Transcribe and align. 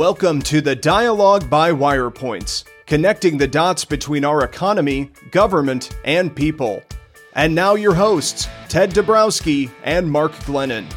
Welcome 0.00 0.40
to 0.44 0.62
the 0.62 0.74
Dialogue 0.74 1.50
by 1.50 1.72
Wirepoints, 1.72 2.64
connecting 2.86 3.36
the 3.36 3.46
dots 3.46 3.84
between 3.84 4.24
our 4.24 4.44
economy, 4.44 5.12
government, 5.30 5.94
and 6.06 6.34
people. 6.34 6.82
And 7.34 7.54
now 7.54 7.74
your 7.74 7.92
hosts, 7.92 8.48
Ted 8.70 8.92
Dabrowski 8.92 9.70
and 9.84 10.10
Mark 10.10 10.32
Glennon. 10.46 10.90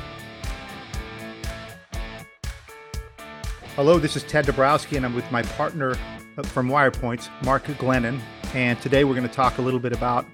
Hello, 3.75 3.99
this 3.99 4.15
is 4.15 4.23
Ted 4.23 4.45
Dabrowski, 4.45 4.95
and 4.95 5.05
I'm 5.05 5.13
with 5.13 5.29
my 5.33 5.41
partner 5.41 5.95
from 6.43 6.69
Wirepoints, 6.69 7.29
Mark 7.43 7.65
Glennon. 7.65 8.21
And 8.53 8.79
today 8.79 9.03
we're 9.03 9.15
going 9.15 9.27
to 9.27 9.35
talk 9.35 9.57
a 9.57 9.61
little 9.61 9.81
bit 9.81 9.91
about 9.91 10.25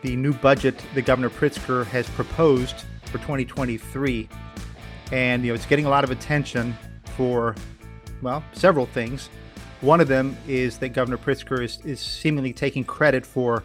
the 0.00 0.16
new 0.16 0.32
budget 0.32 0.82
that 0.94 1.02
Governor 1.02 1.28
Pritzker 1.28 1.84
has 1.88 2.08
proposed 2.08 2.76
for 3.04 3.18
2023. 3.18 4.26
And, 5.12 5.44
you 5.44 5.50
know, 5.50 5.54
it's 5.54 5.66
getting 5.66 5.84
a 5.84 5.90
lot 5.90 6.02
of 6.02 6.10
attention 6.10 6.74
for 7.14 7.54
well, 8.22 8.42
several 8.52 8.86
things. 8.86 9.28
One 9.80 10.00
of 10.00 10.08
them 10.08 10.36
is 10.48 10.78
that 10.78 10.90
Governor 10.90 11.18
Pritzker 11.18 11.62
is, 11.62 11.78
is 11.84 12.00
seemingly 12.00 12.52
taking 12.52 12.84
credit 12.84 13.26
for 13.26 13.64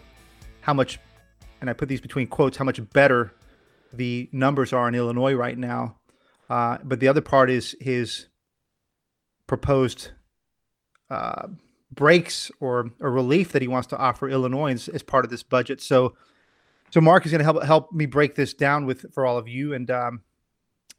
how 0.61 0.73
much, 0.73 0.99
and 1.61 1.69
I 1.69 1.73
put 1.73 1.89
these 1.89 2.01
between 2.01 2.27
quotes, 2.27 2.57
how 2.57 2.65
much 2.65 2.81
better 2.91 3.33
the 3.93 4.29
numbers 4.31 4.73
are 4.73 4.87
in 4.87 4.95
Illinois 4.95 5.33
right 5.33 5.57
now. 5.57 5.97
Uh, 6.49 6.77
but 6.83 6.99
the 6.99 7.07
other 7.07 7.21
part 7.21 7.49
is 7.49 7.75
his 7.79 8.27
proposed 9.47 10.11
uh, 11.09 11.47
breaks 11.91 12.51
or, 12.59 12.91
or 12.99 13.11
relief 13.11 13.51
that 13.53 13.61
he 13.61 13.67
wants 13.67 13.87
to 13.87 13.97
offer 13.97 14.29
Illinois 14.29 14.89
as 14.89 15.03
part 15.03 15.25
of 15.25 15.31
this 15.31 15.43
budget. 15.43 15.81
So, 15.81 16.15
so 16.89 16.99
Mark 16.99 17.25
is 17.25 17.31
going 17.31 17.39
to 17.39 17.45
help 17.45 17.63
help 17.63 17.93
me 17.93 18.05
break 18.05 18.35
this 18.35 18.53
down 18.53 18.85
with 18.85 19.13
for 19.13 19.25
all 19.25 19.37
of 19.37 19.47
you, 19.47 19.73
and 19.73 19.89
um, 19.89 20.21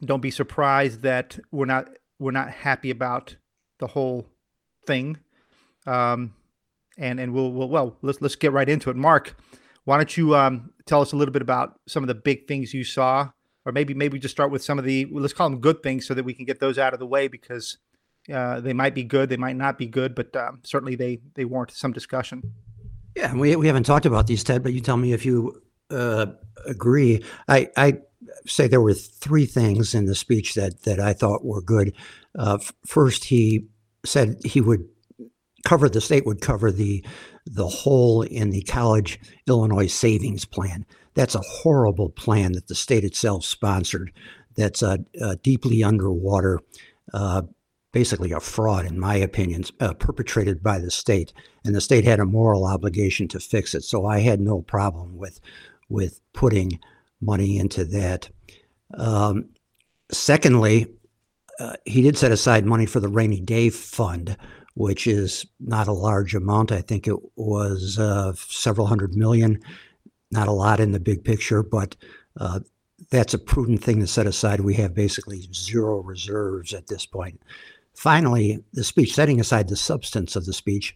don't 0.03 0.21
be 0.21 0.31
surprised 0.31 1.01
that 1.03 1.37
we're 1.51 1.65
not 1.65 1.89
we're 2.17 2.31
not 2.31 2.49
happy 2.49 2.89
about 2.89 3.35
the 3.83 3.87
whole 3.87 4.25
thing. 4.87 5.17
Um, 5.85 6.33
and 6.97 7.19
and 7.19 7.33
we'll, 7.33 7.51
we'll 7.51 7.67
well 7.67 7.97
let's 8.01 8.21
let's 8.21 8.35
get 8.35 8.53
right 8.53 8.69
into 8.69 8.89
it. 8.89 8.95
Mark, 8.95 9.35
why 9.83 9.97
don't 9.97 10.15
you 10.15 10.35
um, 10.35 10.71
tell 10.85 11.01
us 11.01 11.11
a 11.11 11.17
little 11.17 11.33
bit 11.33 11.41
about 11.41 11.79
some 11.87 12.03
of 12.03 12.07
the 12.07 12.15
big 12.15 12.47
things 12.47 12.73
you 12.73 12.85
saw, 12.85 13.29
or 13.65 13.71
maybe 13.71 13.93
maybe 13.93 14.19
just 14.19 14.33
start 14.33 14.51
with 14.51 14.63
some 14.63 14.79
of 14.79 14.85
the 14.85 15.05
let's 15.11 15.33
call 15.33 15.49
them 15.49 15.59
good 15.59 15.83
things 15.83 16.07
so 16.07 16.13
that 16.13 16.23
we 16.23 16.33
can 16.33 16.45
get 16.45 16.59
those 16.59 16.77
out 16.77 16.93
of 16.93 16.99
the 16.99 17.05
way 17.05 17.27
because 17.27 17.77
uh, 18.33 18.61
they 18.61 18.73
might 18.73 18.95
be 18.95 19.03
good, 19.03 19.27
they 19.27 19.37
might 19.37 19.57
not 19.57 19.77
be 19.77 19.87
good, 19.87 20.15
but 20.15 20.33
um, 20.35 20.59
certainly 20.63 20.95
they 20.95 21.19
they 21.35 21.43
warrant 21.43 21.71
some 21.71 21.91
discussion. 21.91 22.53
Yeah, 23.15 23.33
we 23.33 23.55
we 23.57 23.67
haven't 23.67 23.85
talked 23.85 24.05
about 24.05 24.27
these, 24.27 24.43
Ted, 24.43 24.63
but 24.63 24.71
you 24.71 24.79
tell 24.79 24.97
me 24.97 25.11
if 25.11 25.25
you 25.25 25.61
uh, 25.89 26.27
agree. 26.65 27.23
I 27.49 27.69
I 27.75 27.97
say 28.45 28.67
there 28.67 28.81
were 28.81 28.93
three 28.93 29.45
things 29.45 29.93
in 29.93 30.05
the 30.05 30.15
speech 30.15 30.53
that 30.53 30.83
that 30.83 30.99
I 30.99 31.13
thought 31.13 31.43
were 31.43 31.61
good. 31.61 31.93
Uh, 32.37 32.59
first, 32.85 33.25
he 33.25 33.67
said 34.05 34.37
he 34.43 34.61
would 34.61 34.87
cover 35.65 35.87
the 35.89 36.01
state 36.01 36.25
would 36.25 36.41
cover 36.41 36.71
the 36.71 37.03
the 37.45 37.67
hole 37.67 38.21
in 38.21 38.51
the 38.51 38.61
college 38.63 39.19
Illinois 39.47 39.87
savings 39.87 40.45
plan. 40.45 40.85
That's 41.13 41.35
a 41.35 41.41
horrible 41.41 42.09
plan 42.09 42.53
that 42.53 42.67
the 42.67 42.75
state 42.75 43.03
itself 43.03 43.43
sponsored. 43.43 44.11
That's 44.55 44.81
a, 44.81 44.99
a 45.21 45.35
deeply 45.37 45.83
underwater, 45.83 46.59
uh, 47.13 47.43
basically 47.91 48.31
a 48.31 48.39
fraud, 48.39 48.85
in 48.85 48.99
my 48.99 49.15
opinion, 49.15 49.65
uh, 49.79 49.93
perpetrated 49.93 50.63
by 50.63 50.79
the 50.79 50.91
state, 50.91 51.33
and 51.65 51.75
the 51.75 51.81
state 51.81 52.05
had 52.05 52.19
a 52.19 52.25
moral 52.25 52.65
obligation 52.65 53.27
to 53.29 53.39
fix 53.39 53.75
it. 53.75 53.83
So 53.83 54.05
I 54.05 54.19
had 54.19 54.39
no 54.39 54.61
problem 54.61 55.17
with 55.17 55.39
with 55.89 56.21
putting 56.33 56.79
money 57.21 57.57
into 57.57 57.85
that. 57.85 58.29
Um, 58.97 59.49
secondly, 60.11 60.87
uh, 61.59 61.73
he 61.85 62.01
did 62.01 62.17
set 62.17 62.31
aside 62.31 62.65
money 62.65 62.85
for 62.85 62.99
the 62.99 63.07
rainy 63.07 63.39
day 63.39 63.69
fund, 63.69 64.37
which 64.75 65.07
is 65.07 65.45
not 65.59 65.87
a 65.87 65.93
large 65.93 66.33
amount. 66.33 66.71
I 66.71 66.81
think 66.81 67.07
it 67.07 67.17
was 67.35 67.99
uh, 67.99 68.33
several 68.35 68.87
hundred 68.87 69.15
million, 69.15 69.59
not 70.31 70.47
a 70.47 70.51
lot 70.51 70.79
in 70.79 70.91
the 70.91 70.99
big 70.99 71.23
picture, 71.23 71.61
but 71.63 71.95
uh, 72.39 72.61
that's 73.11 73.33
a 73.33 73.39
prudent 73.39 73.83
thing 73.83 73.99
to 73.99 74.07
set 74.07 74.25
aside. 74.25 74.61
We 74.61 74.73
have 74.75 74.93
basically 74.93 75.47
zero 75.53 76.01
reserves 76.01 76.73
at 76.73 76.87
this 76.87 77.05
point. 77.05 77.41
Finally, 77.93 78.63
the 78.73 78.83
speech, 78.83 79.13
setting 79.13 79.39
aside 79.39 79.69
the 79.69 79.75
substance 79.75 80.35
of 80.35 80.45
the 80.45 80.53
speech, 80.53 80.95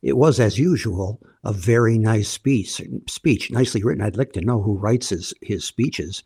it 0.00 0.16
was, 0.16 0.40
as 0.40 0.58
usual, 0.58 1.20
a 1.44 1.52
very 1.52 1.98
nice 1.98 2.28
speech. 2.28 2.80
Speech, 3.08 3.50
nicely 3.50 3.82
written. 3.82 4.02
I'd 4.02 4.16
like 4.16 4.32
to 4.32 4.40
know 4.40 4.62
who 4.62 4.76
writes 4.76 5.10
his 5.10 5.34
his 5.42 5.64
speeches. 5.64 6.22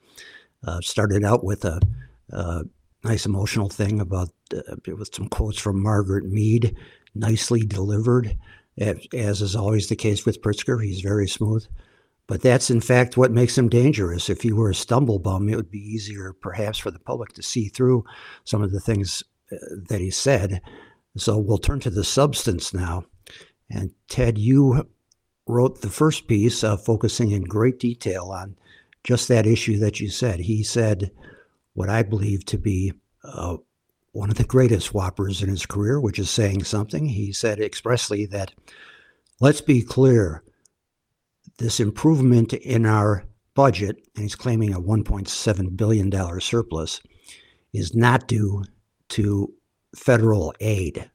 Uh, 0.65 0.81
started 0.81 1.25
out 1.25 1.43
with 1.43 1.65
a, 1.65 1.81
a 2.31 2.63
nice 3.05 3.27
emotional 3.27 3.69
thing 3.69 4.01
about 4.01 4.31
uh, 4.55 4.77
with 4.97 5.15
some 5.15 5.29
quotes 5.29 5.59
from 5.59 5.83
Margaret 5.83 6.25
Mead, 6.25 6.77
nicely 7.15 7.65
delivered, 7.65 8.37
as 8.79 9.43
is 9.43 9.57
always 9.57 9.89
the 9.89 9.97
case 9.97 10.25
with 10.25 10.43
Pritzker. 10.43 10.83
He's 10.83 11.01
very 11.01 11.29
smooth. 11.29 11.67
But 12.27 12.41
that's 12.41 12.71
in 12.71 12.81
fact 12.81 13.17
what 13.17 13.33
makes 13.33 13.59
him 13.59 13.69
dangerous. 13.69 14.31
If 14.31 14.43
he 14.43 14.53
were 14.53 14.71
a 14.71 14.75
stumble 14.75 15.19
bum, 15.19 15.49
it 15.49 15.57
would 15.57 15.71
be 15.71 15.79
easier 15.79 16.33
perhaps 16.33 16.79
for 16.79 16.91
the 16.91 16.99
public 16.99 17.33
to 17.35 17.43
see 17.43 17.69
through 17.69 18.05
some 18.45 18.63
of 18.63 18.73
the 18.73 18.81
things 18.81 19.23
uh, 19.51 19.57
that 19.89 20.01
he 20.01 20.11
said. 20.11 20.63
So 21.17 21.37
we'll 21.37 21.59
turn 21.59 21.81
to 21.81 21.91
the 21.91 22.05
substance 22.05 22.73
now. 22.73 23.05
And 23.69 23.93
Ted, 24.09 24.39
you 24.39 24.89
wrote 25.47 25.81
the 25.81 25.91
first 25.91 26.27
piece, 26.27 26.63
uh, 26.63 26.77
focusing 26.77 27.33
in 27.33 27.43
great 27.43 27.79
detail 27.79 28.31
on 28.31 28.57
just 29.05 29.29
that 29.29 29.47
issue 29.47 29.79
that 29.79 30.01
you 30.01 30.09
said. 30.09 30.41
He 30.41 30.63
said, 30.63 31.11
what 31.75 31.89
I 31.89 32.03
believe 32.03 32.45
to 32.47 32.59
be 32.59 32.93
uh, 33.25 33.57
one 34.13 34.31
of 34.31 34.37
the 34.37 34.45
greatest 34.45 34.93
whoppers 34.93 35.43
in 35.43 35.49
his 35.49 35.67
career, 35.67 36.01
which 36.01 36.19
is 36.19 36.31
saying 36.31 36.65
something. 36.65 37.07
He 37.07 37.33
said 37.33 37.61
expressly 37.61 38.27
that, 38.27 38.53
let's 39.41 39.61
be 39.61 39.83
clear, 39.83 40.43
this 41.59 41.81
improvement 41.81 42.53
in 42.53 42.87
our 42.87 43.25
budget, 43.55 43.97
and 44.15 44.23
he's 44.23 44.35
claiming 44.35 44.75
a 44.75 44.81
$1.7 44.81 45.77
billion 45.77 46.41
surplus, 46.41 47.01
is 47.73 47.95
not 47.95 48.29
due 48.29 48.65
to 49.11 49.53
federal 49.95 50.55
aid, 50.61 51.11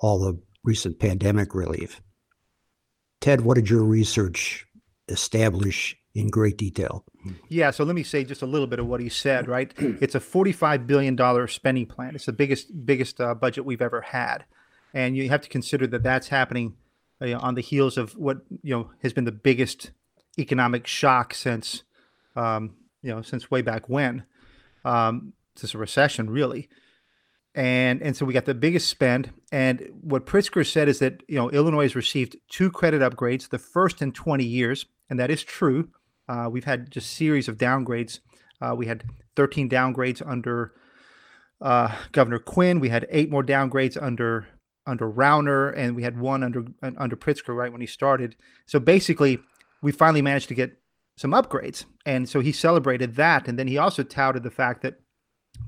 all 0.00 0.18
the 0.18 0.40
recent 0.64 0.98
pandemic 0.98 1.54
relief. 1.54 2.00
Ted, 3.20 3.42
what 3.42 3.54
did 3.54 3.70
your 3.70 3.84
research 3.84 4.66
establish 5.08 5.96
in 6.14 6.28
great 6.28 6.56
detail. 6.56 7.04
Yeah, 7.48 7.70
so 7.70 7.84
let 7.84 7.94
me 7.94 8.02
say 8.02 8.24
just 8.24 8.42
a 8.42 8.46
little 8.46 8.66
bit 8.66 8.78
of 8.78 8.86
what 8.86 9.00
he 9.00 9.08
said. 9.08 9.48
Right, 9.48 9.72
it's 9.78 10.14
a 10.14 10.20
forty-five 10.20 10.86
billion 10.86 11.16
dollar 11.16 11.46
spending 11.48 11.86
plan. 11.86 12.14
It's 12.14 12.26
the 12.26 12.32
biggest 12.32 12.84
biggest 12.84 13.20
uh, 13.20 13.34
budget 13.34 13.64
we've 13.64 13.82
ever 13.82 14.00
had, 14.00 14.44
and 14.92 15.16
you 15.16 15.28
have 15.28 15.40
to 15.42 15.48
consider 15.48 15.86
that 15.88 16.02
that's 16.02 16.28
happening 16.28 16.74
uh, 17.20 17.38
on 17.38 17.54
the 17.54 17.62
heels 17.62 17.96
of 17.96 18.16
what 18.16 18.38
you 18.62 18.74
know 18.74 18.90
has 19.02 19.12
been 19.12 19.24
the 19.24 19.32
biggest 19.32 19.90
economic 20.38 20.86
shock 20.86 21.34
since 21.34 21.82
um, 22.36 22.74
you 23.02 23.10
know 23.10 23.22
since 23.22 23.50
way 23.50 23.62
back 23.62 23.88
when, 23.88 24.24
um, 24.84 25.32
since 25.56 25.74
a 25.74 25.78
recession 25.78 26.30
really. 26.30 26.68
And 27.54 28.00
and 28.00 28.16
so 28.16 28.24
we 28.24 28.32
got 28.32 28.46
the 28.46 28.54
biggest 28.54 28.88
spend. 28.88 29.30
And 29.50 29.90
what 30.00 30.24
Pritzker 30.24 30.66
said 30.66 30.88
is 30.88 31.00
that 31.00 31.22
you 31.28 31.36
know 31.36 31.50
Illinois 31.50 31.82
has 31.82 31.94
received 31.94 32.36
two 32.48 32.70
credit 32.70 33.02
upgrades, 33.02 33.50
the 33.50 33.58
first 33.58 34.00
in 34.00 34.12
20 34.12 34.42
years, 34.42 34.86
and 35.10 35.20
that 35.20 35.30
is 35.30 35.42
true. 35.42 35.90
Uh, 36.28 36.48
we've 36.50 36.64
had 36.64 36.90
just 36.90 37.10
series 37.10 37.48
of 37.48 37.58
downgrades. 37.58 38.20
Uh, 38.60 38.74
we 38.74 38.86
had 38.86 39.04
13 39.36 39.68
downgrades 39.68 40.22
under 40.26 40.72
uh, 41.60 41.94
Governor 42.12 42.38
Quinn. 42.38 42.80
We 42.80 42.88
had 42.88 43.06
eight 43.10 43.30
more 43.30 43.44
downgrades 43.44 44.00
under 44.00 44.46
under 44.84 45.08
Rauner, 45.08 45.72
and 45.76 45.94
we 45.94 46.02
had 46.02 46.18
one 46.18 46.42
under 46.42 46.64
under 46.82 47.16
Pritzker 47.16 47.54
right 47.54 47.70
when 47.70 47.80
he 47.80 47.86
started. 47.86 48.36
So 48.66 48.80
basically, 48.80 49.38
we 49.80 49.92
finally 49.92 50.22
managed 50.22 50.48
to 50.48 50.54
get 50.54 50.76
some 51.16 51.30
upgrades, 51.32 51.84
and 52.04 52.28
so 52.28 52.40
he 52.40 52.52
celebrated 52.52 53.14
that. 53.16 53.46
And 53.46 53.58
then 53.58 53.68
he 53.68 53.78
also 53.78 54.02
touted 54.02 54.42
the 54.42 54.50
fact 54.50 54.82
that 54.82 54.96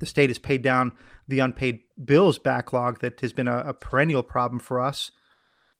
the 0.01 0.07
state 0.07 0.31
has 0.31 0.39
paid 0.39 0.63
down 0.63 0.93
the 1.29 1.39
unpaid 1.39 1.81
bills 2.05 2.39
backlog 2.39 3.01
that 3.01 3.21
has 3.21 3.33
been 3.33 3.49
a, 3.49 3.59
a 3.59 3.75
perennial 3.75 4.23
problem 4.23 4.59
for 4.59 4.81
us. 4.81 5.11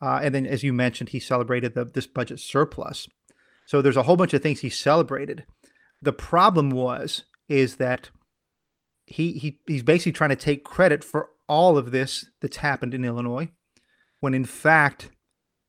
Uh, 0.01 0.21
and 0.23 0.35
then, 0.35 0.47
as 0.47 0.63
you 0.63 0.73
mentioned, 0.73 1.11
he 1.11 1.21
celebrated 1.21 1.75
the, 1.75 1.85
this 1.85 2.07
budget 2.07 2.39
surplus. 2.41 3.09
So 3.67 3.81
there's 3.81 3.97
a 3.97 4.03
whole 4.03 4.17
bunch 4.17 4.35
of 4.35 4.43
things 4.43 4.61
he 4.61 4.71
celebrated. 4.71 5.45
The 6.03 6.13
problem 6.13 6.71
was 6.71 7.25
is 7.49 7.77
that 7.77 8.11
he 9.07 9.33
he 9.33 9.61
he's 9.67 9.83
basically 9.83 10.13
trying 10.13 10.31
to 10.31 10.37
take 10.37 10.65
credit 10.65 11.05
for 11.05 11.31
all 11.49 11.77
of 11.77 11.91
this 11.91 12.27
that's 12.41 12.59
happened 12.59 12.95
in 12.95 13.05
Illinois, 13.05 13.51
when 14.21 14.35
in 14.35 14.45
fact, 14.45 15.11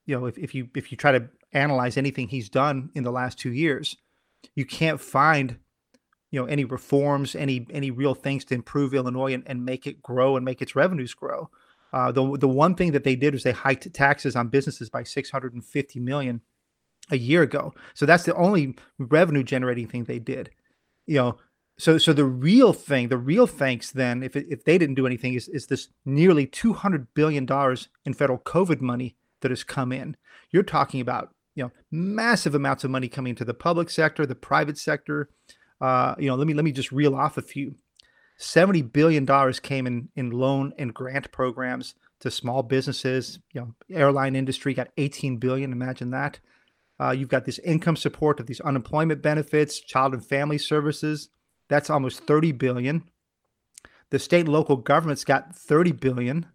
you 0.05 0.17
know, 0.17 0.25
if, 0.25 0.37
if 0.37 0.55
you 0.55 0.69
if 0.75 0.91
you 0.91 0.97
try 0.97 1.11
to 1.11 1.29
analyze 1.53 1.97
anything 1.97 2.27
he's 2.27 2.49
done 2.49 2.89
in 2.95 3.03
the 3.03 3.11
last 3.11 3.37
two 3.37 3.51
years, 3.51 3.97
you 4.55 4.65
can't 4.65 5.01
find 5.01 5.57
you 6.31 6.39
know 6.39 6.45
any 6.45 6.65
reforms, 6.65 7.35
any 7.35 7.65
any 7.71 7.91
real 7.91 8.15
things 8.15 8.45
to 8.45 8.55
improve 8.55 8.93
Illinois 8.93 9.33
and, 9.33 9.43
and 9.45 9.65
make 9.65 9.87
it 9.87 10.01
grow 10.01 10.35
and 10.35 10.45
make 10.45 10.61
its 10.61 10.75
revenues 10.75 11.13
grow. 11.13 11.49
Uh, 11.93 12.11
the 12.11 12.37
the 12.37 12.47
one 12.47 12.75
thing 12.75 12.91
that 12.91 13.03
they 13.03 13.15
did 13.15 13.33
was 13.33 13.43
they 13.43 13.51
hiked 13.51 13.91
taxes 13.93 14.35
on 14.35 14.49
businesses 14.49 14.89
by 14.89 15.03
650 15.03 15.99
million 15.99 16.41
a 17.11 17.17
year 17.17 17.41
ago. 17.43 17.73
So 17.93 18.05
that's 18.05 18.23
the 18.23 18.35
only 18.35 18.75
revenue 18.97 19.43
generating 19.43 19.87
thing 19.87 20.05
they 20.05 20.19
did. 20.19 20.49
You 21.05 21.15
know, 21.15 21.37
So, 21.77 21.97
so 21.97 22.13
the 22.13 22.23
real 22.25 22.71
thing, 22.73 23.09
the 23.09 23.17
real 23.17 23.47
thanks 23.47 23.91
then, 23.91 24.23
if 24.23 24.35
if 24.35 24.63
they 24.63 24.77
didn't 24.77 24.95
do 24.95 25.05
anything, 25.05 25.33
is 25.35 25.49
is 25.49 25.67
this 25.67 25.89
nearly 26.05 26.47
two 26.47 26.73
hundred 26.73 27.13
billion 27.13 27.45
dollars 27.45 27.89
in 28.05 28.13
federal 28.13 28.39
COVID 28.39 28.79
money 28.81 29.15
that 29.41 29.51
has 29.51 29.63
come 29.65 29.91
in. 29.91 30.15
You're 30.51 30.63
talking 30.63 31.01
about 31.01 31.35
you 31.55 31.63
know 31.63 31.71
massive 31.91 32.55
amounts 32.55 32.85
of 32.85 32.91
money 32.91 33.09
coming 33.09 33.31
into 33.31 33.45
the 33.45 33.53
public 33.53 33.89
sector, 33.89 34.25
the 34.25 34.35
private 34.35 34.77
sector. 34.77 35.29
Uh, 35.81 36.15
you 36.17 36.29
know, 36.29 36.35
let 36.37 36.47
me 36.47 36.53
let 36.53 36.63
me 36.63 36.71
just 36.71 36.93
reel 36.93 37.13
off 37.13 37.37
a 37.37 37.41
few. 37.41 37.75
Seventy 38.37 38.81
billion 38.81 39.25
dollars 39.25 39.59
came 39.59 39.85
in 39.85 40.07
in 40.15 40.31
loan 40.31 40.73
and 40.79 40.93
grant 40.93 41.29
programs 41.31 41.95
to 42.21 42.31
small 42.31 42.63
businesses. 42.63 43.39
You 43.51 43.61
know, 43.61 43.75
airline 43.91 44.37
industry 44.37 44.73
got 44.73 44.91
eighteen 44.95 45.37
billion. 45.39 45.73
Imagine 45.73 46.11
that. 46.11 46.39
Uh, 46.99 47.11
you've 47.11 47.29
got 47.29 47.45
this 47.45 47.59
income 47.59 47.95
support 47.95 48.39
of 48.39 48.47
these 48.47 48.61
unemployment 48.61 49.21
benefits, 49.21 49.79
child 49.79 50.13
and 50.13 50.25
family 50.25 50.57
services. 50.57 51.29
That's 51.67 51.89
almost 51.89 52.21
30 52.21 52.53
billion. 52.53 53.03
The 54.11 54.19
state 54.19 54.41
and 54.41 54.49
local 54.49 54.77
governments 54.77 55.23
got 55.23 55.55
30 55.55 55.91
billion. 55.93 56.45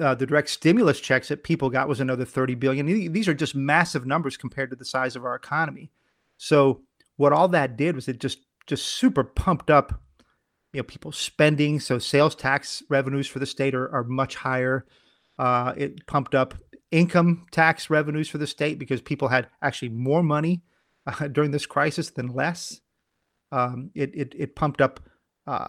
Uh, 0.00 0.14
the 0.14 0.26
direct 0.26 0.48
stimulus 0.48 1.00
checks 1.00 1.28
that 1.28 1.42
people 1.42 1.70
got 1.70 1.88
was 1.88 1.98
another 1.98 2.24
30 2.24 2.54
billion. 2.54 2.86
These 3.12 3.26
are 3.26 3.34
just 3.34 3.54
massive 3.54 4.06
numbers 4.06 4.36
compared 4.36 4.70
to 4.70 4.76
the 4.76 4.84
size 4.84 5.16
of 5.16 5.24
our 5.24 5.34
economy. 5.34 5.90
So 6.36 6.82
what 7.16 7.32
all 7.32 7.48
that 7.48 7.76
did 7.76 7.94
was 7.94 8.08
it 8.08 8.20
just 8.20 8.38
just 8.66 8.86
super 8.86 9.24
pumped 9.24 9.70
up 9.70 10.00
you 10.72 10.78
know 10.78 10.84
people 10.84 11.12
spending 11.12 11.80
so 11.80 11.98
sales 11.98 12.34
tax 12.34 12.82
revenues 12.88 13.26
for 13.26 13.38
the 13.38 13.46
state 13.46 13.74
are, 13.74 13.92
are 13.94 14.04
much 14.04 14.36
higher 14.36 14.86
uh, 15.38 15.72
it 15.76 16.06
pumped 16.06 16.34
up 16.34 16.54
income 16.90 17.46
tax 17.50 17.90
revenues 17.90 18.28
for 18.28 18.38
the 18.38 18.46
state 18.46 18.78
because 18.78 19.00
people 19.00 19.28
had 19.28 19.48
actually 19.62 19.90
more 19.90 20.22
money 20.22 20.62
uh, 21.06 21.28
during 21.28 21.50
this 21.50 21.66
crisis 21.66 22.10
than 22.10 22.28
less 22.28 22.80
um, 23.52 23.90
it, 23.94 24.14
it, 24.14 24.34
it 24.36 24.56
pumped 24.56 24.80
up 24.80 25.00
uh, 25.46 25.68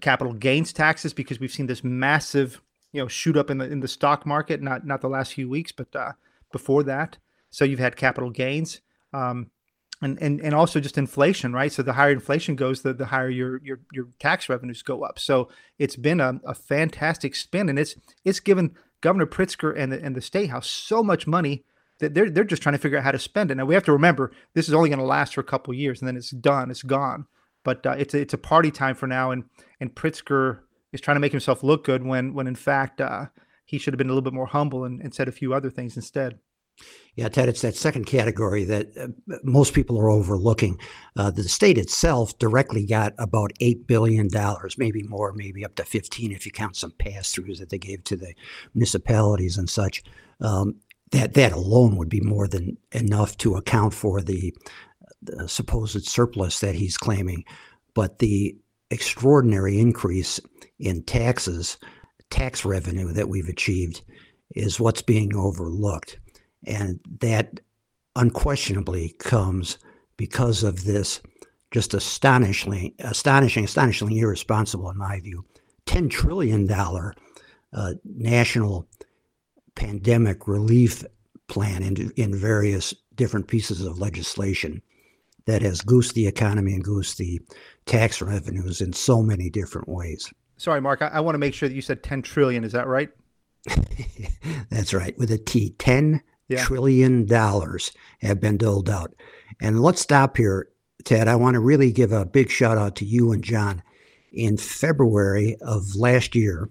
capital 0.00 0.32
gains 0.32 0.72
taxes 0.72 1.12
because 1.12 1.40
we've 1.40 1.52
seen 1.52 1.66
this 1.66 1.84
massive, 1.84 2.60
you 2.92 3.00
know, 3.00 3.08
shoot 3.08 3.36
up 3.36 3.50
in 3.50 3.58
the 3.58 3.70
in 3.70 3.80
the 3.80 3.88
stock 3.88 4.26
market. 4.26 4.62
Not 4.62 4.86
not 4.86 5.00
the 5.00 5.08
last 5.08 5.34
few 5.34 5.48
weeks, 5.48 5.72
but 5.72 5.94
uh, 5.94 6.12
before 6.52 6.82
that. 6.84 7.18
So 7.50 7.64
you've 7.64 7.78
had 7.78 7.96
capital 7.96 8.30
gains, 8.30 8.80
um, 9.12 9.50
and 10.00 10.18
and 10.20 10.40
and 10.40 10.54
also 10.54 10.80
just 10.80 10.98
inflation, 10.98 11.52
right? 11.52 11.72
So 11.72 11.82
the 11.82 11.94
higher 11.94 12.12
inflation 12.12 12.56
goes, 12.56 12.82
the 12.82 12.94
the 12.94 13.06
higher 13.06 13.28
your 13.28 13.62
your 13.62 13.80
your 13.92 14.08
tax 14.18 14.48
revenues 14.48 14.82
go 14.82 15.02
up. 15.02 15.18
So 15.18 15.48
it's 15.78 15.96
been 15.96 16.20
a, 16.20 16.40
a 16.44 16.54
fantastic 16.54 17.34
spin, 17.34 17.68
and 17.68 17.78
it's 17.78 17.94
it's 18.24 18.40
given 18.40 18.74
Governor 19.00 19.26
Pritzker 19.26 19.74
and 19.76 19.92
the 19.92 20.02
and 20.02 20.16
the 20.16 20.20
state 20.20 20.50
house 20.50 20.68
so 20.68 21.02
much 21.02 21.26
money 21.26 21.64
that 22.00 22.14
they're 22.14 22.30
they're 22.30 22.44
just 22.44 22.62
trying 22.62 22.74
to 22.74 22.78
figure 22.78 22.98
out 22.98 23.04
how 23.04 23.12
to 23.12 23.18
spend 23.18 23.50
it. 23.50 23.56
Now 23.56 23.64
we 23.64 23.74
have 23.74 23.84
to 23.84 23.92
remember 23.92 24.32
this 24.54 24.68
is 24.68 24.74
only 24.74 24.88
going 24.88 24.98
to 24.98 25.04
last 25.04 25.34
for 25.34 25.40
a 25.40 25.44
couple 25.44 25.74
years, 25.74 26.00
and 26.00 26.08
then 26.08 26.16
it's 26.16 26.30
done, 26.30 26.70
it's 26.70 26.82
gone. 26.82 27.26
But 27.64 27.84
uh, 27.86 27.96
it's 27.98 28.14
a, 28.14 28.20
it's 28.20 28.34
a 28.34 28.38
party 28.38 28.70
time 28.70 28.94
for 28.94 29.06
now, 29.06 29.30
and 29.30 29.44
and 29.80 29.94
Pritzker 29.94 30.60
is 30.92 31.00
trying 31.00 31.16
to 31.16 31.20
make 31.20 31.32
himself 31.32 31.62
look 31.62 31.84
good 31.84 32.04
when 32.04 32.34
when 32.34 32.46
in 32.46 32.54
fact 32.54 33.00
uh, 33.00 33.26
he 33.64 33.78
should 33.78 33.92
have 33.92 33.98
been 33.98 34.08
a 34.08 34.12
little 34.12 34.22
bit 34.22 34.32
more 34.32 34.46
humble 34.46 34.84
and, 34.84 35.00
and 35.02 35.14
said 35.14 35.28
a 35.28 35.32
few 35.32 35.52
other 35.52 35.70
things 35.70 35.96
instead. 35.96 36.38
Yeah, 37.16 37.28
Ted, 37.28 37.48
it's 37.48 37.62
that 37.62 37.74
second 37.74 38.04
category 38.04 38.62
that 38.64 38.96
uh, 38.96 39.08
most 39.42 39.74
people 39.74 39.98
are 39.98 40.08
overlooking. 40.08 40.78
Uh, 41.16 41.32
the 41.32 41.42
state 41.48 41.76
itself 41.76 42.38
directly 42.38 42.86
got 42.86 43.12
about 43.18 43.52
$8 43.60 43.88
billion, 43.88 44.28
maybe 44.76 45.02
more, 45.02 45.32
maybe 45.32 45.64
up 45.64 45.74
to 45.76 45.84
15 45.84 46.30
if 46.30 46.46
you 46.46 46.52
count 46.52 46.76
some 46.76 46.92
pass 46.92 47.34
throughs 47.34 47.58
that 47.58 47.70
they 47.70 47.78
gave 47.78 48.04
to 48.04 48.16
the 48.16 48.34
municipalities 48.74 49.58
and 49.58 49.68
such. 49.68 50.04
Um, 50.40 50.76
that 51.10 51.34
that 51.34 51.52
alone 51.52 51.96
would 51.96 52.08
be 52.08 52.20
more 52.20 52.46
than 52.46 52.76
enough 52.92 53.36
to 53.38 53.56
account 53.56 53.94
for 53.94 54.20
the, 54.20 54.54
the 55.22 55.48
supposed 55.48 56.06
surplus 56.06 56.60
that 56.60 56.74
he's 56.74 56.96
claiming. 56.96 57.44
But 57.94 58.20
the 58.20 58.56
extraordinary 58.90 59.80
increase 59.80 60.38
in 60.78 61.02
taxes, 61.02 61.78
tax 62.30 62.64
revenue 62.64 63.12
that 63.12 63.28
we've 63.28 63.48
achieved, 63.48 64.02
is 64.54 64.80
what's 64.80 65.02
being 65.02 65.34
overlooked, 65.34 66.18
and 66.66 67.00
that 67.20 67.60
unquestionably 68.16 69.14
comes 69.18 69.78
because 70.16 70.62
of 70.62 70.84
this 70.84 71.20
just 71.70 71.94
astonishingly, 71.94 72.94
astonishing, 73.00 73.64
astonishingly 73.64 74.18
irresponsible, 74.18 74.90
in 74.90 74.96
my 74.96 75.20
view, 75.20 75.44
ten 75.86 76.08
trillion 76.08 76.66
dollar 76.66 77.14
uh, 77.72 77.94
national 78.04 78.88
pandemic 79.74 80.48
relief 80.48 81.04
plan 81.48 81.82
in, 81.82 82.10
in 82.16 82.34
various 82.34 82.94
different 83.14 83.48
pieces 83.48 83.80
of 83.84 83.98
legislation 83.98 84.82
that 85.46 85.62
has 85.62 85.80
goosed 85.80 86.14
the 86.14 86.26
economy 86.26 86.74
and 86.74 86.84
goosed 86.84 87.18
the 87.18 87.40
tax 87.86 88.20
revenues 88.20 88.80
in 88.80 88.92
so 88.92 89.22
many 89.22 89.48
different 89.48 89.88
ways. 89.88 90.32
Sorry, 90.56 90.80
Mark, 90.80 91.02
I, 91.02 91.08
I 91.08 91.20
want 91.20 91.34
to 91.34 91.38
make 91.38 91.54
sure 91.54 91.68
that 91.68 91.74
you 91.74 91.82
said 91.82 92.02
10 92.02 92.22
trillion. 92.22 92.64
Is 92.64 92.72
that 92.72 92.86
right? 92.86 93.08
That's 94.70 94.92
right, 94.92 95.16
with 95.18 95.30
a 95.30 95.38
T. 95.38 95.74
Ten 95.78 96.22
yeah. 96.48 96.64
trillion 96.64 97.26
dollars 97.26 97.92
have 98.20 98.40
been 98.40 98.56
doled 98.56 98.88
out. 98.88 99.14
And 99.60 99.80
let's 99.80 100.00
stop 100.00 100.36
here, 100.36 100.68
Ted. 101.04 101.28
I 101.28 101.36
want 101.36 101.54
to 101.54 101.60
really 101.60 101.92
give 101.92 102.12
a 102.12 102.24
big 102.24 102.50
shout 102.50 102.78
out 102.78 102.96
to 102.96 103.04
you 103.04 103.32
and 103.32 103.42
John. 103.42 103.82
In 104.32 104.56
February 104.56 105.56
of 105.62 105.96
last 105.96 106.34
year, 106.34 106.70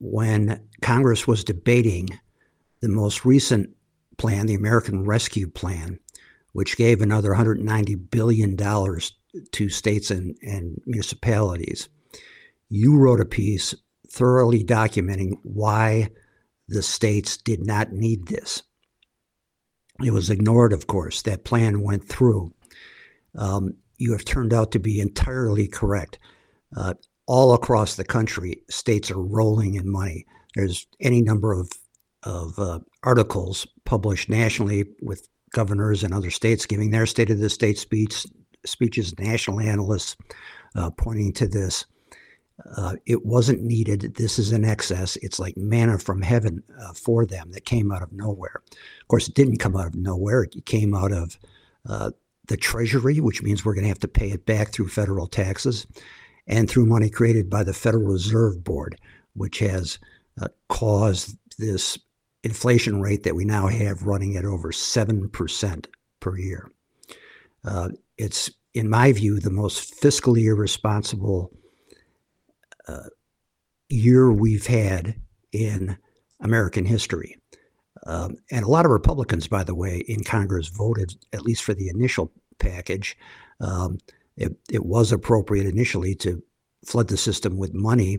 when 0.00 0.60
Congress 0.82 1.26
was 1.26 1.44
debating 1.44 2.08
the 2.80 2.88
most 2.88 3.24
recent 3.24 3.70
plan, 4.18 4.46
the 4.46 4.54
American 4.54 5.04
Rescue 5.04 5.48
Plan, 5.48 5.98
which 6.52 6.76
gave 6.76 7.00
another 7.00 7.30
$190 7.30 8.10
billion 8.10 8.56
to 8.56 9.68
states 9.68 10.10
and, 10.10 10.36
and 10.42 10.80
municipalities. 10.86 11.88
You 12.68 12.96
wrote 12.96 13.20
a 13.20 13.26
piece 13.26 13.74
thoroughly 14.08 14.62
documenting 14.62 15.38
why 15.42 16.10
the 16.68 16.82
states 16.82 17.36
did 17.36 17.66
not 17.66 17.92
need 17.92 18.26
this. 18.26 18.62
It 20.02 20.12
was 20.12 20.30
ignored, 20.30 20.72
of 20.72 20.86
course. 20.86 21.22
That 21.22 21.44
plan 21.44 21.82
went 21.82 22.08
through. 22.08 22.52
Um, 23.36 23.74
you 23.98 24.12
have 24.12 24.24
turned 24.24 24.52
out 24.52 24.72
to 24.72 24.78
be 24.78 25.00
entirely 25.00 25.68
correct. 25.68 26.18
Uh, 26.76 26.94
all 27.26 27.54
across 27.54 27.94
the 27.94 28.04
country, 28.04 28.62
states 28.68 29.10
are 29.10 29.22
rolling 29.22 29.74
in 29.74 29.90
money. 29.90 30.26
There's 30.54 30.86
any 31.00 31.22
number 31.22 31.52
of 31.52 31.70
of 32.24 32.58
uh, 32.58 32.80
articles 33.02 33.66
published 33.84 34.30
nationally 34.30 34.86
with 35.02 35.28
governors 35.52 36.02
and 36.02 36.14
other 36.14 36.30
states 36.30 36.64
giving 36.64 36.90
their 36.90 37.04
state 37.04 37.30
of 37.30 37.38
the 37.38 37.50
state 37.50 37.78
speech 37.78 38.26
speeches, 38.66 39.18
national 39.18 39.60
analysts 39.60 40.16
uh, 40.74 40.90
pointing 40.90 41.32
to 41.34 41.46
this. 41.46 41.84
Uh, 42.76 42.94
it 43.06 43.26
wasn't 43.26 43.62
needed. 43.62 44.14
This 44.14 44.38
is 44.38 44.52
an 44.52 44.64
excess. 44.64 45.16
It's 45.16 45.40
like 45.40 45.56
manna 45.56 45.98
from 45.98 46.22
heaven 46.22 46.62
uh, 46.80 46.92
for 46.92 47.26
them 47.26 47.50
that 47.50 47.64
came 47.64 47.90
out 47.90 48.02
of 48.02 48.12
nowhere. 48.12 48.62
Of 48.70 49.08
course, 49.08 49.28
it 49.28 49.34
didn't 49.34 49.58
come 49.58 49.76
out 49.76 49.86
of 49.86 49.94
nowhere. 49.94 50.44
It 50.44 50.64
came 50.64 50.94
out 50.94 51.12
of 51.12 51.38
uh, 51.88 52.12
the 52.46 52.56
Treasury, 52.56 53.20
which 53.20 53.42
means 53.42 53.64
we're 53.64 53.74
going 53.74 53.84
to 53.84 53.88
have 53.88 53.98
to 54.00 54.08
pay 54.08 54.30
it 54.30 54.46
back 54.46 54.72
through 54.72 54.88
federal 54.88 55.26
taxes 55.26 55.86
and 56.46 56.70
through 56.70 56.86
money 56.86 57.10
created 57.10 57.50
by 57.50 57.64
the 57.64 57.72
Federal 57.72 58.04
Reserve 58.04 58.62
Board, 58.62 59.00
which 59.34 59.58
has 59.58 59.98
uh, 60.40 60.48
caused 60.68 61.36
this 61.58 61.98
inflation 62.44 63.00
rate 63.00 63.22
that 63.24 63.34
we 63.34 63.44
now 63.44 63.66
have 63.66 64.06
running 64.06 64.36
at 64.36 64.44
over 64.44 64.70
7% 64.70 65.86
per 66.20 66.38
year. 66.38 66.70
Uh, 67.64 67.88
it's, 68.18 68.50
in 68.74 68.88
my 68.88 69.12
view, 69.12 69.40
the 69.40 69.50
most 69.50 70.00
fiscally 70.00 70.44
irresponsible 70.44 71.50
uh, 72.88 73.08
year 73.88 74.32
we've 74.32 74.66
had 74.66 75.14
in 75.52 75.96
American 76.40 76.84
history. 76.84 77.36
Um, 78.06 78.36
and 78.50 78.64
a 78.64 78.68
lot 78.68 78.84
of 78.84 78.90
Republicans, 78.90 79.48
by 79.48 79.64
the 79.64 79.74
way, 79.74 80.04
in 80.08 80.24
Congress 80.24 80.68
voted, 80.68 81.14
at 81.32 81.42
least 81.42 81.62
for 81.62 81.74
the 81.74 81.88
initial 81.88 82.30
package, 82.58 83.16
um, 83.60 83.98
it, 84.36 84.56
it 84.70 84.84
was 84.84 85.12
appropriate 85.12 85.66
initially 85.66 86.14
to 86.16 86.42
flood 86.84 87.08
the 87.08 87.16
system 87.16 87.56
with 87.56 87.72
money 87.72 88.18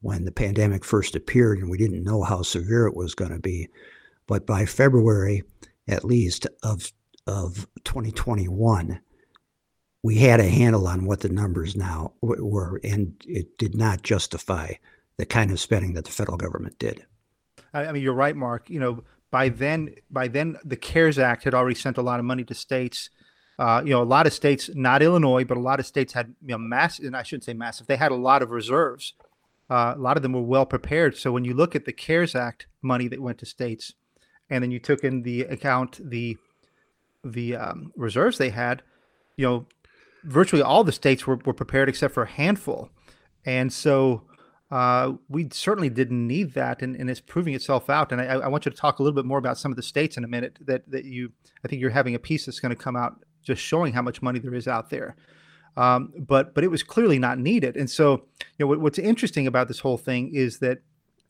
when 0.00 0.24
the 0.24 0.32
pandemic 0.32 0.84
first 0.84 1.16
appeared 1.16 1.58
and 1.58 1.68
we 1.68 1.78
didn't 1.78 2.04
know 2.04 2.22
how 2.22 2.42
severe 2.42 2.86
it 2.86 2.96
was 2.96 3.14
going 3.14 3.32
to 3.32 3.40
be. 3.40 3.68
But 4.26 4.46
by 4.46 4.64
February, 4.64 5.42
at 5.88 6.04
least, 6.04 6.46
of, 6.62 6.92
of 7.26 7.66
2021, 7.84 9.00
we 10.06 10.16
had 10.16 10.40
a 10.40 10.48
handle 10.48 10.86
on 10.86 11.04
what 11.04 11.20
the 11.20 11.28
numbers 11.28 11.76
now 11.76 12.12
were, 12.20 12.80
and 12.84 13.14
it 13.26 13.58
did 13.58 13.74
not 13.74 14.02
justify 14.02 14.72
the 15.16 15.26
kind 15.26 15.50
of 15.50 15.60
spending 15.60 15.94
that 15.94 16.04
the 16.04 16.10
federal 16.10 16.36
government 16.36 16.78
did. 16.78 17.04
I 17.74 17.90
mean, 17.92 18.02
you're 18.02 18.14
right, 18.14 18.36
Mark. 18.36 18.70
You 18.70 18.80
know, 18.80 19.04
by 19.30 19.48
then, 19.48 19.94
by 20.10 20.28
then, 20.28 20.56
the 20.64 20.76
CARES 20.76 21.18
Act 21.18 21.44
had 21.44 21.54
already 21.54 21.74
sent 21.74 21.98
a 21.98 22.02
lot 22.02 22.18
of 22.20 22.24
money 22.24 22.44
to 22.44 22.54
states 22.54 23.10
uh, 23.58 23.82
you 23.84 23.90
know, 23.90 24.02
a 24.02 24.04
lot 24.04 24.26
of 24.26 24.32
states, 24.32 24.68
not 24.74 25.02
Illinois, 25.02 25.44
but 25.44 25.56
a 25.56 25.60
lot 25.60 25.80
of 25.80 25.86
states 25.86 26.12
had 26.12 26.34
you 26.42 26.48
know 26.48 26.58
massive, 26.58 27.06
and 27.06 27.16
I 27.16 27.22
shouldn't 27.22 27.44
say 27.44 27.54
massive. 27.54 27.86
They 27.86 27.96
had 27.96 28.12
a 28.12 28.16
lot 28.16 28.42
of 28.42 28.50
reserves. 28.50 29.14
Uh, 29.70 29.94
a 29.96 29.98
lot 29.98 30.16
of 30.16 30.22
them 30.22 30.32
were 30.32 30.42
well 30.42 30.66
prepared. 30.66 31.16
So 31.16 31.32
when 31.32 31.44
you 31.44 31.54
look 31.54 31.74
at 31.74 31.86
the 31.86 31.92
CARES 31.92 32.34
Act 32.34 32.66
money 32.82 33.08
that 33.08 33.20
went 33.20 33.38
to 33.38 33.46
states, 33.46 33.94
and 34.50 34.62
then 34.62 34.70
you 34.70 34.78
took 34.78 35.02
in 35.04 35.22
the 35.22 35.42
account 35.42 35.98
the 36.02 36.36
the 37.24 37.56
um, 37.56 37.92
reserves 37.96 38.38
they 38.38 38.50
had, 38.50 38.82
you 39.36 39.46
know, 39.46 39.66
virtually 40.26 40.62
all 40.62 40.84
the 40.84 40.92
states 40.92 41.26
were, 41.26 41.36
were 41.44 41.54
prepared 41.54 41.88
except 41.88 42.14
for 42.14 42.24
a 42.24 42.28
handful. 42.28 42.90
And 43.44 43.72
so 43.72 44.22
uh, 44.70 45.12
we 45.28 45.48
certainly 45.52 45.88
didn't 45.88 46.26
need 46.26 46.54
that, 46.54 46.82
and, 46.82 46.96
and 46.96 47.08
it's 47.08 47.20
proving 47.20 47.54
itself 47.54 47.88
out. 47.88 48.10
And 48.10 48.20
I, 48.20 48.24
I, 48.24 48.48
want 48.48 48.66
you 48.66 48.72
to 48.72 48.76
talk 48.76 48.98
a 48.98 49.02
little 49.02 49.14
bit 49.14 49.24
more 49.24 49.38
about 49.38 49.58
some 49.58 49.70
of 49.70 49.76
the 49.76 49.82
states 49.82 50.16
in 50.16 50.24
a 50.24 50.28
minute 50.28 50.58
that, 50.62 50.90
that 50.90 51.04
you, 51.04 51.30
I 51.64 51.68
think 51.68 51.80
you're 51.80 51.90
having 51.90 52.16
a 52.16 52.18
piece 52.18 52.46
that's 52.46 52.58
going 52.58 52.74
to 52.74 52.82
come 52.82 52.96
out 52.96 53.24
just 53.42 53.62
showing 53.62 53.92
how 53.92 54.02
much 54.02 54.22
money 54.22 54.40
there 54.40 54.54
is 54.54 54.66
out 54.66 54.90
there. 54.90 55.14
Um, 55.76 56.12
but 56.16 56.54
but 56.54 56.64
it 56.64 56.70
was 56.70 56.82
clearly 56.82 57.18
not 57.18 57.38
needed. 57.38 57.76
And 57.76 57.88
so 57.88 58.24
you 58.40 58.46
know 58.60 58.66
what, 58.66 58.80
what's 58.80 58.98
interesting 58.98 59.46
about 59.46 59.68
this 59.68 59.80
whole 59.80 59.98
thing 59.98 60.34
is 60.34 60.58
that 60.60 60.78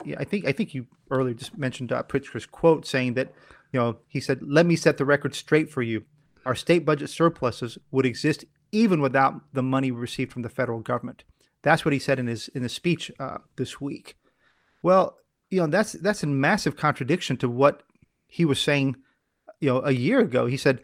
yeah, 0.05 0.17
I 0.19 0.25
think 0.25 0.47
I 0.47 0.53
think 0.53 0.73
you 0.73 0.87
earlier 1.11 1.35
just 1.35 1.59
mentioned 1.59 1.93
uh, 1.93 2.03
Pritzker's 2.05 2.47
quote 2.47 2.87
saying 2.87 3.15
that 3.15 3.33
you 3.73 3.81
know 3.81 3.97
he 4.07 4.21
said, 4.21 4.41
"Let 4.43 4.65
me 4.65 4.77
set 4.77 4.99
the 4.99 5.05
record 5.05 5.35
straight 5.35 5.69
for 5.69 5.83
you. 5.83 6.05
Our 6.45 6.55
state 6.55 6.85
budget 6.85 7.11
surpluses 7.11 7.77
would 7.91 8.07
exist 8.07 8.45
even 8.83 9.01
without 9.01 9.35
the 9.53 9.63
money 9.63 9.91
received 9.91 10.33
from 10.33 10.43
the 10.43 10.49
federal 10.49 10.81
government." 10.81 11.25
That's 11.63 11.85
what 11.85 11.93
he 11.93 11.99
said 11.99 12.19
in 12.19 12.27
his 12.27 12.49
in 12.49 12.63
his 12.63 12.73
speech 12.73 13.11
uh, 13.19 13.39
this 13.57 13.81
week. 13.81 14.17
Well, 14.83 15.17
you 15.51 15.61
know 15.61 15.67
that's 15.67 15.93
that's 15.93 16.23
a 16.23 16.29
massive 16.29 16.77
contradiction 16.77 17.37
to 17.39 17.49
what 17.49 17.83
he 18.29 18.45
was 18.45 18.61
saying, 18.61 18.97
you 19.61 19.71
know, 19.71 19.83
a 19.83 19.93
year 19.93 20.21
ago. 20.21 20.47
He 20.47 20.57
said 20.57 20.81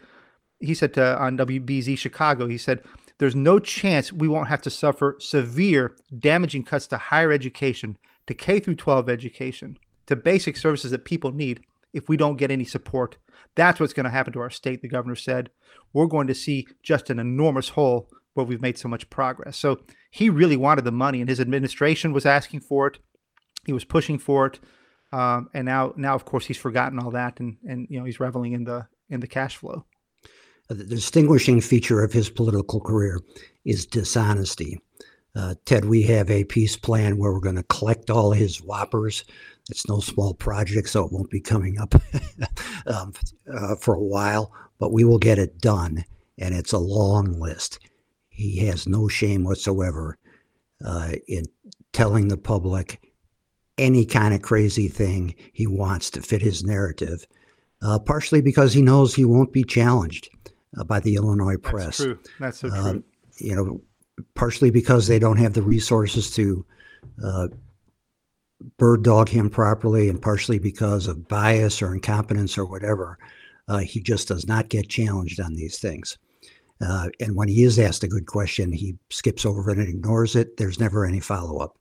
he 0.59 0.73
said 0.73 0.93
to, 0.95 1.17
on 1.21 1.37
WBEZ 1.37 1.97
Chicago, 1.97 2.47
he 2.47 2.57
said, 2.57 2.81
"There's 3.17 3.35
no 3.35 3.59
chance 3.59 4.11
we 4.11 4.27
won't 4.27 4.47
have 4.47 4.61
to 4.63 4.69
suffer 4.69 5.15
severe, 5.19 5.95
damaging 6.17 6.63
cuts 6.63 6.87
to 6.87 6.97
higher 6.97 7.31
education, 7.31 7.97
to 8.27 8.33
K 8.33 8.59
through 8.59 8.75
12 8.75 9.09
education, 9.09 9.77
to 10.07 10.15
basic 10.15 10.57
services 10.57 10.91
that 10.91 11.05
people 11.05 11.31
need 11.31 11.61
if 11.93 12.09
we 12.09 12.17
don't 12.17 12.37
get 12.37 12.51
any 12.51 12.65
support. 12.65 13.17
That's 13.55 13.79
what's 13.79 13.93
going 13.93 14.05
to 14.05 14.09
happen 14.09 14.33
to 14.33 14.39
our 14.39 14.49
state." 14.49 14.81
The 14.81 14.87
governor 14.87 15.15
said, 15.15 15.49
"We're 15.93 16.07
going 16.07 16.27
to 16.27 16.35
see 16.35 16.67
just 16.81 17.09
an 17.09 17.19
enormous 17.19 17.69
hole 17.69 18.09
where 18.33 18.45
we've 18.45 18.61
made 18.61 18.77
so 18.77 18.89
much 18.89 19.09
progress." 19.09 19.57
So 19.57 19.81
he 20.11 20.29
really 20.29 20.57
wanted 20.57 20.85
the 20.85 20.91
money, 20.91 21.19
and 21.19 21.29
his 21.29 21.39
administration 21.39 22.13
was 22.13 22.25
asking 22.25 22.61
for 22.61 22.87
it. 22.87 22.99
He 23.65 23.73
was 23.73 23.85
pushing 23.85 24.19
for 24.19 24.47
it, 24.47 24.59
um, 25.13 25.49
and 25.53 25.65
now, 25.65 25.93
now 25.95 26.15
of 26.15 26.25
course, 26.25 26.45
he's 26.45 26.57
forgotten 26.57 26.99
all 26.99 27.11
that, 27.11 27.39
and 27.39 27.57
and 27.67 27.87
you 27.89 27.99
know 27.99 28.05
he's 28.05 28.19
reveling 28.19 28.53
in 28.53 28.63
the 28.63 28.87
in 29.09 29.19
the 29.19 29.27
cash 29.27 29.57
flow. 29.57 29.85
The 30.69 30.83
distinguishing 30.83 31.61
feature 31.61 32.03
of 32.03 32.13
his 32.13 32.29
political 32.29 32.79
career 32.79 33.19
is 33.65 33.85
dishonesty. 33.85 34.79
Uh, 35.35 35.55
Ted, 35.65 35.85
we 35.85 36.03
have 36.03 36.29
a 36.29 36.43
peace 36.45 36.77
plan 36.77 37.17
where 37.17 37.33
we're 37.33 37.39
going 37.39 37.55
to 37.55 37.63
collect 37.63 38.09
all 38.09 38.31
his 38.31 38.61
whoppers. 38.61 39.23
It's 39.69 39.87
no 39.87 39.99
small 39.99 40.33
project, 40.33 40.89
so 40.89 41.05
it 41.05 41.11
won't 41.11 41.29
be 41.29 41.39
coming 41.39 41.79
up 41.79 41.95
um, 42.85 43.13
uh, 43.51 43.75
for 43.75 43.95
a 43.95 44.03
while, 44.03 44.51
but 44.79 44.91
we 44.91 45.03
will 45.03 45.19
get 45.19 45.39
it 45.39 45.59
done. 45.59 46.03
And 46.37 46.53
it's 46.53 46.73
a 46.73 46.79
long 46.79 47.39
list. 47.39 47.79
He 48.29 48.65
has 48.65 48.87
no 48.87 49.07
shame 49.07 49.43
whatsoever 49.43 50.17
uh, 50.83 51.13
in 51.27 51.45
telling 51.93 52.27
the 52.27 52.37
public 52.37 52.99
any 53.77 54.05
kind 54.05 54.33
of 54.33 54.41
crazy 54.41 54.87
thing 54.87 55.35
he 55.53 55.67
wants 55.67 56.09
to 56.11 56.21
fit 56.21 56.41
his 56.41 56.63
narrative, 56.63 57.25
uh, 57.81 57.99
partially 57.99 58.41
because 58.41 58.73
he 58.73 58.81
knows 58.81 59.13
he 59.13 59.25
won't 59.25 59.53
be 59.53 59.63
challenged 59.63 60.29
uh, 60.77 60.83
by 60.83 60.99
the 60.99 61.15
Illinois 61.15 61.57
press. 61.57 61.97
That's 61.97 62.03
true. 62.03 62.19
That's 62.39 62.59
so 62.59 62.69
um, 62.69 62.91
true. 62.91 63.03
you 63.37 63.55
know, 63.55 63.81
partially 64.35 64.71
because 64.71 65.07
they 65.07 65.19
don't 65.19 65.37
have 65.37 65.53
the 65.53 65.61
resources 65.61 66.33
to 66.35 66.65
uh, 67.23 67.47
bird 68.77 69.03
dog 69.03 69.29
him 69.29 69.49
properly, 69.49 70.09
and 70.09 70.21
partially 70.21 70.59
because 70.59 71.07
of 71.07 71.27
bias 71.27 71.81
or 71.81 71.93
incompetence 71.93 72.57
or 72.57 72.65
whatever. 72.65 73.17
Uh, 73.67 73.79
he 73.79 74.01
just 74.01 74.27
does 74.27 74.47
not 74.47 74.69
get 74.69 74.89
challenged 74.89 75.39
on 75.39 75.55
these 75.55 75.79
things. 75.79 76.17
Uh, 76.81 77.07
and 77.19 77.35
when 77.35 77.47
he 77.47 77.63
is 77.63 77.79
asked 77.79 78.03
a 78.03 78.07
good 78.07 78.25
question, 78.25 78.71
he 78.71 78.97
skips 79.09 79.45
over 79.45 79.71
it 79.71 79.77
and 79.77 79.87
ignores 79.87 80.35
it. 80.35 80.57
There's 80.57 80.79
never 80.79 81.05
any 81.05 81.19
follow 81.19 81.59
up. 81.59 81.77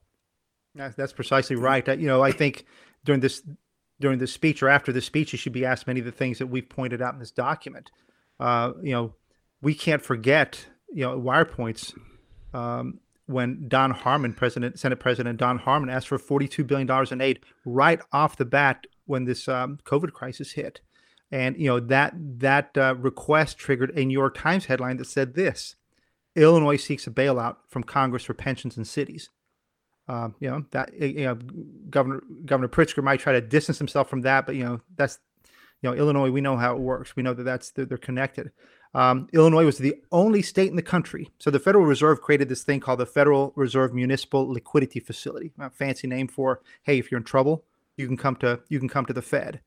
That's 0.75 1.13
precisely 1.13 1.57
right. 1.57 1.87
You 1.87 2.07
know, 2.07 2.23
I 2.23 2.33
think 2.33 2.65
during 3.05 3.21
this 3.21 3.43
during 4.01 4.19
this 4.19 4.33
speech 4.33 4.63
or 4.63 4.69
after 4.69 4.93
the 4.93 5.01
speech, 5.01 5.31
he 5.31 5.37
should 5.37 5.53
be 5.53 5.65
asked 5.65 5.87
many 5.87 6.01
of 6.01 6.07
the 6.07 6.13
things 6.13 6.39
that 6.39 6.47
we've 6.47 6.69
pointed 6.69 7.03
out 7.03 7.15
in 7.15 7.21
this 7.21 7.31
document. 7.31 7.91
Uh, 8.41 8.73
you 8.83 8.93
know, 8.93 9.15
we 9.61 9.75
can't 9.75 10.03
forget, 10.03 10.67
you 10.93 11.05
know, 11.05 11.21
Wirepoints 11.21 11.95
um, 12.53 12.99
when 13.33 13.69
Don 13.69 13.91
Harmon, 13.91 14.35
President, 14.35 14.79
Senate 14.79 15.01
President 15.01 15.39
Don 15.39 15.59
Harmon, 15.59 15.91
asked 15.91 16.09
for 16.09 16.19
$42 16.19 16.67
billion 16.67 16.91
in 17.11 17.21
aid 17.21 17.41
right 17.65 18.01
off 18.13 18.37
the 18.37 18.45
bat 18.45 18.87
when 19.07 19.25
this 19.25 19.49
um, 19.49 19.79
COVID 19.85 20.13
crisis 20.13 20.53
hit 20.53 20.81
and 21.33 21.57
you 21.57 21.67
know 21.67 21.81
that 21.81 22.13
that 22.15 22.77
uh, 22.77 22.95
request 22.99 23.59
triggered 23.59 23.91
a 23.97 24.05
New 24.05 24.13
York 24.13 24.37
Times 24.37 24.67
headline 24.67 24.99
that 24.99 25.07
said 25.07 25.35
this: 25.35 25.75
Illinois 26.37 26.77
seeks 26.77 27.07
a 27.07 27.11
bailout 27.11 27.57
from 27.69 27.83
Congress 27.83 28.23
for 28.23 28.35
pensions 28.35 28.77
in 28.77 28.85
cities. 28.85 29.31
Um, 30.09 30.35
you 30.39 30.51
know 30.51 30.67
that 30.73 30.93
you 31.01 31.25
know 31.25 31.39
Governor 31.89 32.23
Governor 32.45 32.69
Pritzker 32.69 33.03
might 33.03 33.21
try 33.21 33.33
to 33.33 33.41
distance 33.41 33.79
himself 33.79 34.11
from 34.11 34.21
that, 34.21 34.45
but 34.45 34.57
you 34.57 34.65
know 34.65 34.81
that's 34.95 35.19
you 35.81 35.89
know 35.89 35.97
Illinois. 35.97 36.31
We 36.31 36.43
know 36.43 36.59
how 36.59 36.77
it 36.77 36.81
works. 36.81 37.17
We 37.17 37.23
know 37.23 37.33
that 37.33 37.45
that's 37.45 37.71
they're, 37.71 37.87
they're 37.87 37.99
connected. 37.99 38.53
Um, 38.95 39.29
Illinois 39.33 39.65
was 39.65 39.79
the 39.79 39.97
only 40.13 40.43
state 40.43 40.69
in 40.69 40.77
the 40.77 40.83
country. 40.83 41.31
So 41.39 41.51
the 41.51 41.59
Federal 41.59 41.87
Reserve 41.87 42.21
created 42.21 42.49
this 42.49 42.63
thing 42.63 42.81
called 42.81 43.01
the 43.01 43.07
Federal 43.07 43.53
Reserve 43.57 43.95
Municipal 43.95 44.47
Liquidity 44.47 45.01
Facility. 45.01 45.53
A 45.59 45.71
fancy 45.71 46.07
name 46.07 46.29
for 46.29 46.61
hey, 46.83 46.99
if 46.99 47.11
you're 47.11 47.19
in 47.19 47.25
trouble, 47.25 47.65
you 47.97 48.07
can 48.07 48.17
come 48.17 48.37
to 48.37 48.61
you 48.69 48.79
can 48.79 48.89
come 48.89 49.07
to 49.07 49.13
the 49.13 49.23
Fed. 49.23 49.61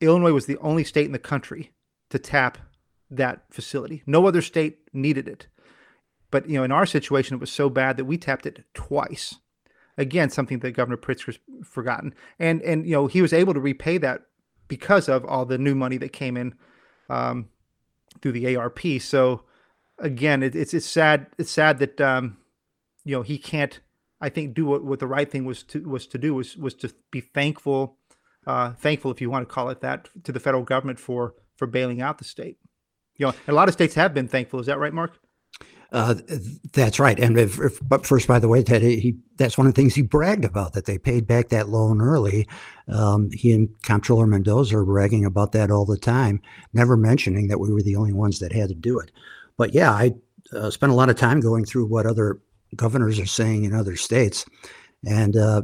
Illinois 0.00 0.32
was 0.32 0.46
the 0.46 0.58
only 0.58 0.82
state 0.82 1.06
in 1.06 1.12
the 1.12 1.18
country 1.18 1.72
to 2.08 2.18
tap 2.18 2.58
that 3.10 3.42
facility. 3.50 4.02
No 4.06 4.26
other 4.26 4.42
state 4.42 4.78
needed 4.92 5.28
it. 5.28 5.46
But 6.30 6.48
you 6.48 6.56
know, 6.56 6.64
in 6.64 6.72
our 6.72 6.86
situation, 6.86 7.36
it 7.36 7.40
was 7.40 7.50
so 7.50 7.68
bad 7.68 7.96
that 7.96 8.04
we 8.04 8.16
tapped 8.16 8.46
it 8.46 8.64
twice. 8.74 9.36
Again, 9.98 10.30
something 10.30 10.60
that 10.60 10.72
Governor 10.72 10.96
Pritzker's 10.96 11.38
forgotten, 11.64 12.14
and 12.38 12.62
and 12.62 12.86
you 12.86 12.92
know 12.92 13.06
he 13.06 13.22
was 13.22 13.32
able 13.32 13.54
to 13.54 13.60
repay 13.60 13.98
that 13.98 14.22
because 14.68 15.08
of 15.08 15.24
all 15.24 15.44
the 15.44 15.58
new 15.58 15.74
money 15.74 15.98
that 15.98 16.12
came 16.12 16.36
in 16.36 16.54
um, 17.10 17.48
through 18.20 18.32
the 18.32 18.56
ARP. 18.56 18.80
So 19.00 19.42
again, 19.98 20.42
it, 20.42 20.54
it's 20.54 20.74
it's 20.74 20.86
sad. 20.86 21.26
It's 21.38 21.50
sad 21.50 21.78
that 21.78 22.00
um, 22.00 22.38
you 23.04 23.16
know 23.16 23.22
he 23.22 23.38
can't. 23.38 23.80
I 24.22 24.28
think 24.28 24.54
do 24.54 24.66
what, 24.66 24.84
what 24.84 24.98
the 24.98 25.06
right 25.06 25.30
thing 25.30 25.44
was 25.44 25.62
to 25.64 25.88
was 25.88 26.06
to 26.08 26.18
do 26.18 26.34
was 26.34 26.56
was 26.56 26.74
to 26.74 26.92
be 27.10 27.20
thankful 27.20 27.96
uh, 28.46 28.72
thankful, 28.72 29.10
if 29.10 29.20
you 29.20 29.30
want 29.30 29.48
to 29.48 29.52
call 29.52 29.68
it 29.70 29.80
that, 29.80 30.08
to 30.24 30.32
the 30.32 30.40
federal 30.40 30.62
government 30.62 30.98
for 30.98 31.34
for 31.56 31.66
bailing 31.66 32.00
out 32.00 32.18
the 32.18 32.24
state. 32.24 32.58
You 33.16 33.26
know, 33.26 33.34
a 33.48 33.52
lot 33.52 33.68
of 33.68 33.74
states 33.74 33.94
have 33.94 34.14
been 34.14 34.28
thankful. 34.28 34.60
Is 34.60 34.66
that 34.66 34.78
right, 34.78 34.92
Mark? 34.92 35.18
Uh, 35.92 36.14
that's 36.72 37.00
right. 37.00 37.18
And 37.18 37.36
if, 37.36 37.58
if, 37.58 37.80
but 37.82 38.06
first, 38.06 38.28
by 38.28 38.38
the 38.38 38.46
way, 38.46 38.62
Ted, 38.62 38.82
he 38.82 39.16
that's 39.36 39.58
one 39.58 39.66
of 39.66 39.74
the 39.74 39.80
things 39.80 39.94
he 39.94 40.02
bragged 40.02 40.44
about 40.44 40.72
that 40.74 40.84
they 40.84 40.98
paid 40.98 41.26
back 41.26 41.48
that 41.48 41.68
loan 41.68 42.00
early. 42.00 42.46
Um, 42.86 43.30
he 43.32 43.52
and 43.52 43.68
Comptroller 43.82 44.26
Mendoza 44.26 44.76
are 44.76 44.84
bragging 44.84 45.24
about 45.24 45.52
that 45.52 45.70
all 45.70 45.84
the 45.84 45.98
time, 45.98 46.40
never 46.72 46.96
mentioning 46.96 47.48
that 47.48 47.58
we 47.58 47.72
were 47.72 47.82
the 47.82 47.96
only 47.96 48.12
ones 48.12 48.38
that 48.38 48.52
had 48.52 48.68
to 48.68 48.74
do 48.74 49.00
it. 49.00 49.10
But 49.56 49.74
yeah, 49.74 49.90
I 49.90 50.14
uh, 50.52 50.70
spent 50.70 50.92
a 50.92 50.94
lot 50.94 51.10
of 51.10 51.16
time 51.16 51.40
going 51.40 51.64
through 51.64 51.86
what 51.86 52.06
other 52.06 52.40
governors 52.76 53.18
are 53.18 53.26
saying 53.26 53.64
in 53.64 53.74
other 53.74 53.96
states, 53.96 54.46
and 55.04 55.36
uh, 55.36 55.62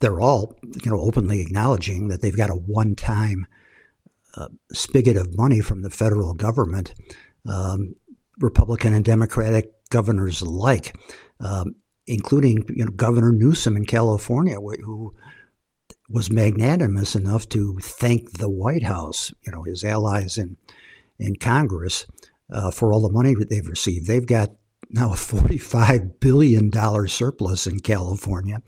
they're 0.00 0.20
all 0.20 0.56
you 0.62 0.90
know 0.90 1.00
openly 1.00 1.40
acknowledging 1.40 2.08
that 2.08 2.22
they've 2.22 2.36
got 2.36 2.50
a 2.50 2.54
one-time 2.54 3.46
uh, 4.36 4.48
spigot 4.72 5.16
of 5.16 5.36
money 5.36 5.60
from 5.60 5.82
the 5.82 5.90
federal 5.90 6.32
government, 6.32 6.94
um, 7.46 7.94
Republican 8.40 8.94
and 8.94 9.04
Democratic 9.04 9.70
governors 9.90 10.40
alike, 10.40 10.96
um, 11.40 11.74
including 12.06 12.64
you 12.68 12.84
know 12.84 12.90
Governor 12.90 13.32
Newsom 13.32 13.76
in 13.76 13.86
California, 13.86 14.56
who 14.56 15.14
was 16.08 16.30
magnanimous 16.30 17.14
enough 17.14 17.48
to 17.50 17.78
thank 17.82 18.38
the 18.38 18.48
White 18.48 18.82
House, 18.82 19.32
you 19.44 19.52
know, 19.52 19.62
his 19.62 19.84
allies 19.84 20.38
in 20.38 20.56
in 21.18 21.36
Congress, 21.36 22.06
uh, 22.52 22.70
for 22.70 22.92
all 22.92 23.00
the 23.00 23.12
money 23.12 23.34
that 23.34 23.50
they've 23.50 23.68
received. 23.68 24.06
They've 24.06 24.24
got 24.24 24.52
now 24.90 25.12
a 25.12 25.16
$45 25.16 26.20
billion 26.20 26.72
surplus 27.08 27.66
in 27.66 27.80
California 27.80 28.62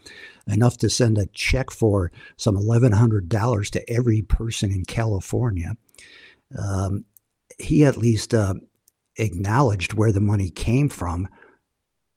enough 0.46 0.76
to 0.78 0.90
send 0.90 1.16
a 1.16 1.26
check 1.26 1.70
for 1.70 2.10
some 2.36 2.56
$1,100 2.56 3.70
to 3.70 3.90
every 3.90 4.22
person 4.22 4.70
in 4.70 4.84
California. 4.84 5.76
Um, 6.58 7.04
he 7.58 7.84
at 7.84 7.96
least 7.96 8.34
uh, 8.34 8.54
acknowledged 9.16 9.94
where 9.94 10.12
the 10.12 10.20
money 10.20 10.50
came 10.50 10.88
from. 10.88 11.28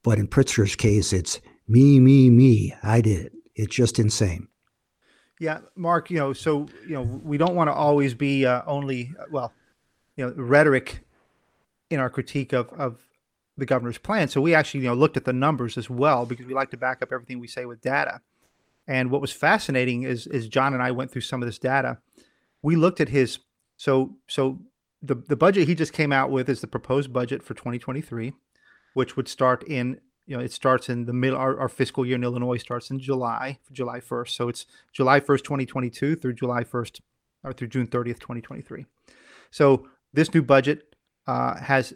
But 0.03 0.19
in 0.19 0.27
Pritzker's 0.27 0.75
case, 0.75 1.13
it's 1.13 1.39
me, 1.67 1.99
me, 1.99 2.29
me. 2.29 2.75
I 2.83 3.01
did 3.01 3.27
it. 3.27 3.33
It's 3.55 3.75
just 3.75 3.99
insane. 3.99 4.47
Yeah, 5.39 5.59
Mark, 5.75 6.09
you 6.09 6.17
know, 6.17 6.33
so, 6.33 6.67
you 6.87 6.93
know, 6.93 7.01
we 7.01 7.37
don't 7.37 7.55
want 7.55 7.67
to 7.67 7.73
always 7.73 8.13
be 8.13 8.45
uh, 8.45 8.61
only, 8.65 9.13
well, 9.31 9.51
you 10.15 10.25
know, 10.25 10.33
rhetoric 10.35 11.01
in 11.89 11.99
our 11.99 12.09
critique 12.09 12.53
of, 12.53 12.69
of 12.69 12.97
the 13.57 13.65
governor's 13.65 13.97
plan. 13.97 14.27
So 14.27 14.41
we 14.41 14.53
actually, 14.53 14.81
you 14.81 14.87
know, 14.87 14.93
looked 14.93 15.17
at 15.17 15.25
the 15.25 15.33
numbers 15.33 15.77
as 15.77 15.89
well 15.89 16.25
because 16.25 16.45
we 16.45 16.53
like 16.53 16.71
to 16.71 16.77
back 16.77 17.01
up 17.01 17.11
everything 17.11 17.39
we 17.39 17.47
say 17.47 17.65
with 17.65 17.81
data. 17.81 18.21
And 18.87 19.11
what 19.11 19.21
was 19.21 19.31
fascinating 19.31 20.03
is 20.03 20.27
is 20.27 20.47
John 20.47 20.73
and 20.73 20.83
I 20.83 20.91
went 20.91 21.11
through 21.11 21.21
some 21.21 21.41
of 21.41 21.47
this 21.47 21.59
data. 21.59 21.99
We 22.61 22.75
looked 22.75 22.99
at 22.99 23.09
his 23.09 23.39
so 23.77 24.17
so 24.27 24.59
the 25.03 25.15
the 25.15 25.35
budget 25.35 25.67
he 25.67 25.75
just 25.75 25.93
came 25.93 26.13
out 26.13 26.31
with 26.31 26.49
is 26.49 26.61
the 26.61 26.67
proposed 26.67 27.11
budget 27.11 27.43
for 27.43 27.53
2023, 27.53 28.33
which 28.93 29.15
would 29.17 29.27
start 29.27 29.63
in 29.67 29.99
you 30.25 30.35
know 30.35 30.43
it 30.43 30.51
starts 30.51 30.89
in 30.89 31.05
the 31.05 31.13
middle. 31.13 31.37
Our, 31.37 31.59
our 31.59 31.69
fiscal 31.69 32.05
year 32.05 32.15
in 32.15 32.23
Illinois 32.23 32.57
starts 32.57 32.89
in 32.89 32.99
July, 32.99 33.59
July 33.71 33.99
1st. 33.99 34.29
So 34.29 34.47
it's 34.47 34.65
July 34.93 35.19
1st, 35.19 35.43
2022 35.43 36.15
through 36.15 36.33
July 36.33 36.63
1st 36.63 37.01
or 37.43 37.51
through 37.51 37.67
June 37.67 37.87
30th, 37.87 38.19
2023. 38.19 38.85
So 39.51 39.87
this 40.13 40.33
new 40.33 40.41
budget 40.41 40.95
uh, 41.27 41.57
has 41.57 41.93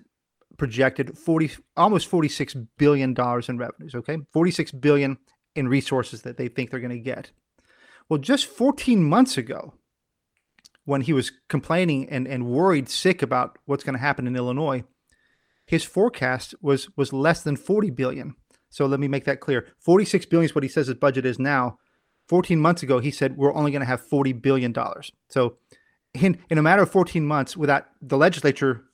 projected 0.57 1.17
40 1.17 1.51
almost 1.75 2.07
46 2.07 2.55
billion 2.77 3.13
dollars 3.13 3.47
in 3.47 3.59
revenues 3.59 3.93
okay 3.93 4.17
46 4.33 4.71
billion 4.71 5.17
in 5.55 5.67
resources 5.67 6.23
that 6.23 6.37
they 6.37 6.47
think 6.47 6.71
they're 6.71 6.79
going 6.79 6.89
to 6.89 6.97
get 6.97 7.29
well 8.09 8.17
just 8.17 8.47
14 8.47 9.03
months 9.03 9.37
ago 9.37 9.73
when 10.87 11.01
he 11.01 11.13
was 11.13 11.31
complaining 11.47 12.09
and, 12.09 12.27
and 12.27 12.47
worried 12.47 12.89
sick 12.89 13.21
about 13.21 13.57
what's 13.65 13.83
going 13.83 13.93
to 13.93 13.99
happen 13.99 14.25
in 14.25 14.35
illinois 14.35 14.83
his 15.67 15.83
forecast 15.83 16.55
was 16.61 16.87
was 16.95 17.13
less 17.13 17.43
than 17.43 17.55
40 17.55 17.91
billion. 17.91 18.35
So 18.69 18.85
let 18.85 18.99
me 18.99 19.07
make 19.07 19.25
that 19.25 19.39
clear. 19.39 19.67
46 19.79 20.25
billion 20.25 20.45
is 20.45 20.55
what 20.55 20.63
he 20.63 20.69
says 20.69 20.87
his 20.87 20.95
budget 20.95 21.25
is 21.25 21.37
now. 21.37 21.77
14 22.29 22.59
months 22.59 22.83
ago 22.83 22.99
he 22.99 23.11
said 23.11 23.37
we're 23.37 23.53
only 23.53 23.71
going 23.71 23.81
to 23.81 23.85
have 23.85 24.01
40 24.01 24.33
billion 24.33 24.71
dollars. 24.71 25.11
So 25.29 25.57
in, 26.13 26.39
in 26.49 26.57
a 26.57 26.63
matter 26.63 26.81
of 26.81 26.89
14 26.89 27.25
months 27.25 27.55
without 27.55 27.85
the 28.01 28.17
legislature 28.17 28.85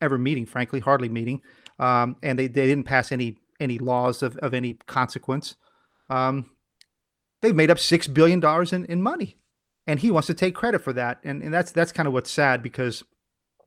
ever 0.00 0.16
meeting, 0.16 0.46
frankly, 0.46 0.80
hardly 0.80 1.08
meeting, 1.08 1.40
um, 1.80 2.16
and 2.22 2.38
they, 2.38 2.46
they 2.46 2.66
didn't 2.66 2.84
pass 2.84 3.10
any 3.10 3.38
any 3.58 3.78
laws 3.78 4.22
of, 4.22 4.36
of 4.36 4.54
any 4.54 4.74
consequence. 4.86 5.56
Um, 6.10 6.50
they've 7.42 7.56
made 7.56 7.70
up 7.70 7.78
six 7.78 8.06
billion 8.06 8.38
dollars 8.38 8.72
in, 8.72 8.84
in 8.84 9.02
money, 9.02 9.37
and 9.88 9.98
he 9.98 10.10
wants 10.10 10.26
to 10.26 10.34
take 10.34 10.54
credit 10.54 10.82
for 10.82 10.92
that. 10.92 11.18
And 11.24 11.42
and 11.42 11.52
that's 11.52 11.72
that's 11.72 11.90
kind 11.90 12.06
of 12.06 12.12
what's 12.12 12.30
sad 12.30 12.62
because, 12.62 13.02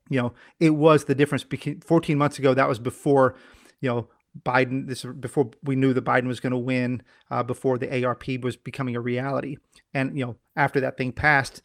you 0.08 0.22
know, 0.22 0.32
it 0.60 0.70
was 0.70 1.04
the 1.04 1.14
difference. 1.14 1.44
Between 1.44 1.80
14 1.80 2.16
months 2.16 2.38
ago, 2.38 2.54
that 2.54 2.68
was 2.68 2.78
before, 2.78 3.34
you 3.80 3.90
know, 3.90 4.08
Biden. 4.46 4.86
This 4.86 5.04
before 5.04 5.50
we 5.64 5.74
knew 5.74 5.92
that 5.92 6.04
Biden 6.04 6.28
was 6.28 6.40
going 6.40 6.52
to 6.52 6.58
win. 6.58 7.02
Uh, 7.30 7.42
before 7.42 7.76
the 7.76 8.04
ARP 8.04 8.28
was 8.40 8.56
becoming 8.56 8.94
a 8.94 9.00
reality, 9.00 9.56
and 9.92 10.16
you 10.16 10.24
know, 10.24 10.36
after 10.54 10.80
that 10.80 10.96
thing 10.96 11.10
passed, 11.10 11.60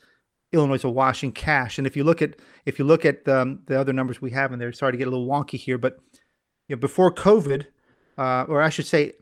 Illinois 0.52 0.76
is 0.76 0.84
awash 0.84 1.24
in 1.24 1.32
cash. 1.32 1.78
And 1.78 1.86
if 1.86 1.96
you 1.96 2.04
look 2.04 2.24
at 2.24 2.36
if 2.66 2.80
you 2.80 2.86
look 2.86 3.06
at 3.06 3.28
um, 3.30 3.60
the 3.68 3.80
other 3.80 3.94
numbers 3.94 4.22
we 4.22 4.32
have 4.32 4.52
in 4.52 4.60
there, 4.60 4.74
sorry 4.74 4.94
to 4.94 4.98
get 4.98 5.08
a 5.08 5.12
little 5.12 5.28
wonky 5.28 5.60
here, 5.60 5.78
but 5.78 6.00
you 6.68 6.76
know, 6.76 6.80
before 6.80 7.14
COVID, 7.14 7.68
uh, 8.18 8.46
or 8.50 8.64
I 8.64 8.70
should 8.70 8.88
say, 8.88 9.14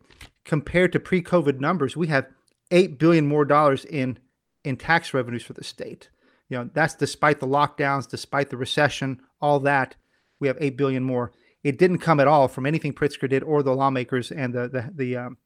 compared 0.46 0.94
to 0.94 1.00
pre-COVID 1.00 1.60
numbers, 1.60 1.98
we 1.98 2.08
have 2.08 2.26
eight 2.72 2.98
billion 2.98 3.28
more 3.28 3.44
dollars 3.44 3.84
in 3.84 4.18
in 4.66 4.78
tax 4.78 5.14
revenues 5.14 5.44
for 5.44 5.54
the 5.54 5.64
state. 5.64 6.10
You 6.50 6.58
know, 6.58 6.70
that's 6.74 6.96
despite 6.96 7.40
the 7.40 7.48
lockdowns, 7.48 8.08
despite 8.08 8.50
the 8.50 8.58
recession, 8.58 9.22
all 9.42 9.60
that. 9.62 9.96
We 10.40 10.48
have 10.48 10.58
eight 10.60 10.78
billion 10.78 11.04
more. 11.04 11.32
It 11.64 11.80
didn't 11.80 12.00
come 12.00 12.20
at 12.20 12.28
all 12.28 12.48
from 12.48 12.66
anything 12.66 12.94
Pritzker 12.94 13.30
did 13.30 13.44
or 13.44 13.64
the 13.64 13.76
lawmakers 13.76 14.32
and 14.32 14.54
the 14.54 14.68
the, 14.68 14.92
the 14.94 15.18
um, 15.18 15.38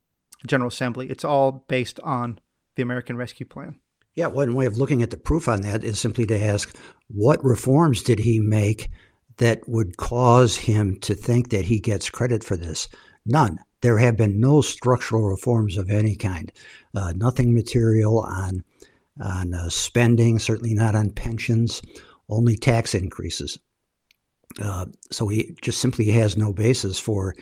General 0.46 0.68
Assembly. 0.68 1.10
It's 1.10 1.24
all 1.24 1.64
based 1.68 2.00
on 2.02 2.40
the 2.76 2.84
American 2.84 3.18
Rescue 3.18 3.46
Plan. 3.46 3.80
Yeah, 4.16 4.28
one 4.28 4.54
way 4.56 4.66
of 4.66 4.78
looking 4.78 5.02
at 5.02 5.12
the 5.12 5.18
proof 5.18 5.48
on 5.48 5.62
that 5.62 5.84
is 5.84 6.00
simply 6.00 6.26
to 6.26 6.44
ask 6.44 6.76
what 7.08 7.44
reforms 7.44 8.04
did 8.04 8.20
he 8.20 8.40
make 8.40 8.90
that 9.38 9.68
would 9.70 9.98
cause 9.98 10.58
him 10.58 10.98
to 11.02 11.16
think 11.16 11.50
that 11.50 11.66
he 11.66 11.80
gets 11.80 12.10
credit 12.10 12.44
for 12.44 12.58
this? 12.58 12.90
None. 13.26 13.60
There 13.82 13.98
have 13.98 14.18
been 14.18 14.42
no 14.42 14.62
structural 14.62 15.24
reforms 15.24 15.78
of 15.78 15.90
any 15.90 16.16
kind. 16.16 16.52
Uh, 16.94 17.14
nothing 17.16 17.54
material 17.54 18.20
on 18.20 18.64
on 19.20 19.54
uh, 19.54 19.70
spending, 19.70 20.40
certainly 20.40 20.74
not 20.74 20.96
on 20.96 21.12
pensions. 21.12 21.82
Only 22.30 22.56
tax 22.56 22.94
increases. 22.94 23.58
Uh, 24.62 24.86
so 25.12 25.28
he 25.28 25.56
just 25.62 25.80
simply 25.80 26.10
has 26.12 26.38
no 26.38 26.54
basis 26.54 27.00
for 27.00 27.36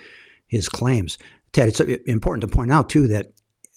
his 0.47 0.69
claims. 0.69 1.17
Ted, 1.53 1.69
it's 1.69 1.79
important 1.79 2.41
to 2.41 2.55
point 2.55 2.71
out 2.71 2.89
too 2.89 3.07
that 3.07 3.33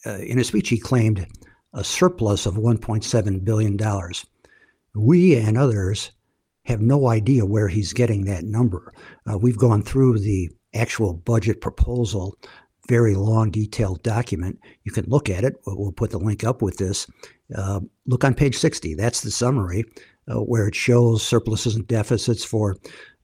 uh, 0.06 0.18
in 0.18 0.38
a 0.38 0.44
speech 0.44 0.68
he 0.68 0.78
claimed 0.78 1.26
a 1.72 1.84
surplus 1.84 2.46
of 2.46 2.54
$1.7 2.54 3.44
billion. 3.44 3.78
We 4.94 5.36
and 5.36 5.56
others 5.56 6.10
have 6.64 6.80
no 6.80 7.08
idea 7.08 7.46
where 7.46 7.68
he's 7.68 7.92
getting 7.92 8.24
that 8.24 8.44
number. 8.44 8.92
Uh, 9.30 9.38
we've 9.38 9.58
gone 9.58 9.82
through 9.82 10.18
the 10.18 10.50
actual 10.74 11.14
budget 11.14 11.60
proposal, 11.60 12.36
very 12.88 13.14
long, 13.14 13.50
detailed 13.50 14.02
document. 14.02 14.58
You 14.84 14.92
can 14.92 15.06
look 15.06 15.30
at 15.30 15.44
it. 15.44 15.54
We'll 15.66 15.92
put 15.92 16.10
the 16.10 16.18
link 16.18 16.44
up 16.44 16.62
with 16.62 16.76
this. 16.76 17.06
Uh, 17.56 17.80
look 18.06 18.24
on 18.24 18.34
page 18.34 18.56
60. 18.56 18.94
That's 18.94 19.20
the 19.20 19.30
summary 19.30 19.84
uh, 20.30 20.40
where 20.40 20.68
it 20.68 20.74
shows 20.74 21.22
surpluses 21.22 21.74
and 21.74 21.86
deficits 21.86 22.44
for 22.44 22.76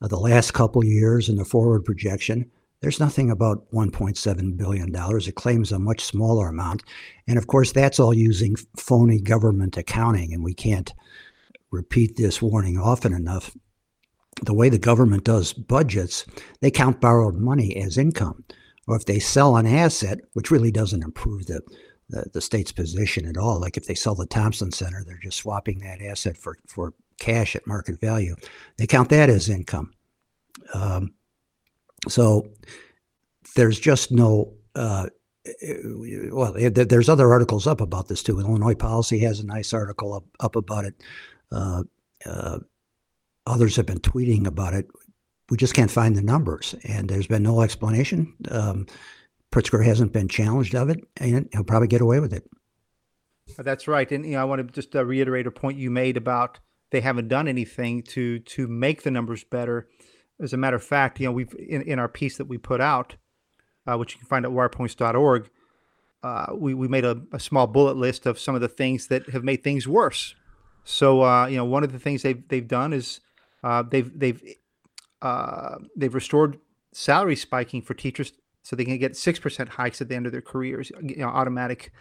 uh, 0.02 0.08
the 0.08 0.18
last 0.18 0.52
couple 0.52 0.84
years 0.84 1.28
and 1.28 1.38
the 1.38 1.44
forward 1.44 1.84
projection. 1.84 2.50
There's 2.80 3.00
nothing 3.00 3.30
about 3.30 3.70
$1.7 3.72 4.56
billion. 4.56 4.94
It 4.94 5.34
claims 5.34 5.72
a 5.72 5.78
much 5.78 6.02
smaller 6.02 6.48
amount. 6.48 6.82
And 7.26 7.38
of 7.38 7.46
course, 7.46 7.72
that's 7.72 7.98
all 7.98 8.12
using 8.12 8.56
phony 8.76 9.20
government 9.20 9.76
accounting, 9.76 10.34
and 10.34 10.44
we 10.44 10.54
can't 10.54 10.92
repeat 11.70 12.16
this 12.16 12.42
warning 12.42 12.78
often 12.78 13.12
enough. 13.12 13.56
The 14.42 14.54
way 14.54 14.68
the 14.68 14.78
government 14.78 15.24
does 15.24 15.54
budgets, 15.54 16.26
they 16.60 16.70
count 16.70 17.00
borrowed 17.00 17.36
money 17.36 17.74
as 17.76 17.96
income. 17.96 18.44
Or 18.86 18.96
if 18.96 19.06
they 19.06 19.18
sell 19.18 19.56
an 19.56 19.66
asset, 19.66 20.20
which 20.34 20.50
really 20.50 20.70
doesn't 20.70 21.02
improve 21.02 21.46
the, 21.46 21.62
the, 22.08 22.24
the 22.32 22.40
state's 22.40 22.72
position 22.72 23.26
at 23.26 23.36
all, 23.36 23.60
like 23.60 23.76
if 23.76 23.86
they 23.86 23.94
sell 23.94 24.14
the 24.14 24.26
Thompson 24.26 24.70
Center, 24.70 25.02
they're 25.04 25.18
just 25.22 25.38
swapping 25.38 25.78
that 25.80 26.00
asset 26.00 26.36
for, 26.36 26.58
for 26.66 26.94
cash 27.18 27.56
at 27.56 27.66
market 27.66 28.00
value. 28.00 28.36
They 28.76 28.86
count 28.86 29.08
that 29.10 29.28
as 29.28 29.48
income. 29.48 29.92
Um, 30.74 31.14
so 32.08 32.48
there's 33.54 33.78
just 33.78 34.12
no. 34.12 34.52
Uh, 34.74 35.06
well, 36.32 36.52
there's 36.52 37.08
other 37.08 37.32
articles 37.32 37.68
up 37.68 37.80
about 37.80 38.08
this 38.08 38.22
too. 38.22 38.40
Illinois 38.40 38.74
Policy 38.74 39.20
has 39.20 39.38
a 39.38 39.46
nice 39.46 39.72
article 39.72 40.12
up, 40.12 40.24
up 40.40 40.56
about 40.56 40.84
it. 40.84 40.94
Uh, 41.52 41.84
uh, 42.24 42.58
others 43.46 43.76
have 43.76 43.86
been 43.86 44.00
tweeting 44.00 44.46
about 44.46 44.74
it. 44.74 44.88
We 45.48 45.56
just 45.56 45.74
can't 45.74 45.90
find 45.90 46.16
the 46.16 46.22
numbers, 46.22 46.74
and 46.82 47.08
there's 47.08 47.28
been 47.28 47.44
no 47.44 47.60
explanation. 47.60 48.34
Um, 48.50 48.86
Pritzker 49.56 49.82
hasn't 49.82 50.12
been 50.12 50.28
challenged 50.28 50.74
of 50.74 50.90
it, 50.90 51.02
and 51.16 51.48
he'll 51.50 51.64
probably 51.64 51.88
get 51.88 52.02
away 52.02 52.20
with 52.20 52.34
it. 52.34 52.44
That's 53.56 53.88
right, 53.88 54.10
and 54.12 54.26
you 54.26 54.32
know, 54.32 54.42
I 54.42 54.44
want 54.44 54.66
to 54.66 54.70
just 54.70 54.94
uh, 54.94 55.02
reiterate 55.02 55.46
a 55.46 55.50
point 55.50 55.78
you 55.78 55.90
made 55.90 56.18
about 56.18 56.58
they 56.90 57.00
haven't 57.00 57.28
done 57.28 57.48
anything 57.48 58.02
to 58.02 58.38
to 58.40 58.68
make 58.68 59.02
the 59.02 59.10
numbers 59.10 59.44
better. 59.44 59.88
As 60.42 60.52
a 60.52 60.58
matter 60.58 60.76
of 60.76 60.84
fact, 60.84 61.18
you 61.20 61.26
know, 61.26 61.32
we've 61.32 61.54
in, 61.58 61.80
in 61.80 61.98
our 61.98 62.08
piece 62.08 62.36
that 62.36 62.44
we 62.44 62.58
put 62.58 62.82
out, 62.82 63.16
uh, 63.86 63.96
which 63.96 64.12
you 64.12 64.18
can 64.18 64.28
find 64.28 64.44
at 64.44 64.50
wirepoints.org, 64.50 65.48
uh, 66.22 66.46
we, 66.54 66.74
we 66.74 66.86
made 66.86 67.06
a, 67.06 67.22
a, 67.32 67.40
small 67.40 67.66
bullet 67.66 67.96
list 67.96 68.26
of 68.26 68.38
some 68.38 68.54
of 68.54 68.60
the 68.60 68.68
things 68.68 69.06
that 69.06 69.30
have 69.30 69.42
made 69.42 69.64
things 69.64 69.88
worse. 69.88 70.34
So, 70.84 71.22
uh, 71.22 71.46
you 71.46 71.56
know, 71.56 71.64
one 71.64 71.82
of 71.82 71.92
the 71.92 71.98
things 71.98 72.20
they've, 72.20 72.46
they've 72.48 72.68
done 72.68 72.92
is 72.92 73.20
uh, 73.64 73.84
they've, 73.88 74.10
they've, 74.18 74.42
uh, 75.22 75.76
they've 75.96 76.14
restored 76.14 76.58
salary 76.92 77.36
spiking 77.36 77.80
for 77.80 77.94
teachers 77.94 78.32
so 78.66 78.74
they 78.74 78.84
can 78.84 78.98
get 78.98 79.12
6% 79.12 79.68
hikes 79.68 80.00
at 80.00 80.08
the 80.08 80.16
end 80.16 80.26
of 80.26 80.32
their 80.32 80.42
careers, 80.42 80.90
you 81.00 81.18
know, 81.18 81.28
automatic 81.28 81.92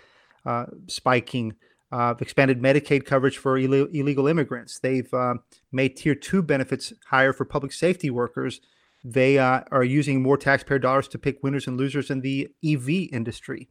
uh, 0.48 0.66
spiking 0.88 1.54
uh, 1.92 2.16
expanded 2.20 2.60
Medicaid 2.60 3.06
coverage 3.06 3.38
for 3.38 3.56
Ill- 3.56 3.86
illegal 3.94 4.28
immigrants. 4.28 4.80
They've 4.80 5.14
uh, 5.14 5.36
made 5.72 5.96
tier 5.96 6.16
two 6.16 6.42
benefits 6.42 6.92
higher 7.06 7.34
for 7.34 7.46
public 7.46 7.72
safety 7.72 8.10
workers. 8.10 8.62
They 9.04 9.38
uh, 9.38 9.62
are 9.72 9.84
using 9.84 10.24
more 10.24 10.38
taxpayer 10.38 10.80
dollars 10.80 11.08
to 11.10 11.20
pick 11.20 11.44
winners 11.44 11.68
and 11.68 11.78
losers 11.78 12.10
in 12.10 12.22
the 12.22 12.50
EV 12.66 12.90
industry. 13.14 13.70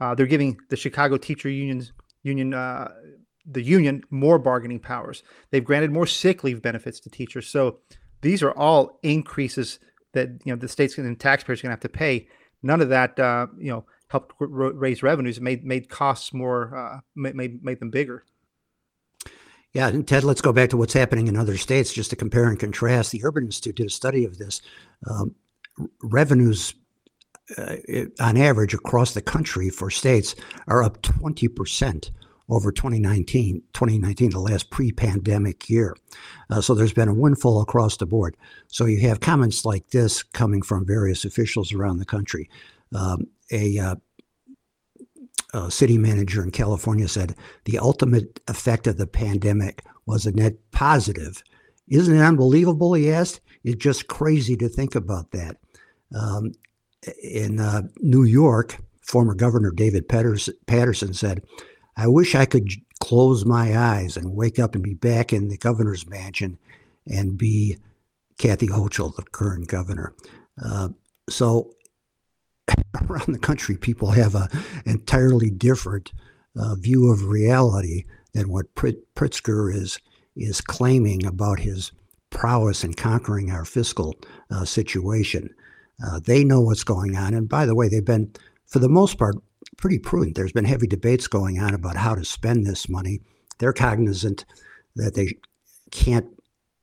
Uh, 0.00 0.16
they're 0.16 0.26
giving 0.26 0.58
the 0.68 0.76
Chicago 0.76 1.18
Teacher 1.18 1.48
Unions 1.48 1.92
Union 2.24 2.54
uh, 2.54 2.88
the 3.46 3.62
union 3.62 4.02
more 4.10 4.40
bargaining 4.40 4.80
powers. 4.80 5.22
They've 5.50 5.64
granted 5.64 5.92
more 5.92 6.08
sick 6.08 6.42
leave 6.42 6.60
benefits 6.60 6.98
to 7.00 7.10
teachers. 7.10 7.46
So 7.46 7.78
these 8.20 8.42
are 8.42 8.52
all 8.52 8.98
increases 9.04 9.78
that 10.12 10.28
you 10.44 10.52
know 10.52 10.56
the 10.56 10.68
states 10.68 10.98
and 10.98 11.18
taxpayers 11.18 11.60
are 11.60 11.62
going 11.64 11.70
to 11.70 11.74
have 11.74 11.80
to 11.80 11.88
pay. 11.88 12.28
None 12.62 12.80
of 12.80 12.88
that, 12.90 13.18
uh, 13.18 13.48
you 13.58 13.70
know, 13.70 13.84
helped 14.08 14.34
raise 14.38 15.02
revenues, 15.02 15.40
made 15.40 15.64
made 15.64 15.88
costs 15.88 16.32
more, 16.32 16.76
uh, 16.76 17.00
made 17.14 17.62
made 17.62 17.80
them 17.80 17.90
bigger. 17.90 18.24
Yeah, 19.72 19.88
and 19.88 20.06
Ted, 20.06 20.22
let's 20.22 20.42
go 20.42 20.52
back 20.52 20.68
to 20.70 20.76
what's 20.76 20.92
happening 20.92 21.28
in 21.28 21.36
other 21.36 21.56
states 21.56 21.94
just 21.94 22.10
to 22.10 22.16
compare 22.16 22.46
and 22.48 22.58
contrast. 22.58 23.10
The 23.10 23.24
Urban 23.24 23.46
Institute 23.46 23.76
did 23.76 23.86
a 23.86 23.90
study 23.90 24.24
of 24.26 24.36
this. 24.36 24.60
Um, 25.08 25.34
revenues, 26.02 26.74
uh, 27.56 27.76
on 28.20 28.36
average, 28.36 28.74
across 28.74 29.14
the 29.14 29.22
country 29.22 29.70
for 29.70 29.90
states 29.90 30.34
are 30.68 30.82
up 30.82 31.00
20% 31.00 32.10
over 32.52 32.70
2019, 32.70 33.62
2019, 33.72 34.30
the 34.30 34.38
last 34.38 34.68
pre-pandemic 34.68 35.70
year. 35.70 35.96
Uh, 36.50 36.60
so 36.60 36.74
there's 36.74 36.92
been 36.92 37.08
a 37.08 37.14
windfall 37.14 37.62
across 37.62 37.96
the 37.96 38.04
board. 38.04 38.36
So 38.68 38.84
you 38.84 39.00
have 39.08 39.20
comments 39.20 39.64
like 39.64 39.88
this 39.88 40.22
coming 40.22 40.60
from 40.60 40.84
various 40.84 41.24
officials 41.24 41.72
around 41.72 41.96
the 41.96 42.04
country. 42.04 42.50
Um, 42.94 43.26
a, 43.50 43.78
uh, 43.78 43.94
a 45.54 45.70
city 45.70 45.96
manager 45.96 46.42
in 46.42 46.50
California 46.50 47.08
said 47.08 47.34
the 47.64 47.78
ultimate 47.78 48.38
effect 48.48 48.86
of 48.86 48.98
the 48.98 49.06
pandemic 49.06 49.82
was 50.04 50.26
a 50.26 50.32
net 50.32 50.54
positive 50.72 51.42
Isn't 51.88 52.16
it 52.16 52.20
unbelievable? 52.20 52.92
He 52.92 53.10
asked. 53.10 53.40
It's 53.64 53.82
just 53.82 54.08
crazy 54.08 54.56
to 54.56 54.68
think 54.68 54.94
about 54.94 55.30
that. 55.30 55.56
Um, 56.14 56.52
in 57.22 57.60
uh, 57.60 57.82
New 58.00 58.24
York, 58.24 58.76
former 59.00 59.34
Governor 59.34 59.70
David 59.70 60.06
Paterson 60.08 61.14
said, 61.14 61.42
I 61.96 62.06
wish 62.08 62.34
I 62.34 62.46
could 62.46 62.70
close 63.00 63.44
my 63.44 63.76
eyes 63.76 64.16
and 64.16 64.34
wake 64.34 64.58
up 64.58 64.74
and 64.74 64.82
be 64.82 64.94
back 64.94 65.32
in 65.32 65.48
the 65.48 65.58
governor's 65.58 66.08
mansion 66.08 66.58
and 67.06 67.36
be 67.36 67.76
Kathy 68.38 68.68
Hochul, 68.68 69.14
the 69.14 69.22
current 69.22 69.68
governor. 69.68 70.14
Uh, 70.62 70.88
so 71.28 71.74
around 73.08 73.32
the 73.32 73.38
country, 73.38 73.76
people 73.76 74.10
have 74.10 74.34
an 74.34 74.48
entirely 74.86 75.50
different 75.50 76.12
uh, 76.56 76.74
view 76.76 77.10
of 77.10 77.26
reality 77.26 78.04
than 78.34 78.48
what 78.48 78.74
Pritzker 78.74 79.74
is 79.74 79.98
is 80.34 80.60
claiming 80.62 81.26
about 81.26 81.58
his 81.58 81.92
prowess 82.30 82.84
in 82.84 82.94
conquering 82.94 83.50
our 83.50 83.64
fiscal 83.64 84.14
uh, 84.50 84.64
situation. 84.64 85.54
Uh, 86.04 86.20
they 86.20 86.42
know 86.42 86.60
what's 86.60 86.84
going 86.84 87.16
on, 87.16 87.34
and 87.34 87.48
by 87.48 87.66
the 87.66 87.74
way, 87.74 87.88
they've 87.88 88.04
been, 88.04 88.32
for 88.66 88.78
the 88.78 88.88
most 88.88 89.18
part, 89.18 89.36
pretty 89.82 89.98
prudent. 89.98 90.36
There's 90.36 90.52
been 90.52 90.64
heavy 90.64 90.86
debates 90.86 91.26
going 91.26 91.58
on 91.58 91.74
about 91.74 91.96
how 91.96 92.14
to 92.14 92.24
spend 92.24 92.64
this 92.64 92.88
money. 92.88 93.20
They're 93.58 93.72
cognizant 93.72 94.44
that 94.94 95.14
they 95.14 95.34
can't 95.90 96.28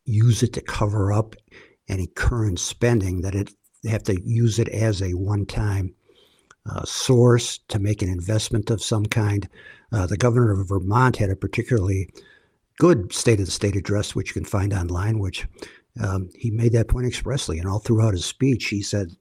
use 0.03 0.43
it 0.43 0.51
to 0.53 0.61
cover 0.61 1.13
up 1.13 1.35
any 1.87 2.07
current 2.07 2.59
spending, 2.59 3.21
that 3.21 3.33
it 3.33 3.51
they 3.83 3.89
have 3.89 4.03
to 4.03 4.21
use 4.21 4.59
it 4.59 4.67
as 4.67 5.01
a 5.01 5.13
one-time 5.13 5.95
uh, 6.69 6.83
source 6.83 7.59
to 7.69 7.79
make 7.79 8.01
an 8.01 8.09
investment 8.09 8.69
of 8.69 8.83
some 8.83 9.05
kind. 9.05 9.47
Uh, 9.93 10.05
the 10.05 10.17
governor 10.17 10.51
of 10.51 10.67
Vermont 10.67 11.15
had 11.15 11.29
a 11.29 11.35
particularly 11.37 12.09
good 12.79 13.13
State 13.13 13.39
of 13.39 13.45
the 13.45 13.51
State 13.51 13.77
address, 13.77 14.13
which 14.13 14.29
you 14.29 14.33
can 14.33 14.43
find 14.43 14.73
online, 14.73 15.19
which 15.19 15.47
um, 16.03 16.29
he 16.35 16.51
made 16.51 16.73
that 16.73 16.89
point 16.89 17.07
expressly. 17.07 17.59
And 17.59 17.69
all 17.69 17.79
throughout 17.79 18.13
his 18.13 18.25
speech, 18.25 18.65
he 18.65 18.81
said, 18.81 19.15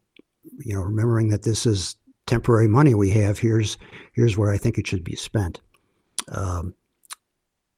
you 0.58 0.74
know, 0.74 0.80
remembering 0.80 1.28
that 1.28 1.44
this 1.44 1.64
is 1.64 1.94
temporary 2.28 2.68
money 2.68 2.94
we 2.94 3.10
have, 3.10 3.38
here's 3.38 3.78
here's 4.12 4.36
where 4.36 4.52
I 4.52 4.58
think 4.58 4.78
it 4.78 4.86
should 4.86 5.04
be 5.04 5.16
spent. 5.16 5.60
Um, 6.30 6.74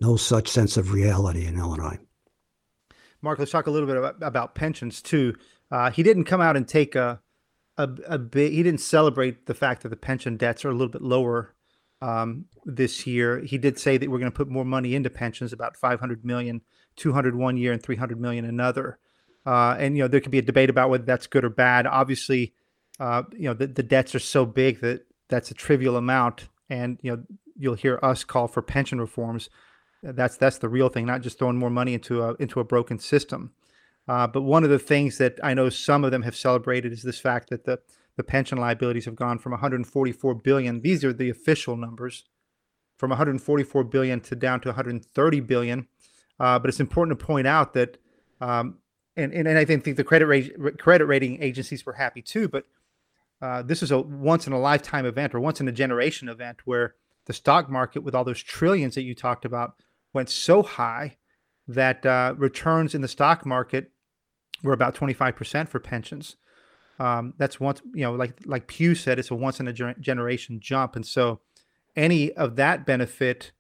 no 0.01 0.17
such 0.17 0.49
sense 0.49 0.77
of 0.77 0.93
reality 0.93 1.47
in 1.47 1.59
Illinois. 1.59 1.99
Mark, 3.23 3.39
let's 3.39 3.51
talk 3.51 3.67
a 3.67 3.71
little 3.71 3.87
bit 3.87 3.97
about, 3.97 4.17
about 4.23 4.55
pensions 4.55 5.03
too. 5.03 5.35
Uh, 5.71 5.91
he 5.91 6.03
didn't 6.03 6.25
come 6.25 6.41
out 6.41 6.57
and 6.57 6.67
take 6.67 6.95
a, 6.95 7.21
a, 7.77 7.89
a 8.07 8.19
bit. 8.19 8.53
He 8.53 8.63
didn't 8.63 8.81
celebrate 8.81 9.47
the 9.47 9.55
fact 9.55 9.83
that 9.83 9.91
the 9.91 9.97
pension 9.97 10.37
debts 10.37 10.65
are 10.65 10.71
a 10.71 10.73
little 10.73 10.89
bit 10.89 11.03
lower 11.03 11.55
um, 12.01 12.47
this 12.65 13.07
year. 13.07 13.41
He 13.41 13.59
did 13.59 13.79
say 13.79 13.99
that 13.99 14.11
we're 14.11 14.19
going 14.19 14.33
to 14.33 14.37
put 14.37 14.49
more 14.49 14.65
money 14.65 14.95
into 14.95 15.11
pensions, 15.11 15.53
about 15.53 15.77
500 15.77 16.25
million, 16.25 16.63
200 16.97 17.35
one 17.35 17.57
year 17.57 17.73
and 17.73 17.83
300 17.83 18.19
million 18.19 18.45
another. 18.45 18.99
Uh, 19.47 19.77
and 19.79 19.97
you 19.97 20.03
know 20.03 20.09
there 20.09 20.21
could 20.21 20.33
be 20.33 20.39
a 20.39 20.43
debate 20.43 20.71
about 20.71 20.91
whether 20.91 21.05
that's 21.05 21.27
good 21.27 21.45
or 21.45 21.51
bad. 21.51 21.87
Obviously, 21.87 22.55
uh, 23.01 23.23
you 23.33 23.45
know 23.45 23.55
the, 23.55 23.67
the 23.67 23.83
debts 23.83 24.15
are 24.15 24.21
so 24.21 24.47
big 24.47 24.81
that 24.81 25.07
that's 25.29 25.51
a 25.51 25.55
trivial 25.55 25.97
amount, 25.97 26.49
and 26.69 26.99
you 27.03 27.11
know 27.11 27.23
you'll 27.59 27.75
hear 27.75 27.99
us 28.03 28.23
call 28.23 28.47
for 28.47 28.63
pension 28.63 29.01
reforms. 29.01 29.51
That's 30.03 30.37
that's 30.37 30.59
the 30.59 30.69
real 30.69 30.89
thing, 30.89 31.07
not 31.07 31.23
just 31.23 31.39
throwing 31.39 31.59
more 31.59 31.71
money 31.71 31.95
into 31.95 32.23
a 32.23 32.35
into 32.35 32.61
a 32.61 32.65
broken 32.65 32.99
system. 32.99 33.53
Uh, 34.07 34.27
but 34.27 34.43
one 34.43 34.65
of 34.65 34.71
the 34.71 34.79
things 34.79 35.19
that 35.19 35.39
I 35.43 35.55
know 35.55 35.69
some 35.69 36.05
of 36.05 36.11
them 36.11 36.23
have 36.23 36.37
celebrated 36.37 36.93
is 36.93 37.03
this 37.03 37.21
fact 37.21 37.51
that 37.51 37.65
the 37.65 37.81
the 38.17 38.25
pension 38.25 38.59
liabilities 38.59 39.07
have 39.07 39.17
gone 39.17 39.39
from 39.39 39.53
144 39.53 40.35
billion. 40.35 40.83
These 40.83 41.05
are 41.05 41.13
the 41.13 41.31
official 41.31 41.77
numbers, 41.77 42.25
from 42.99 43.11
144 43.11 43.85
billion 43.85 44.21
to 44.21 44.37
down 44.37 44.61
to 44.61 44.69
130 44.69 45.41
billion. 45.41 45.89
Uh, 46.39 46.59
but 46.59 46.69
it's 46.69 46.81
important 46.81 47.19
to 47.19 47.25
point 47.25 47.47
out 47.47 47.73
that, 47.75 47.97
um, 48.41 48.79
and, 49.17 49.33
and, 49.33 49.49
and 49.49 49.57
I 49.57 49.65
think 49.65 49.85
the 49.85 50.05
credit 50.05 50.27
rate, 50.27 50.79
credit 50.79 51.07
rating 51.07 51.43
agencies 51.43 51.87
were 51.87 51.95
happy 51.95 52.21
too. 52.21 52.49
But 52.49 52.67
uh, 53.43 53.63
this 53.63 53.83
is 53.83 53.91
a 53.91 54.01
once 54.01 54.47
in 54.47 54.53
a 54.53 54.61
lifetime 54.61 55.07
event 55.07 55.35
or 55.35 55.41
once 55.41 55.61
in 55.61 55.69
a 55.69 55.73
generation 55.73 56.29
event 56.29 56.59
where 56.65 56.95
the 57.27 57.33
stock 57.33 57.71
market, 57.71 58.01
with 58.01 58.15
all 58.15 58.25
those 58.25 58.43
trillions 58.43 58.95
that 58.95 59.03
you 59.03 59.15
talked 59.15 59.45
about, 59.45 59.75
went 60.13 60.29
so 60.29 60.63
high 60.63 61.17
that 61.69 62.05
uh, 62.05 62.35
returns 62.37 62.95
in 62.95 63.01
the 63.01 63.09
stock 63.09 63.47
market 63.47 63.91
were 64.63 64.73
about 64.73 64.95
25% 64.95 65.69
for 65.69 65.79
pensions. 65.79 66.37
Um, 66.99 67.35
that's 67.39 67.59
once, 67.59 67.81
you 67.95 68.03
know, 68.03 68.13
like 68.13 68.35
like 68.45 68.67
Pew 68.67 68.95
said, 68.95 69.19
it's 69.19 69.31
a 69.31 69.35
once 69.35 69.59
in 69.59 69.69
a 69.69 69.73
generation 69.73 70.61
jump, 70.61 70.97
and 70.97 71.07
so 71.07 71.41
any 71.97 72.31
of 72.35 72.57
that 72.57 72.85
benefit, 72.85 73.53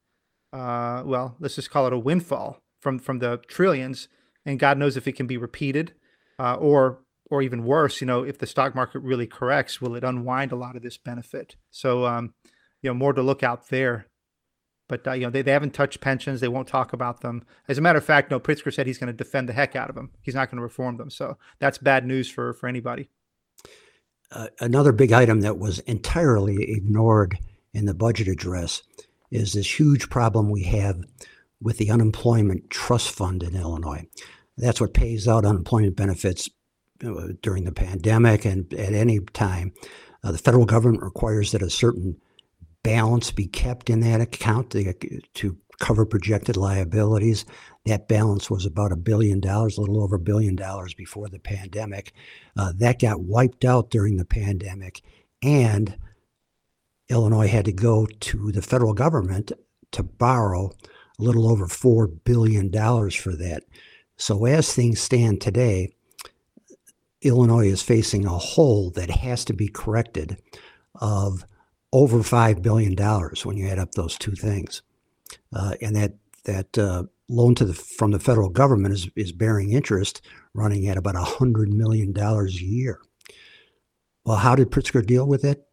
uh, 0.52 1.02
well, 1.06 1.36
let's 1.40 1.54
just 1.54 1.70
call 1.70 1.86
it 1.86 1.92
a 1.94 1.98
windfall 1.98 2.60
from 2.80 2.98
from 2.98 3.18
the 3.20 3.40
trillions, 3.48 4.08
and 4.44 4.58
God 4.58 4.76
knows 4.76 4.98
if 4.98 5.08
it 5.08 5.12
can 5.12 5.26
be 5.26 5.38
repeated, 5.38 5.94
uh, 6.38 6.56
or 6.56 7.00
or 7.30 7.42
even 7.42 7.64
worse, 7.64 8.00
you 8.00 8.06
know, 8.06 8.24
if 8.24 8.38
the 8.38 8.46
stock 8.46 8.74
market 8.74 8.98
really 8.98 9.26
corrects, 9.26 9.80
will 9.80 9.94
it 9.94 10.04
unwind 10.04 10.52
a 10.52 10.56
lot 10.56 10.76
of 10.76 10.82
this 10.82 10.98
benefit? 10.98 11.56
So, 11.70 12.04
um, 12.04 12.34
you 12.82 12.90
know, 12.90 12.94
more 12.94 13.12
to 13.12 13.22
look 13.22 13.42
out 13.42 13.68
there. 13.68 14.06
But 14.88 15.06
uh, 15.06 15.12
you 15.12 15.22
know, 15.22 15.30
they, 15.30 15.42
they 15.42 15.52
haven't 15.52 15.72
touched 15.72 16.00
pensions. 16.00 16.40
They 16.40 16.48
won't 16.48 16.66
talk 16.66 16.92
about 16.92 17.20
them. 17.20 17.44
As 17.68 17.78
a 17.78 17.80
matter 17.80 17.98
of 17.98 18.04
fact, 18.04 18.30
no, 18.30 18.40
Pritzker 18.40 18.74
said 18.74 18.88
he's 18.88 18.98
going 18.98 19.06
to 19.06 19.12
defend 19.12 19.48
the 19.48 19.52
heck 19.52 19.76
out 19.76 19.88
of 19.88 19.94
them. 19.94 20.10
He's 20.20 20.34
not 20.34 20.50
going 20.50 20.56
to 20.56 20.64
reform 20.64 20.96
them. 20.96 21.10
So 21.10 21.38
that's 21.60 21.78
bad 21.78 22.04
news 22.04 22.28
for 22.28 22.52
for 22.54 22.66
anybody. 22.66 23.08
Uh, 24.32 24.48
another 24.58 24.90
big 24.90 25.12
item 25.12 25.42
that 25.42 25.58
was 25.58 25.78
entirely 25.80 26.72
ignored 26.72 27.38
in 27.72 27.84
the 27.84 27.94
budget 27.94 28.26
address 28.26 28.82
is 29.30 29.52
this 29.52 29.78
huge 29.78 30.10
problem 30.10 30.50
we 30.50 30.64
have 30.64 31.00
with 31.60 31.78
the 31.78 31.90
unemployment 31.90 32.68
trust 32.70 33.10
fund 33.10 33.44
in 33.44 33.54
Illinois. 33.54 34.06
That's 34.56 34.80
what 34.80 34.94
pays 34.94 35.28
out 35.28 35.44
unemployment 35.44 35.96
benefits 35.96 36.48
during 37.42 37.64
the 37.64 37.72
pandemic 37.72 38.44
and 38.44 38.72
at 38.74 38.92
any 38.92 39.20
time. 39.32 39.72
Uh, 40.22 40.32
the 40.32 40.38
federal 40.38 40.66
government 40.66 41.02
requires 41.02 41.52
that 41.52 41.62
a 41.62 41.70
certain 41.70 42.16
balance 42.82 43.30
be 43.30 43.46
kept 43.46 43.90
in 43.90 44.00
that 44.00 44.20
account 44.20 44.70
to, 44.70 44.92
to 45.34 45.56
cover 45.78 46.04
projected 46.04 46.56
liabilities. 46.56 47.44
That 47.86 48.08
balance 48.08 48.50
was 48.50 48.66
about 48.66 48.92
a 48.92 48.96
billion 48.96 49.40
dollars, 49.40 49.76
a 49.76 49.80
little 49.80 50.02
over 50.02 50.16
a 50.16 50.20
billion 50.20 50.56
dollars 50.56 50.94
before 50.94 51.28
the 51.28 51.38
pandemic. 51.38 52.12
Uh, 52.56 52.72
that 52.76 53.00
got 53.00 53.22
wiped 53.22 53.64
out 53.64 53.90
during 53.90 54.16
the 54.16 54.24
pandemic, 54.26 55.02
and 55.42 55.96
Illinois 57.08 57.48
had 57.48 57.64
to 57.64 57.72
go 57.72 58.06
to 58.06 58.52
the 58.52 58.62
federal 58.62 58.92
government 58.92 59.52
to 59.92 60.02
borrow 60.02 60.70
a 61.18 61.22
little 61.22 61.50
over 61.50 61.66
$4 61.66 62.22
billion 62.24 62.70
for 63.10 63.34
that. 63.36 63.64
So, 64.16 64.44
as 64.44 64.72
things 64.72 65.00
stand 65.00 65.40
today, 65.40 65.94
Illinois 67.22 67.68
is 67.68 67.82
facing 67.82 68.24
a 68.24 68.30
hole 68.30 68.90
that 68.90 69.10
has 69.10 69.44
to 69.46 69.52
be 69.52 69.68
corrected 69.68 70.38
of 70.94 71.44
over 71.92 72.18
$5 72.18 72.62
billion 72.62 72.96
when 73.44 73.56
you 73.56 73.68
add 73.68 73.78
up 73.78 73.92
those 73.92 74.16
two 74.16 74.34
things. 74.34 74.82
Uh, 75.54 75.74
and 75.82 75.96
that, 75.96 76.14
that 76.44 76.78
uh, 76.78 77.04
loan 77.28 77.54
to 77.56 77.64
the, 77.64 77.74
from 77.74 78.12
the 78.12 78.18
federal 78.18 78.48
government 78.48 78.94
is, 78.94 79.08
is 79.16 79.32
bearing 79.32 79.72
interest 79.72 80.22
running 80.54 80.88
at 80.88 80.96
about 80.96 81.14
$100 81.14 81.68
million 81.68 82.16
a 82.16 82.46
year. 82.48 83.00
Well, 84.24 84.36
how 84.36 84.54
did 84.54 84.70
Pritzker 84.70 85.04
deal 85.04 85.26
with 85.26 85.44
it? 85.44 85.66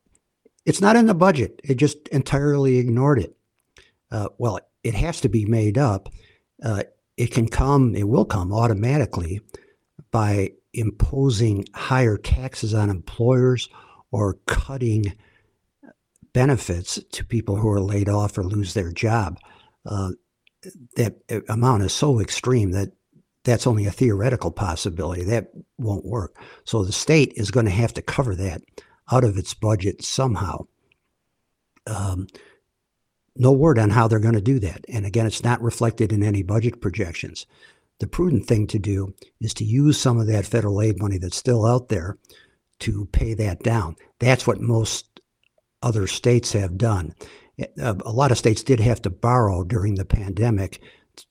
It's 0.65 0.81
not 0.81 0.95
in 0.95 1.05
the 1.05 1.13
budget. 1.13 1.61
It 1.63 1.75
just 1.75 2.07
entirely 2.09 2.77
ignored 2.77 3.19
it. 3.19 3.35
Uh, 4.11 4.29
well, 4.37 4.59
it 4.83 4.93
has 4.95 5.21
to 5.21 5.29
be 5.29 5.45
made 5.45 5.77
up. 5.77 6.09
Uh, 6.63 6.83
it 7.15 7.31
can 7.31 7.47
come, 7.47 7.95
it 7.95 8.07
will 8.07 8.25
come 8.25 8.53
automatically 8.53 9.41
by 10.11 10.51
imposing 10.77 11.65
higher 11.73 12.17
taxes 12.17 12.73
on 12.73 12.89
employers 12.89 13.69
or 14.11 14.37
cutting 14.45 15.13
benefits 16.33 16.99
to 17.11 17.25
people 17.25 17.55
who 17.55 17.69
are 17.69 17.81
laid 17.81 18.07
off 18.07 18.37
or 18.37 18.43
lose 18.43 18.73
their 18.73 18.91
job. 18.91 19.37
Uh, 19.85 20.11
that 20.95 21.15
amount 21.49 21.83
is 21.83 21.93
so 21.93 22.19
extreme 22.19 22.71
that 22.71 22.91
that's 23.43 23.67
only 23.67 23.85
a 23.85 23.91
theoretical 23.91 24.51
possibility. 24.51 25.23
That 25.23 25.51
won't 25.77 26.05
work. 26.05 26.37
So 26.65 26.83
the 26.83 26.91
state 26.91 27.33
is 27.35 27.49
going 27.49 27.65
to 27.65 27.71
have 27.71 27.93
to 27.93 28.01
cover 28.01 28.35
that 28.35 28.61
out 29.11 29.23
of 29.23 29.37
its 29.37 29.53
budget 29.53 30.03
somehow. 30.03 30.67
Um, 31.85 32.27
no 33.37 33.51
word 33.51 33.79
on 33.79 33.89
how 33.89 34.07
they're 34.07 34.19
going 34.19 34.33
to 34.33 34.41
do 34.41 34.59
that. 34.59 34.83
And 34.89 35.05
again, 35.05 35.25
it's 35.25 35.43
not 35.43 35.61
reflected 35.61 36.11
in 36.11 36.23
any 36.23 36.43
budget 36.43 36.81
projections. 36.81 37.45
The 37.99 38.07
prudent 38.07 38.45
thing 38.45 38.67
to 38.67 38.79
do 38.79 39.13
is 39.39 39.53
to 39.55 39.65
use 39.65 39.99
some 39.99 40.19
of 40.19 40.27
that 40.27 40.45
federal 40.45 40.81
aid 40.81 40.99
money 40.99 41.17
that's 41.17 41.37
still 41.37 41.65
out 41.65 41.89
there 41.89 42.17
to 42.79 43.07
pay 43.11 43.33
that 43.33 43.63
down. 43.63 43.95
That's 44.19 44.45
what 44.45 44.61
most 44.61 45.19
other 45.81 46.07
states 46.07 46.51
have 46.53 46.77
done. 46.77 47.15
Uh, 47.81 47.95
a 48.05 48.11
lot 48.11 48.31
of 48.31 48.37
states 48.37 48.61
did 48.63 48.79
have 48.79 49.01
to 49.01 49.09
borrow 49.09 49.63
during 49.63 49.95
the 49.95 50.05
pandemic 50.05 50.81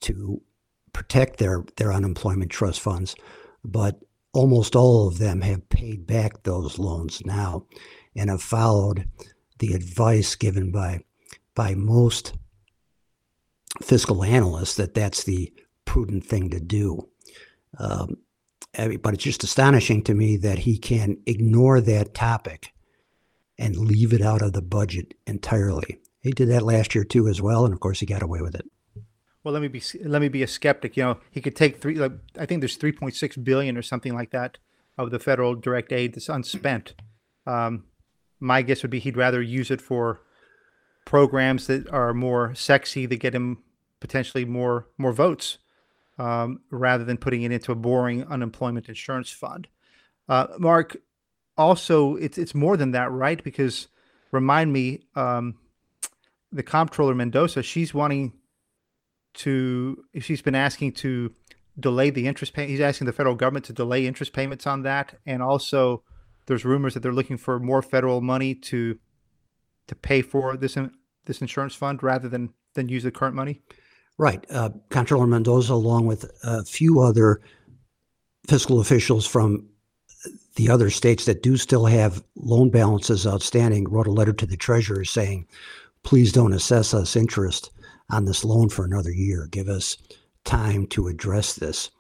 to 0.00 0.40
protect 0.92 1.38
their, 1.38 1.64
their 1.76 1.92
unemployment 1.92 2.50
trust 2.50 2.80
funds, 2.80 3.14
but 3.64 4.00
almost 4.32 4.74
all 4.74 5.06
of 5.06 5.18
them 5.18 5.40
have 5.40 5.68
paid 5.68 6.06
back 6.06 6.42
those 6.42 6.78
loans 6.78 7.22
now 7.24 7.64
and 8.16 8.28
have 8.28 8.42
followed 8.42 9.08
the 9.58 9.72
advice 9.72 10.34
given 10.34 10.70
by 10.70 11.00
by 11.54 11.74
most 11.74 12.34
fiscal 13.82 14.22
analysts 14.22 14.76
that 14.76 14.94
that's 14.94 15.24
the 15.24 15.52
prudent 15.96 16.26
thing 16.26 16.50
to 16.50 16.60
do. 16.60 17.08
Um, 17.78 18.18
but 19.00 19.14
it's 19.14 19.24
just 19.24 19.42
astonishing 19.42 20.02
to 20.02 20.14
me 20.14 20.36
that 20.36 20.58
he 20.58 20.76
can 20.76 21.16
ignore 21.24 21.80
that 21.80 22.12
topic 22.12 22.74
and 23.56 23.74
leave 23.76 24.12
it 24.12 24.20
out 24.20 24.42
of 24.42 24.52
the 24.52 24.60
budget 24.60 25.14
entirely. 25.26 25.98
He 26.20 26.32
did 26.32 26.50
that 26.50 26.64
last 26.64 26.94
year 26.94 27.04
too, 27.04 27.28
as 27.28 27.40
well, 27.40 27.64
and 27.64 27.72
of 27.72 27.80
course, 27.80 28.00
he 28.00 28.04
got 28.04 28.22
away 28.22 28.42
with 28.42 28.54
it. 28.54 28.66
Well, 29.42 29.54
let 29.54 29.62
me 29.62 29.68
be 29.68 29.80
let 30.04 30.20
me 30.20 30.28
be 30.28 30.42
a 30.42 30.46
skeptic. 30.46 30.98
You 30.98 31.04
know, 31.04 31.20
he 31.30 31.40
could 31.40 31.56
take 31.56 31.80
three. 31.80 31.94
Like, 31.94 32.12
I 32.38 32.44
think 32.44 32.60
there's 32.60 32.76
3.6 32.76 33.42
billion 33.42 33.78
or 33.78 33.82
something 33.82 34.12
like 34.12 34.32
that 34.32 34.58
of 34.98 35.10
the 35.10 35.18
federal 35.18 35.54
direct 35.54 35.94
aid 35.94 36.12
that's 36.12 36.28
unspent. 36.28 36.92
Um, 37.46 37.84
my 38.38 38.60
guess 38.60 38.82
would 38.82 38.90
be 38.90 38.98
he'd 38.98 39.16
rather 39.16 39.40
use 39.40 39.70
it 39.70 39.80
for 39.80 40.20
programs 41.06 41.68
that 41.68 41.88
are 41.88 42.12
more 42.12 42.54
sexy 42.54 43.06
that 43.06 43.16
get 43.16 43.34
him 43.34 43.62
potentially 43.98 44.44
more 44.44 44.88
more 44.98 45.12
votes 45.14 45.56
um, 46.18 46.60
rather 46.70 47.04
than 47.04 47.16
putting 47.16 47.42
it 47.42 47.52
into 47.52 47.72
a 47.72 47.76
boring 47.76 48.24
unemployment 48.24 48.88
insurance 48.88 49.30
fund. 49.30 49.68
Uh, 50.28 50.46
Mark, 50.58 50.96
also 51.56 52.16
it's 52.16 52.38
it's 52.38 52.54
more 52.54 52.76
than 52.76 52.92
that, 52.92 53.10
right? 53.10 53.42
Because 53.42 53.88
remind 54.32 54.72
me, 54.72 55.02
um, 55.14 55.54
the 56.52 56.62
comptroller 56.62 57.14
Mendoza, 57.14 57.62
she's 57.62 57.92
wanting 57.92 58.32
to, 59.34 60.04
she's 60.20 60.42
been 60.42 60.54
asking 60.54 60.92
to 60.92 61.32
delay 61.78 62.10
the 62.10 62.26
interest 62.26 62.54
pay. 62.54 62.66
He's 62.66 62.80
asking 62.80 63.06
the 63.06 63.12
federal 63.12 63.34
government 63.34 63.66
to 63.66 63.72
delay 63.72 64.06
interest 64.06 64.32
payments 64.32 64.66
on 64.66 64.82
that, 64.82 65.18
and 65.26 65.42
also 65.42 66.02
there's 66.46 66.64
rumors 66.64 66.94
that 66.94 67.00
they're 67.00 67.12
looking 67.12 67.36
for 67.36 67.58
more 67.58 67.82
federal 67.82 68.20
money 68.20 68.54
to 68.54 68.98
to 69.88 69.94
pay 69.94 70.22
for 70.22 70.56
this 70.56 70.76
this 71.26 71.40
insurance 71.40 71.74
fund 71.74 72.02
rather 72.02 72.28
than 72.28 72.52
than 72.74 72.88
use 72.88 73.02
the 73.02 73.10
current 73.10 73.34
money. 73.34 73.60
Right. 74.18 74.44
Uh, 74.50 74.70
Comptroller 74.88 75.26
Mendoza, 75.26 75.74
along 75.74 76.06
with 76.06 76.30
a 76.42 76.64
few 76.64 77.00
other 77.00 77.40
fiscal 78.48 78.80
officials 78.80 79.26
from 79.26 79.68
the 80.54 80.70
other 80.70 80.88
states 80.88 81.26
that 81.26 81.42
do 81.42 81.56
still 81.56 81.84
have 81.84 82.24
loan 82.34 82.70
balances 82.70 83.26
outstanding, 83.26 83.84
wrote 83.84 84.06
a 84.06 84.12
letter 84.12 84.32
to 84.32 84.46
the 84.46 84.56
treasurer 84.56 85.04
saying, 85.04 85.46
please 86.02 86.32
don't 86.32 86.54
assess 86.54 86.94
us 86.94 87.14
interest 87.14 87.70
on 88.10 88.24
this 88.24 88.44
loan 88.44 88.68
for 88.68 88.84
another 88.84 89.10
year. 89.10 89.48
Give 89.50 89.68
us 89.68 89.96
time 90.44 90.86
to 90.88 91.08
address 91.08 91.54
this. 91.54 91.90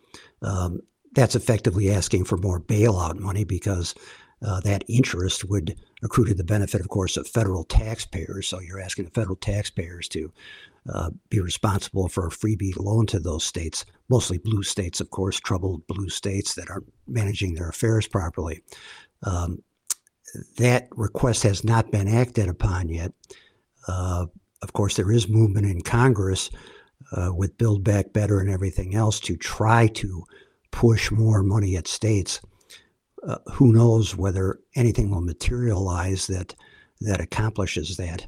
Um, 0.40 0.80
that's 1.12 1.34
effectively 1.34 1.90
asking 1.90 2.24
for 2.24 2.36
more 2.36 2.60
bailout 2.60 3.18
money 3.18 3.44
because 3.44 3.94
uh, 4.42 4.60
that 4.60 4.84
interest 4.88 5.44
would 5.44 5.76
accrue 6.02 6.24
to 6.26 6.34
the 6.34 6.44
benefit, 6.44 6.80
of 6.80 6.88
course, 6.88 7.16
of 7.16 7.26
federal 7.26 7.64
taxpayers. 7.64 8.46
So 8.46 8.60
you're 8.60 8.80
asking 8.80 9.06
the 9.06 9.10
federal 9.10 9.36
taxpayers 9.36 10.08
to 10.08 10.32
uh, 10.92 11.10
be 11.30 11.40
responsible 11.40 12.08
for 12.08 12.26
a 12.26 12.30
freebie 12.30 12.76
loan 12.76 13.06
to 13.06 13.18
those 13.18 13.44
states, 13.44 13.84
mostly 14.08 14.38
blue 14.38 14.62
states, 14.62 15.00
of 15.00 15.10
course, 15.10 15.40
troubled 15.40 15.86
blue 15.86 16.08
states 16.08 16.54
that 16.54 16.70
aren't 16.70 16.92
managing 17.08 17.54
their 17.54 17.68
affairs 17.68 18.06
properly. 18.06 18.62
Um, 19.22 19.62
that 20.58 20.88
request 20.92 21.42
has 21.44 21.64
not 21.64 21.90
been 21.90 22.08
acted 22.08 22.48
upon 22.48 22.88
yet. 22.88 23.12
Uh, 23.88 24.26
of 24.62 24.72
course, 24.72 24.96
there 24.96 25.10
is 25.10 25.28
movement 25.28 25.66
in 25.66 25.80
Congress 25.80 26.50
uh, 27.12 27.32
with 27.34 27.58
Build 27.58 27.84
Back 27.84 28.12
Better 28.12 28.40
and 28.40 28.50
everything 28.50 28.94
else 28.94 29.20
to 29.20 29.36
try 29.36 29.86
to 29.88 30.24
push 30.70 31.10
more 31.10 31.42
money 31.42 31.76
at 31.76 31.88
states. 31.88 32.40
Uh, 33.26 33.38
who 33.52 33.72
knows 33.72 34.16
whether 34.16 34.60
anything 34.76 35.10
will 35.10 35.20
materialize 35.20 36.28
that 36.28 36.54
that 37.00 37.20
accomplishes 37.20 37.96
that? 37.96 38.26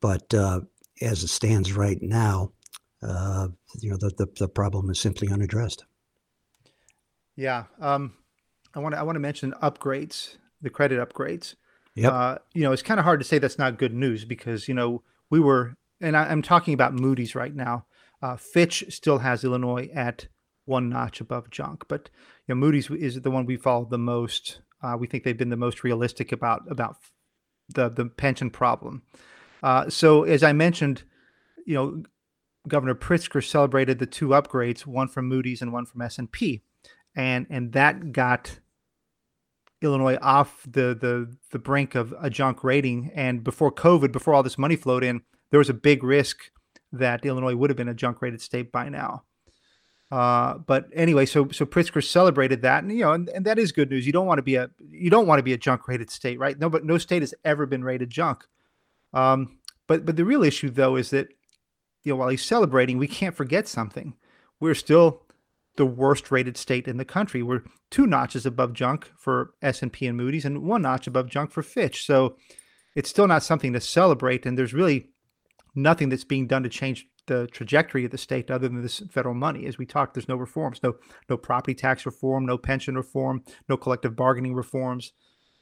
But 0.00 0.32
uh, 0.32 0.60
as 1.02 1.22
it 1.22 1.28
stands 1.28 1.74
right 1.74 2.00
now, 2.00 2.52
uh, 3.02 3.48
you 3.80 3.90
know, 3.90 3.96
the, 3.96 4.10
the, 4.16 4.26
the, 4.38 4.48
problem 4.48 4.90
is 4.90 4.98
simply 4.98 5.28
unaddressed. 5.28 5.84
Yeah. 7.36 7.64
Um, 7.80 8.14
I 8.74 8.80
want 8.80 8.94
to, 8.94 8.98
I 8.98 9.02
want 9.02 9.16
to 9.16 9.20
mention 9.20 9.54
upgrades, 9.62 10.36
the 10.60 10.70
credit 10.70 10.98
upgrades. 10.98 11.54
Yep. 11.94 12.12
Uh, 12.12 12.38
you 12.52 12.62
know, 12.62 12.72
it's 12.72 12.82
kind 12.82 13.00
of 13.00 13.04
hard 13.04 13.20
to 13.20 13.26
say 13.26 13.38
that's 13.38 13.58
not 13.58 13.78
good 13.78 13.94
news 13.94 14.24
because, 14.24 14.68
you 14.68 14.74
know, 14.74 15.02
we 15.30 15.40
were, 15.40 15.76
and 16.00 16.16
I, 16.16 16.30
am 16.30 16.42
talking 16.42 16.74
about 16.74 16.94
Moody's 16.94 17.34
right 17.34 17.54
now. 17.54 17.86
Uh, 18.22 18.36
Fitch 18.36 18.84
still 18.90 19.18
has 19.18 19.44
Illinois 19.44 19.88
at 19.94 20.28
one 20.70 20.88
notch 20.88 21.20
above 21.20 21.50
junk, 21.50 21.84
but 21.88 22.08
you 22.46 22.54
know, 22.54 22.58
Moody's 22.58 22.88
is 22.90 23.20
the 23.20 23.30
one 23.30 23.44
we 23.44 23.56
follow 23.58 23.84
the 23.84 23.98
most. 23.98 24.60
Uh, 24.82 24.96
we 24.98 25.06
think 25.06 25.24
they've 25.24 25.36
been 25.36 25.50
the 25.50 25.56
most 25.56 25.84
realistic 25.84 26.32
about 26.32 26.62
about 26.70 26.96
the 27.68 27.90
the 27.90 28.06
pension 28.06 28.50
problem. 28.50 29.02
Uh, 29.62 29.90
so 29.90 30.24
as 30.24 30.42
I 30.42 30.52
mentioned, 30.52 31.02
you 31.66 31.74
know, 31.74 32.02
Governor 32.68 32.94
Pritzker 32.94 33.46
celebrated 33.46 33.98
the 33.98 34.06
two 34.06 34.28
upgrades, 34.28 34.86
one 34.86 35.08
from 35.08 35.28
Moody's 35.28 35.62
and 35.62 35.72
one 35.72 35.86
from 35.86 36.02
S&P. 36.02 36.62
And 37.14 37.46
and 37.50 37.72
that 37.72 38.12
got 38.12 38.60
Illinois 39.82 40.18
off 40.22 40.62
the 40.64 40.96
the 40.98 41.36
the 41.50 41.58
brink 41.58 41.94
of 41.94 42.14
a 42.20 42.30
junk 42.30 42.62
rating. 42.62 43.10
And 43.14 43.42
before 43.42 43.72
COVID, 43.72 44.12
before 44.12 44.34
all 44.34 44.42
this 44.42 44.58
money 44.58 44.76
flowed 44.76 45.04
in, 45.04 45.22
there 45.50 45.58
was 45.58 45.70
a 45.70 45.74
big 45.74 46.04
risk 46.04 46.50
that 46.92 47.24
Illinois 47.24 47.56
would 47.56 47.70
have 47.70 47.76
been 47.76 47.88
a 47.88 47.94
junk 47.94 48.22
rated 48.22 48.40
state 48.40 48.70
by 48.72 48.88
now. 48.88 49.24
Uh, 50.10 50.58
but 50.58 50.86
anyway, 50.92 51.24
so 51.24 51.48
so 51.50 51.64
Pritzker 51.64 52.04
celebrated 52.04 52.62
that, 52.62 52.82
and 52.82 52.92
you 52.92 53.04
know, 53.04 53.12
and, 53.12 53.28
and 53.28 53.46
that 53.46 53.58
is 53.58 53.70
good 53.70 53.90
news. 53.90 54.06
You 54.06 54.12
don't 54.12 54.26
want 54.26 54.38
to 54.38 54.42
be 54.42 54.56
a 54.56 54.68
you 54.90 55.08
don't 55.08 55.26
want 55.26 55.38
to 55.38 55.44
be 55.44 55.52
a 55.52 55.58
junk 55.58 55.86
rated 55.86 56.10
state, 56.10 56.38
right? 56.38 56.58
No, 56.58 56.68
but 56.68 56.84
no 56.84 56.98
state 56.98 57.22
has 57.22 57.34
ever 57.44 57.64
been 57.64 57.84
rated 57.84 58.10
junk. 58.10 58.44
Um, 59.14 59.58
but 59.86 60.04
but 60.04 60.16
the 60.16 60.24
real 60.24 60.42
issue 60.42 60.70
though 60.70 60.96
is 60.96 61.10
that 61.10 61.28
you 62.02 62.12
know 62.12 62.16
while 62.16 62.28
he's 62.28 62.44
celebrating, 62.44 62.98
we 62.98 63.06
can't 63.06 63.36
forget 63.36 63.68
something. 63.68 64.14
We're 64.58 64.74
still 64.74 65.22
the 65.76 65.86
worst 65.86 66.30
rated 66.30 66.56
state 66.56 66.88
in 66.88 66.96
the 66.96 67.04
country. 67.04 67.42
We're 67.42 67.62
two 67.90 68.06
notches 68.06 68.44
above 68.44 68.72
junk 68.72 69.10
for 69.16 69.54
S&P 69.62 70.06
and 70.06 70.16
Moody's 70.16 70.44
and 70.44 70.62
one 70.62 70.82
notch 70.82 71.06
above 71.06 71.28
junk 71.28 71.52
for 71.52 71.62
Fitch. 71.62 72.04
So 72.04 72.36
it's 72.94 73.08
still 73.08 73.26
not 73.26 73.42
something 73.42 73.72
to 73.72 73.80
celebrate 73.80 74.44
and 74.44 74.58
there's 74.58 74.74
really 74.74 75.08
nothing 75.74 76.08
that's 76.08 76.24
being 76.24 76.46
done 76.46 76.64
to 76.64 76.68
change 76.68 77.06
the 77.30 77.46
trajectory 77.46 78.04
of 78.04 78.10
the 78.10 78.18
state 78.18 78.50
other 78.50 78.68
than 78.68 78.82
this 78.82 78.98
federal 79.08 79.36
money. 79.36 79.64
As 79.64 79.78
we 79.78 79.86
talked, 79.86 80.14
there's 80.14 80.28
no 80.28 80.34
reforms, 80.34 80.82
no 80.82 80.96
no 81.28 81.36
property 81.36 81.74
tax 81.74 82.04
reform, 82.04 82.44
no 82.44 82.58
pension 82.58 82.96
reform, 82.96 83.44
no 83.68 83.76
collective 83.76 84.16
bargaining 84.16 84.52
reforms. 84.52 85.12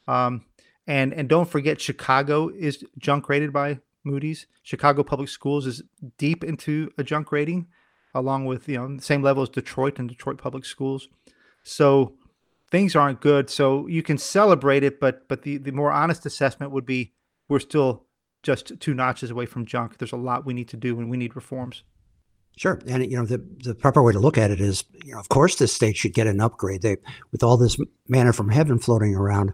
Um, 0.08 0.46
and 0.86 1.12
and 1.12 1.28
don't 1.28 1.48
forget, 1.48 1.78
Chicago 1.78 2.48
is 2.48 2.82
junk 2.96 3.28
rated 3.28 3.52
by 3.52 3.80
Moody's. 4.02 4.46
Chicago 4.62 5.02
Public 5.02 5.28
Schools 5.28 5.66
is 5.66 5.82
deep 6.16 6.42
into 6.42 6.90
a 6.96 7.04
junk 7.04 7.32
rating, 7.32 7.66
along 8.14 8.46
with 8.46 8.66
you 8.66 8.78
know 8.78 8.96
the 8.96 9.02
same 9.02 9.22
level 9.22 9.42
as 9.42 9.50
Detroit 9.50 9.98
and 9.98 10.08
Detroit 10.08 10.38
Public 10.38 10.64
Schools. 10.64 11.08
So 11.64 12.14
things 12.70 12.96
aren't 12.96 13.20
good. 13.20 13.50
So 13.50 13.86
you 13.88 14.02
can 14.02 14.16
celebrate 14.16 14.82
it, 14.82 15.00
but 15.00 15.28
but 15.28 15.42
the 15.42 15.58
the 15.58 15.72
more 15.72 15.92
honest 15.92 16.24
assessment 16.24 16.72
would 16.72 16.86
be 16.86 17.12
we're 17.46 17.60
still 17.60 18.07
just 18.48 18.80
two 18.80 18.94
notches 18.94 19.30
away 19.30 19.44
from 19.44 19.66
junk. 19.66 19.98
There's 19.98 20.12
a 20.12 20.16
lot 20.16 20.46
we 20.46 20.54
need 20.54 20.68
to 20.68 20.76
do, 20.76 20.98
and 20.98 21.10
we 21.10 21.18
need 21.18 21.36
reforms. 21.36 21.82
Sure, 22.56 22.80
and 22.88 23.08
you 23.08 23.16
know 23.16 23.26
the 23.26 23.44
the 23.62 23.74
proper 23.74 24.02
way 24.02 24.12
to 24.12 24.18
look 24.18 24.38
at 24.38 24.50
it 24.50 24.60
is, 24.60 24.84
you 25.04 25.12
know, 25.12 25.20
of 25.20 25.28
course, 25.28 25.56
this 25.56 25.72
state 25.72 25.96
should 25.98 26.14
get 26.14 26.26
an 26.26 26.40
upgrade. 26.40 26.80
They, 26.80 26.96
with 27.30 27.42
all 27.42 27.58
this 27.58 27.76
manna 28.08 28.32
from 28.32 28.48
heaven 28.48 28.78
floating 28.78 29.14
around, 29.14 29.52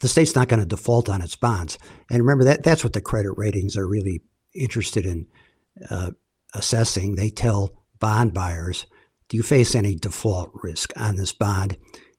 the 0.00 0.08
state's 0.08 0.34
not 0.34 0.48
going 0.48 0.60
to 0.60 0.66
default 0.66 1.08
on 1.08 1.22
its 1.22 1.36
bonds. 1.36 1.78
And 2.10 2.18
remember 2.18 2.44
that 2.44 2.64
that's 2.64 2.82
what 2.82 2.94
the 2.94 3.00
credit 3.00 3.32
ratings 3.36 3.76
are 3.76 3.86
really 3.86 4.22
interested 4.54 5.06
in 5.06 5.26
uh, 5.88 6.10
assessing. 6.52 7.14
They 7.14 7.30
tell 7.30 7.72
bond 8.00 8.34
buyers, 8.34 8.86
do 9.28 9.36
you 9.36 9.44
face 9.44 9.74
any 9.74 9.94
default 9.94 10.50
risk 10.62 10.92
on 10.96 11.16
this 11.16 11.32
bond 11.32 11.76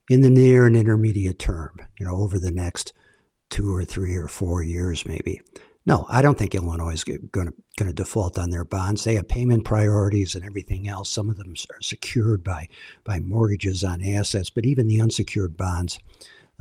in 0.10 0.22
the 0.22 0.30
near 0.30 0.66
and 0.66 0.78
intermediate 0.78 1.38
term, 1.38 1.78
you 2.00 2.06
know, 2.06 2.16
over 2.16 2.40
the 2.40 2.52
next 2.52 2.94
two 3.50 3.74
or 3.74 3.86
three 3.86 4.16
or 4.16 4.28
four 4.28 4.64
years, 4.64 5.06
maybe? 5.06 5.42
No, 5.88 6.08
I 6.10 6.24
don't 6.24 6.38
think 6.38 6.56
Illinois 6.56 6.94
is 6.94 7.04
going 7.04 7.30
to 7.32 7.54
going 7.78 7.90
to 7.90 7.94
default 7.94 8.40
on 8.40 8.50
their 8.50 8.66
bonds. 8.66 9.04
They 9.04 9.16
have 9.16 9.28
payment 9.28 9.66
priorities 9.66 10.34
and 10.34 10.44
everything 10.44 10.88
else. 10.88 11.10
Some 11.10 11.30
of 11.30 11.38
them 11.38 11.54
are 11.72 11.82
secured 11.82 12.44
by 12.44 12.68
by 13.04 13.20
mortgages 13.20 13.84
on 13.84 14.04
assets, 14.04 14.50
but 14.50 14.66
even 14.66 14.88
the 14.88 15.02
unsecured 15.02 15.56
bonds 15.56 16.00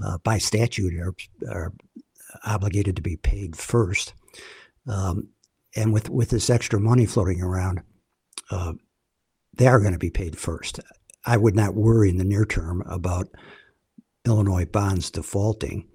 uh, 0.03 0.19
by 0.19 0.39
statute 0.39 0.95
are, 0.99 1.15
are 1.49 1.73
obligated 2.45 2.97
to 2.97 3.03
be 3.03 3.17
paid 3.17 3.57
first. 3.57 4.15
Um, 4.87 5.29
and 5.77 5.93
with, 5.93 6.11
with 6.11 6.31
this 6.31 6.51
extra 6.51 6.81
money 6.81 7.07
floating 7.07 7.43
around, 7.43 7.83
uh, 8.51 8.75
they 9.55 9.67
are 9.67 9.81
going 9.81 9.93
to 9.93 9.99
be 9.99 10.11
paid 10.11 10.39
first. 10.39 10.81
I 11.25 11.37
would 11.37 11.55
not 11.55 11.75
worry 11.75 12.11
in 12.11 12.19
the 12.19 12.25
near 12.25 12.45
term 12.45 12.83
about 12.87 13.29
Illinois 14.27 14.67
bonds 14.67 15.11
defaulting. 15.11 15.89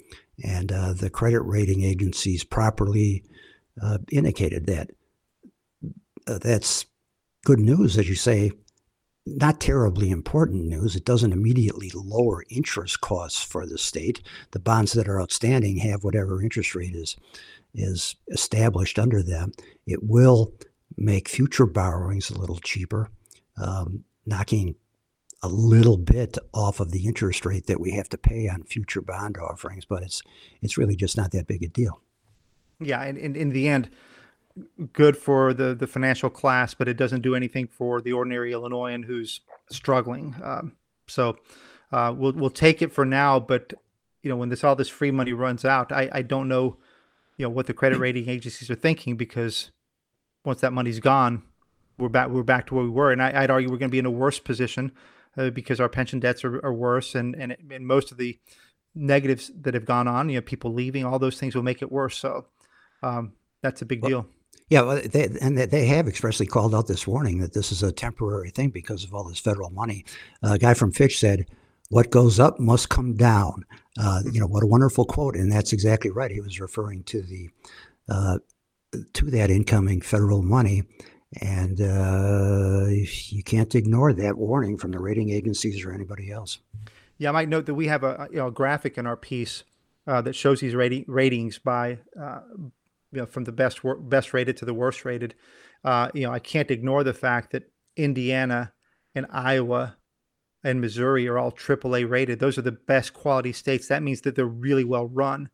And 0.43 0.71
uh, 0.71 0.93
the 0.93 1.10
credit 1.10 1.41
rating 1.41 1.84
agencies 1.84 2.43
properly 2.43 3.23
uh, 3.82 3.99
indicated 4.12 4.65
that. 4.67 4.91
Uh, 6.28 6.38
that's 6.38 6.86
good 7.45 7.60
news, 7.60 7.97
as 7.97 8.08
you 8.08 8.15
say, 8.15 8.52
not 9.25 9.60
terribly 9.60 10.10
important 10.10 10.65
news. 10.65 10.95
It 10.95 11.06
doesn't 11.06 11.34
immediately 11.34 11.91
lower 11.93 12.43
interest 12.49 13.02
costs 13.02 13.41
for 13.41 13.65
the 13.65 13.78
state. 13.78 14.21
The 14.52 14.60
bonds 14.60 14.93
that 14.93 15.08
are 15.08 15.21
outstanding 15.21 15.78
have 15.78 16.04
whatever 16.04 16.41
interest 16.41 16.75
rate 16.75 16.95
is 16.95 17.15
is 17.75 18.15
established 18.30 18.97
under 18.97 19.21
them. 19.21 19.52
It 19.86 20.04
will 20.04 20.54
make 20.97 21.30
future 21.30 21.67
borrowings 21.67 22.30
a 22.30 22.38
little 22.38 22.58
cheaper, 22.60 23.10
um, 23.58 24.04
knocking 24.25 24.75
a 25.41 25.47
little 25.47 25.97
bit 25.97 26.38
off 26.54 26.80
of 26.80 26.91
the 26.91 27.06
interest 27.06 27.45
rate 27.45 27.67
that 27.67 27.80
we 27.80 27.91
have 27.91 28.10
to 28.10 28.17
pay 28.17 28.49
on 28.49 28.63
future 28.63 29.02
bond 29.02 29.38
offerings, 29.38 29.86
but 29.86 30.04
it's 30.04 30.21
it's 30.62 30.78
really 30.78 30.95
just 30.95 31.15
not 31.15 31.32
that 31.32 31.47
big 31.47 31.63
a 31.63 31.67
deal. 31.67 32.02
Yeah, 32.80 33.02
and, 33.02 33.17
in 33.36 33.49
the 33.49 33.67
end, 33.67 33.89
good 34.93 35.15
for 35.17 35.54
the 35.54 35.73
the 35.73 35.88
financial 35.88 36.30
class, 36.30 36.73
but 36.73 36.88
it 36.88 36.97
doesn't 36.97 37.21
do 37.21 37.36
anything 37.36 37.67
for 37.67 38.02
the 38.02 38.13
ordinary 38.13 38.52
Illinoisan 38.52 39.04
who's 39.04 39.41
struggling. 39.71 40.36
Um, 40.43 40.73
so 41.08 41.38
uh, 41.91 42.13
we'll 42.15 42.34
we'll 42.34 42.49
take 42.49 42.82
it 42.82 42.91
for 42.91 43.06
now, 43.06 43.39
but 43.39 43.73
you 44.21 44.30
know 44.30 44.36
when 44.36 44.49
this 44.49 44.63
all 44.63 44.75
this 44.75 44.89
free 44.89 45.12
money 45.12 45.34
runs 45.34 45.63
out, 45.63 45.91
I 45.91 46.10
I 46.12 46.21
don't 46.21 46.49
know, 46.49 46.78
you 47.38 47.43
know 47.43 47.49
what 47.49 47.67
the 47.67 47.73
credit 47.73 47.97
rating 47.97 48.28
agencies 48.28 48.69
are 48.69 48.75
thinking 48.75 49.15
because 49.15 49.71
once 50.43 50.60
that 50.62 50.73
money's 50.73 50.99
gone, 50.99 51.43
we're 51.97 52.10
back 52.10 52.30
we're 52.30 52.43
back 52.43 52.67
to 52.67 52.75
where 52.75 52.84
we 52.84 52.89
were, 52.89 53.12
and 53.12 53.21
I, 53.21 53.41
would 53.41 53.52
argue 53.52 53.69
we're 53.69 53.78
going 53.78 53.89
to 53.89 53.93
be 53.93 53.99
in 53.99 54.06
a 54.06 54.12
worse 54.12 54.39
position 54.39 54.91
uh, 55.37 55.49
because 55.49 55.79
our 55.79 55.89
pension 55.89 56.19
debts 56.19 56.43
are, 56.43 56.63
are 56.65 56.73
worse, 56.73 57.15
and, 57.15 57.35
and 57.35 57.55
and 57.71 57.85
most 57.85 58.11
of 58.11 58.17
the 58.17 58.39
negatives 58.95 59.51
that 59.61 59.73
have 59.73 59.85
gone 59.85 60.07
on, 60.07 60.29
you 60.29 60.35
know, 60.35 60.41
people 60.41 60.73
leaving, 60.73 61.05
all 61.05 61.19
those 61.19 61.39
things 61.39 61.55
will 61.55 61.63
make 61.63 61.81
it 61.81 61.91
worse. 61.91 62.17
So 62.17 62.45
um, 63.03 63.33
that's 63.61 63.81
a 63.81 63.85
big 63.85 64.01
well, 64.01 64.09
deal. 64.09 64.27
Yeah, 64.69 64.81
well, 64.81 65.01
they, 65.03 65.29
and 65.41 65.57
they 65.57 65.85
have 65.87 66.07
expressly 66.07 66.45
called 66.45 66.75
out 66.75 66.87
this 66.87 67.07
warning 67.07 67.39
that 67.39 67.53
this 67.53 67.71
is 67.71 67.81
a 67.81 67.91
temporary 67.91 68.51
thing 68.51 68.69
because 68.69 69.03
of 69.03 69.13
all 69.13 69.23
this 69.23 69.39
federal 69.39 69.71
money. 69.71 70.05
Uh, 70.43 70.53
a 70.53 70.59
guy 70.59 70.75
from 70.75 70.91
Fitch 70.91 71.17
said, 71.19 71.47
"What 71.89 72.11
goes 72.11 72.39
up 72.39 72.59
must 72.59 72.89
come 72.89 73.15
down." 73.15 73.65
Uh, 73.99 74.21
you 74.31 74.39
know, 74.39 74.47
what 74.47 74.63
a 74.63 74.67
wonderful 74.67 75.05
quote, 75.05 75.35
and 75.35 75.51
that's 75.51 75.73
exactly 75.73 76.11
right. 76.11 76.31
He 76.31 76.41
was 76.41 76.59
referring 76.59 77.03
to 77.05 77.21
the 77.21 77.49
uh, 78.09 78.37
to 79.13 79.31
that 79.31 79.49
incoming 79.49 80.01
federal 80.01 80.43
money, 80.43 80.83
and 81.41 81.79
uh, 81.79 82.87
you 82.87 83.43
can't 83.43 83.73
ignore 83.75 84.13
that 84.13 84.37
warning 84.37 84.77
from 84.77 84.91
the 84.91 84.99
rating 84.99 85.29
agencies 85.29 85.83
or 85.85 85.91
anybody 85.91 86.31
else. 86.31 86.59
Yeah, 87.17 87.29
I 87.29 87.31
might 87.33 87.49
note 87.49 87.65
that 87.67 87.75
we 87.75 87.87
have 87.87 88.03
a, 88.03 88.27
you 88.31 88.37
know, 88.37 88.47
a 88.47 88.51
graphic 88.51 88.97
in 88.97 89.05
our 89.05 89.17
piece 89.17 89.63
uh, 90.07 90.21
that 90.21 90.33
shows 90.33 90.61
these 90.61 90.73
rating, 90.73 91.05
ratings 91.07 91.59
by 91.59 91.99
uh, 92.19 92.39
you 93.11 93.19
know 93.19 93.25
from 93.25 93.43
the 93.43 93.51
best 93.51 93.79
best 94.01 94.33
rated 94.33 94.57
to 94.57 94.65
the 94.65 94.73
worst 94.73 95.05
rated. 95.05 95.35
Uh, 95.83 96.09
you 96.13 96.23
know, 96.23 96.31
I 96.33 96.39
can't 96.39 96.71
ignore 96.71 97.03
the 97.03 97.13
fact 97.13 97.51
that 97.51 97.71
Indiana 97.95 98.73
and 99.13 99.27
Iowa 99.31 99.97
and 100.63 100.81
Missouri 100.81 101.27
are 101.27 101.37
all 101.37 101.51
AAA 101.51 102.09
rated. 102.09 102.39
Those 102.39 102.57
are 102.57 102.63
the 102.63 102.71
best 102.71 103.13
quality 103.13 103.53
states. 103.53 103.87
That 103.87 104.03
means 104.03 104.21
that 104.21 104.35
they're 104.35 104.45
really 104.45 104.83
well 104.83 105.07
run 105.07 105.49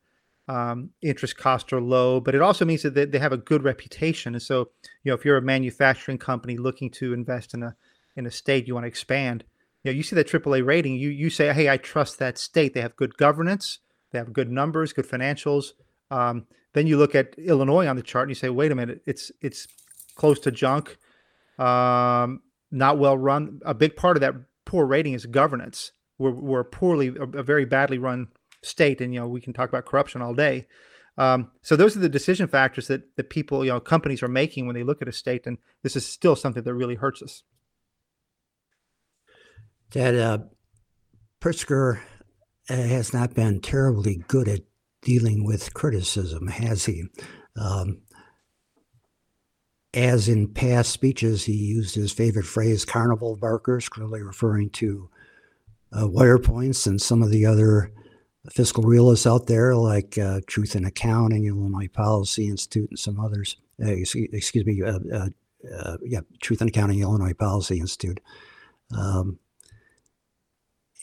um, 0.48 0.92
interest 1.02 1.38
costs 1.38 1.74
are 1.74 1.82
low, 1.82 2.20
but 2.20 2.36
it 2.36 2.42
also 2.42 2.66
means 2.66 2.84
that 2.84 3.12
they, 3.12 3.20
have 3.20 3.34
a 3.34 3.38
good 3.38 3.64
reputation. 3.64 4.36
And 4.36 4.42
so, 4.42 4.70
you 5.04 5.12
know, 5.12 5.16
if 5.16 5.26
you're 5.26 5.38
a 5.38 5.42
manufacturing 5.42 6.20
company 6.20 6.58
looking 6.58 6.92
to 6.92 7.14
invest 7.14 7.54
in 7.54 7.64
a 7.64 7.76
in 8.16 8.26
a 8.26 8.32
state, 8.32 8.68
you 8.68 8.74
want 8.74 8.84
to 8.84 8.88
expand. 8.88 9.44
You 9.84 9.92
know, 9.92 9.98
you 9.98 10.04
see 10.04 10.16
that 10.16 10.28
AAA 10.28 10.66
rating, 10.66 10.96
you 10.96 11.10
you 11.10 11.30
say, 11.30 11.52
hey, 11.52 11.70
I 11.70 11.78
trust 11.78 12.20
that 12.20 12.38
state. 12.38 12.74
They 12.74 12.82
have 12.82 12.96
good 12.96 13.18
governance, 13.18 13.80
they 14.12 14.20
have 14.20 14.34
good 14.34 14.52
numbers, 14.52 14.94
good 14.94 15.08
financials. 15.08 15.72
Um, 16.12 16.46
then 16.74 16.88
you 16.88 16.98
look 16.98 17.16
at 17.16 17.38
Illinois 17.40 17.88
on 17.88 17.96
the 17.96 18.04
chart 18.04 18.28
and 18.28 18.32
you 18.32 18.36
say, 18.36 18.50
wait 18.50 18.72
a 18.72 18.76
minute, 18.76 19.02
it's 19.08 19.32
it's 19.42 19.68
close 20.16 20.40
to 20.42 20.52
junk, 20.52 20.98
um, 21.58 22.42
not 22.72 23.00
well 23.00 23.18
run. 23.18 23.60
A 23.66 23.74
big 23.74 23.96
part 23.96 24.16
of 24.16 24.22
that 24.22 24.36
poor 24.66 24.86
rating 24.86 25.14
is 25.14 25.26
governance. 25.26 25.92
We're, 26.18 26.32
we're 26.32 26.64
poorly, 26.64 27.08
a, 27.08 27.40
a 27.40 27.44
very 27.44 27.66
badly 27.66 27.98
run 27.98 28.28
state, 28.66 29.02
and 29.02 29.14
you 29.14 29.20
know 29.20 29.28
we 29.28 29.42
can 29.42 29.54
talk 29.54 29.70
about 29.70 29.86
corruption 29.86 30.22
all 30.22 30.34
day. 30.34 30.68
Um, 31.18 31.52
so 31.62 31.76
those 31.76 31.96
are 31.96 32.02
the 32.02 32.10
decision 32.10 32.48
factors 32.48 32.88
that 32.88 33.16
that 33.16 33.30
people, 33.30 33.64
you 33.64 33.72
know, 33.72 33.80
companies 33.80 34.22
are 34.22 34.28
making 34.28 34.66
when 34.66 34.76
they 34.76 34.84
look 34.84 35.02
at 35.02 35.08
a 35.08 35.14
state, 35.14 35.48
and 35.48 35.58
this 35.84 35.96
is 35.96 36.06
still 36.06 36.36
something 36.36 36.64
that 36.64 36.74
really 36.74 36.96
hurts 36.96 37.22
us. 37.22 37.44
That 39.92 40.16
uh, 40.16 40.38
Pritzker 41.42 42.00
uh, 42.70 42.76
has 42.76 43.14
not 43.14 43.34
been 43.34 43.62
terribly 43.62 44.24
good 44.28 44.48
at 44.48 44.62
dealing 45.02 45.46
with 45.46 45.74
criticism, 45.74 46.48
has 46.48 46.86
he? 46.86 47.04
Um, 47.56 48.02
as 49.94 50.28
in 50.28 50.50
past 50.50 50.92
speeches, 50.92 51.46
he 51.46 51.54
used 51.54 51.96
his 51.96 52.12
favorite 52.12 52.46
phrase, 52.46 52.84
carnival 52.84 53.38
barkers, 53.38 53.88
clearly 53.88 54.22
referring 54.22 54.70
to 54.72 55.10
uh, 55.94 56.04
Wirepoints 56.04 56.86
and 56.86 57.02
some 57.02 57.24
of 57.24 57.30
the 57.30 57.46
other 57.46 57.94
fiscal 58.52 58.84
realists 58.84 59.28
out 59.28 59.48
there 59.48 59.76
like 59.76 60.18
uh, 60.18 60.42
Truth 60.48 60.76
in 60.76 60.86
Accounting, 60.86 61.46
Illinois 61.46 61.88
Policy 61.88 62.48
Institute, 62.48 62.90
and 62.90 63.00
some 63.00 63.20
others. 63.20 63.58
Uh, 63.84 63.92
excuse, 63.92 64.66
me, 64.66 64.82
uh, 64.82 65.00
uh, 65.14 65.30
uh, 65.74 65.98
yeah, 66.04 66.22
Truth 66.42 66.62
in 66.62 66.68
Accounting, 66.68 67.02
Illinois 67.02 67.34
Policy 67.34 67.80
Institute. 67.80 68.20
Um, 68.96 69.40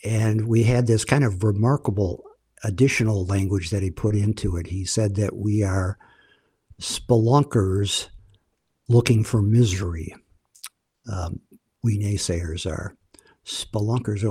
and 0.05 0.49
we 0.49 0.65
had 0.65 0.87
this 0.87 1.05
kind 1.05 1.25
of 1.25 1.45
remarkable 1.45 2.25
additional 2.65 3.27
language 3.27 3.71
that 3.71 3.83
he 3.83 3.91
put 3.91 4.15
into 4.15 4.57
it. 4.57 4.69
He 4.69 4.85
said 4.85 5.17
that 5.17 5.37
we 5.37 5.63
are 5.63 5.99
spelunkers 6.81 8.09
looking 8.89 9.25
for 9.25 9.43
misery. 9.43 10.15
Um, 11.11 11.41
we 11.83 11.99
naysayers 11.99 12.71
are 12.71 12.97
spelunkers 13.45 14.25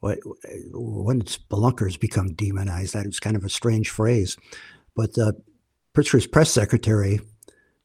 when 0.00 1.22
spelunkers 1.22 1.98
become 1.98 2.34
demonized, 2.34 2.94
that 2.94 3.06
is 3.06 3.20
kind 3.20 3.36
of 3.36 3.44
a 3.44 3.48
strange 3.48 3.90
phrase. 3.90 4.36
But 4.94 5.18
uh, 5.18 5.32
Pritzker's 5.94 6.26
press 6.26 6.50
secretary 6.50 7.20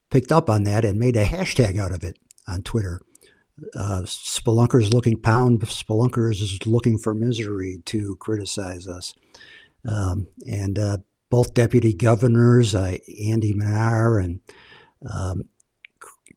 picked 0.09 0.31
up 0.31 0.49
on 0.49 0.63
that 0.63 0.85
and 0.85 0.99
made 0.99 1.15
a 1.15 1.25
hashtag 1.25 1.79
out 1.79 1.91
of 1.91 2.03
it 2.03 2.17
on 2.47 2.61
Twitter. 2.61 3.01
Uh, 3.75 4.01
spelunkers 4.03 4.93
looking 4.93 5.19
pound, 5.19 5.61
spelunkers 5.61 6.41
is 6.41 6.65
looking 6.65 6.97
for 6.97 7.13
misery 7.13 7.81
to 7.85 8.15
criticize 8.17 8.87
us. 8.87 9.13
Um, 9.87 10.27
and 10.47 10.79
uh, 10.79 10.97
both 11.29 11.53
deputy 11.53 11.93
governors, 11.93 12.75
uh, 12.75 12.97
Andy 13.23 13.53
Manar 13.53 14.19
and 14.19 14.39
um, 15.11 15.45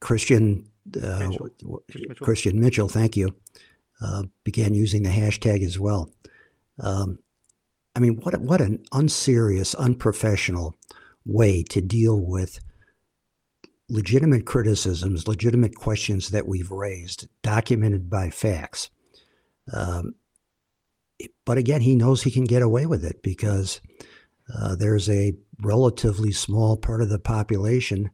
Christian 0.00 0.68
uh, 1.02 1.28
Mitchell. 1.28 1.82
Christian 2.20 2.60
Mitchell, 2.60 2.88
thank 2.88 3.16
you, 3.16 3.34
uh, 4.00 4.24
began 4.44 4.74
using 4.74 5.02
the 5.02 5.10
hashtag 5.10 5.64
as 5.64 5.78
well. 5.78 6.10
Um, 6.80 7.18
I 7.94 8.00
mean, 8.00 8.16
what 8.22 8.38
what 8.40 8.60
an 8.60 8.84
unserious, 8.92 9.74
unprofessional 9.74 10.76
way 11.24 11.62
to 11.64 11.80
deal 11.80 12.20
with 12.20 12.60
legitimate 13.88 14.44
criticisms, 14.44 15.28
legitimate 15.28 15.74
questions 15.76 16.30
that 16.30 16.46
we've 16.46 16.70
raised, 16.70 17.28
documented 17.42 18.10
by 18.10 18.30
facts. 18.30 18.90
Um, 19.72 20.14
but 21.44 21.56
again, 21.56 21.80
he 21.80 21.96
knows 21.96 22.22
he 22.22 22.30
can 22.30 22.44
get 22.44 22.62
away 22.62 22.86
with 22.86 23.04
it 23.04 23.22
because 23.22 23.80
uh, 24.54 24.76
there's 24.76 25.08
a 25.08 25.34
relatively 25.62 26.32
small 26.32 26.76
part 26.76 27.00
of 27.00 27.08
the 27.08 27.18
population 27.18 28.10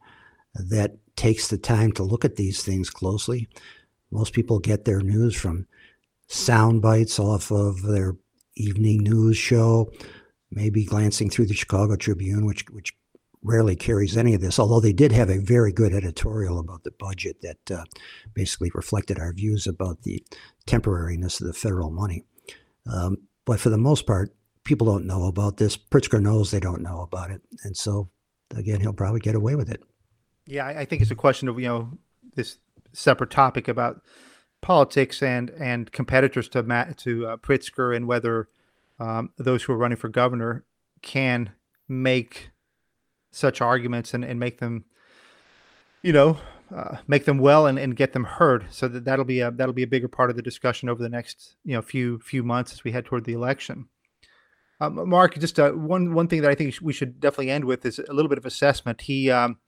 that 0.54 0.96
takes 1.16 1.48
the 1.48 1.58
time 1.58 1.92
to 1.92 2.02
look 2.02 2.24
at 2.24 2.36
these 2.36 2.62
things 2.62 2.90
closely. 2.90 3.48
Most 4.10 4.32
people 4.32 4.58
get 4.58 4.84
their 4.84 5.00
news 5.00 5.34
from 5.34 5.66
sound 6.28 6.82
bites 6.82 7.18
off 7.18 7.50
of 7.50 7.82
their 7.82 8.16
evening 8.56 8.98
news 8.98 9.36
show, 9.36 9.90
maybe 10.50 10.84
glancing 10.84 11.30
through 11.30 11.46
the 11.46 11.54
Chicago 11.54 11.96
Tribune, 11.96 12.46
which 12.46 12.64
which 12.70 12.94
rarely 13.42 13.74
carries 13.74 14.16
any 14.16 14.34
of 14.34 14.40
this. 14.40 14.58
Although 14.58 14.80
they 14.80 14.92
did 14.92 15.12
have 15.12 15.28
a 15.28 15.38
very 15.38 15.72
good 15.72 15.92
editorial 15.92 16.58
about 16.58 16.84
the 16.84 16.92
budget 16.92 17.42
that 17.42 17.70
uh, 17.70 17.84
basically 18.34 18.70
reflected 18.74 19.18
our 19.18 19.32
views 19.32 19.66
about 19.66 20.02
the 20.02 20.22
temporariness 20.66 21.40
of 21.40 21.48
the 21.48 21.52
federal 21.52 21.90
money. 21.90 22.24
Um, 22.86 23.16
but 23.44 23.58
for 23.58 23.70
the 23.70 23.78
most 23.78 24.06
part, 24.06 24.34
people 24.64 24.86
don't 24.86 25.06
know 25.06 25.24
about 25.24 25.56
this. 25.56 25.76
Pritzker 25.76 26.22
knows 26.22 26.50
they 26.50 26.60
don't 26.60 26.82
know 26.82 27.00
about 27.00 27.30
it, 27.30 27.42
and 27.64 27.76
so 27.76 28.10
again, 28.56 28.80
he'll 28.80 28.92
probably 28.92 29.20
get 29.20 29.34
away 29.34 29.56
with 29.56 29.70
it. 29.70 29.82
Yeah, 30.46 30.66
I 30.66 30.84
think 30.84 31.02
it's 31.02 31.10
a 31.10 31.16
question 31.16 31.48
of 31.48 31.58
you 31.58 31.68
know 31.68 31.98
this 32.34 32.58
separate 32.92 33.30
topic 33.30 33.68
about 33.68 34.02
politics 34.62 35.22
and 35.22 35.50
and 35.50 35.92
competitors 35.92 36.48
to 36.48 36.62
Matt, 36.62 36.96
to 36.98 37.26
uh, 37.26 37.36
Pritzker 37.36 37.94
and 37.94 38.06
whether 38.06 38.48
um, 38.98 39.30
those 39.36 39.64
who 39.64 39.74
are 39.74 39.78
running 39.78 39.98
for 39.98 40.08
governor 40.08 40.64
can 41.02 41.50
make 41.88 42.50
such 43.30 43.60
arguments 43.60 44.14
and, 44.14 44.24
and 44.24 44.38
make 44.38 44.58
them, 44.58 44.84
you 46.02 46.12
know, 46.12 46.38
uh, 46.74 46.98
make 47.06 47.24
them 47.24 47.38
well 47.38 47.66
and, 47.66 47.78
and 47.78 47.96
get 47.96 48.12
them 48.12 48.24
heard. 48.24 48.66
So 48.70 48.88
that 48.88 49.04
that'll 49.04 49.24
be 49.24 49.40
a 49.40 49.50
that'll 49.50 49.74
be 49.74 49.82
a 49.82 49.88
bigger 49.88 50.08
part 50.08 50.30
of 50.30 50.36
the 50.36 50.42
discussion 50.42 50.88
over 50.88 51.02
the 51.02 51.08
next 51.08 51.56
you 51.64 51.74
know 51.74 51.82
few 51.82 52.18
few 52.20 52.42
months 52.42 52.72
as 52.72 52.84
we 52.84 52.92
head 52.92 53.04
toward 53.04 53.24
the 53.24 53.34
election. 53.34 53.88
Um, 54.80 55.08
Mark, 55.08 55.38
just 55.38 55.60
uh, 55.60 55.72
one 55.72 56.14
one 56.14 56.28
thing 56.28 56.42
that 56.42 56.50
I 56.50 56.54
think 56.54 56.74
we 56.80 56.92
should 56.92 57.20
definitely 57.20 57.50
end 57.50 57.64
with 57.64 57.84
is 57.84 57.98
a 57.98 58.12
little 58.12 58.28
bit 58.28 58.38
of 58.38 58.46
assessment. 58.46 59.02
He, 59.02 59.30
um, 59.30 59.58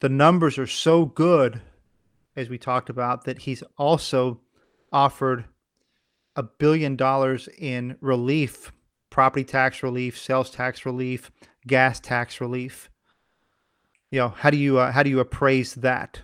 the 0.00 0.08
numbers 0.08 0.58
are 0.58 0.66
so 0.66 1.06
good 1.06 1.60
as 2.36 2.48
we 2.48 2.58
talked 2.58 2.90
about, 2.90 3.24
that 3.24 3.40
he's 3.40 3.62
also 3.76 4.40
offered 4.92 5.44
a 6.36 6.42
billion 6.42 6.96
dollars 6.96 7.48
in 7.58 7.96
relief, 8.00 8.72
property 9.10 9.44
tax 9.44 9.82
relief, 9.82 10.18
sales 10.18 10.50
tax 10.50 10.84
relief, 10.84 11.30
gas 11.66 12.00
tax 12.00 12.40
relief. 12.40 12.90
You 14.10 14.20
know, 14.20 14.28
how 14.28 14.50
do 14.50 14.56
you 14.56 14.78
uh, 14.78 14.92
how 14.92 15.02
do 15.02 15.10
you 15.10 15.20
appraise 15.20 15.74
that? 15.76 16.20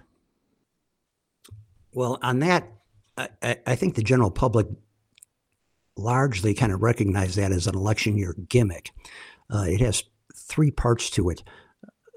Well, 1.92 2.18
on 2.22 2.38
that, 2.40 2.68
I, 3.16 3.58
I 3.66 3.74
think 3.74 3.94
the 3.94 4.02
general 4.02 4.30
public 4.30 4.66
largely 5.96 6.54
kind 6.54 6.72
of 6.72 6.82
recognize 6.82 7.34
that 7.34 7.52
as 7.52 7.66
an 7.66 7.74
election 7.74 8.16
year 8.16 8.34
gimmick. 8.48 8.90
Uh, 9.52 9.64
it 9.66 9.80
has 9.80 10.04
three 10.34 10.70
parts 10.70 11.10
to 11.10 11.30
it 11.30 11.42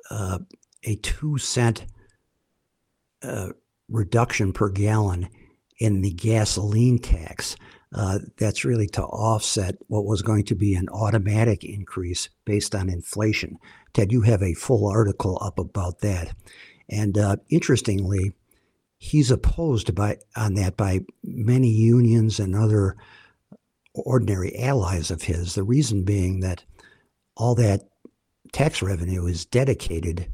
uh, 0.09 0.39
a 0.83 0.95
two 0.97 1.37
cent 1.37 1.85
uh, 3.23 3.49
reduction 3.93 4.51
per 4.51 4.69
gallon 4.69 5.29
in 5.79 6.01
the 6.01 6.11
gasoline 6.11 6.99
tax. 6.99 7.55
Uh, 7.95 8.17
that's 8.37 8.65
really 8.65 8.87
to 8.87 9.03
offset 9.03 9.75
what 9.87 10.05
was 10.05 10.23
going 10.23 10.43
to 10.43 10.55
be 10.55 10.73
an 10.73 10.89
automatic 10.89 11.63
increase 11.63 12.27
based 12.43 12.73
on 12.73 12.89
inflation. 12.89 13.57
Ted, 13.93 14.11
you 14.11 14.21
have 14.21 14.41
a 14.41 14.55
full 14.55 14.89
article 14.89 15.37
up 15.41 15.59
about 15.59 15.99
that. 15.99 16.35
And 16.89 17.17
uh, 17.17 17.37
interestingly, 17.49 18.33
he's 18.97 19.29
opposed 19.29 19.93
by 19.93 20.17
on 20.35 20.55
that 20.55 20.75
by 20.75 21.01
many 21.23 21.69
unions 21.69 22.39
and 22.39 22.55
other 22.55 22.97
ordinary 23.93 24.57
allies 24.57 25.11
of 25.11 25.21
his. 25.21 25.53
The 25.53 25.63
reason 25.63 26.03
being 26.03 26.39
that 26.39 26.63
all 27.37 27.53
that 27.55 27.81
tax 28.53 28.81
revenue 28.81 29.27
is 29.27 29.45
dedicated 29.45 30.31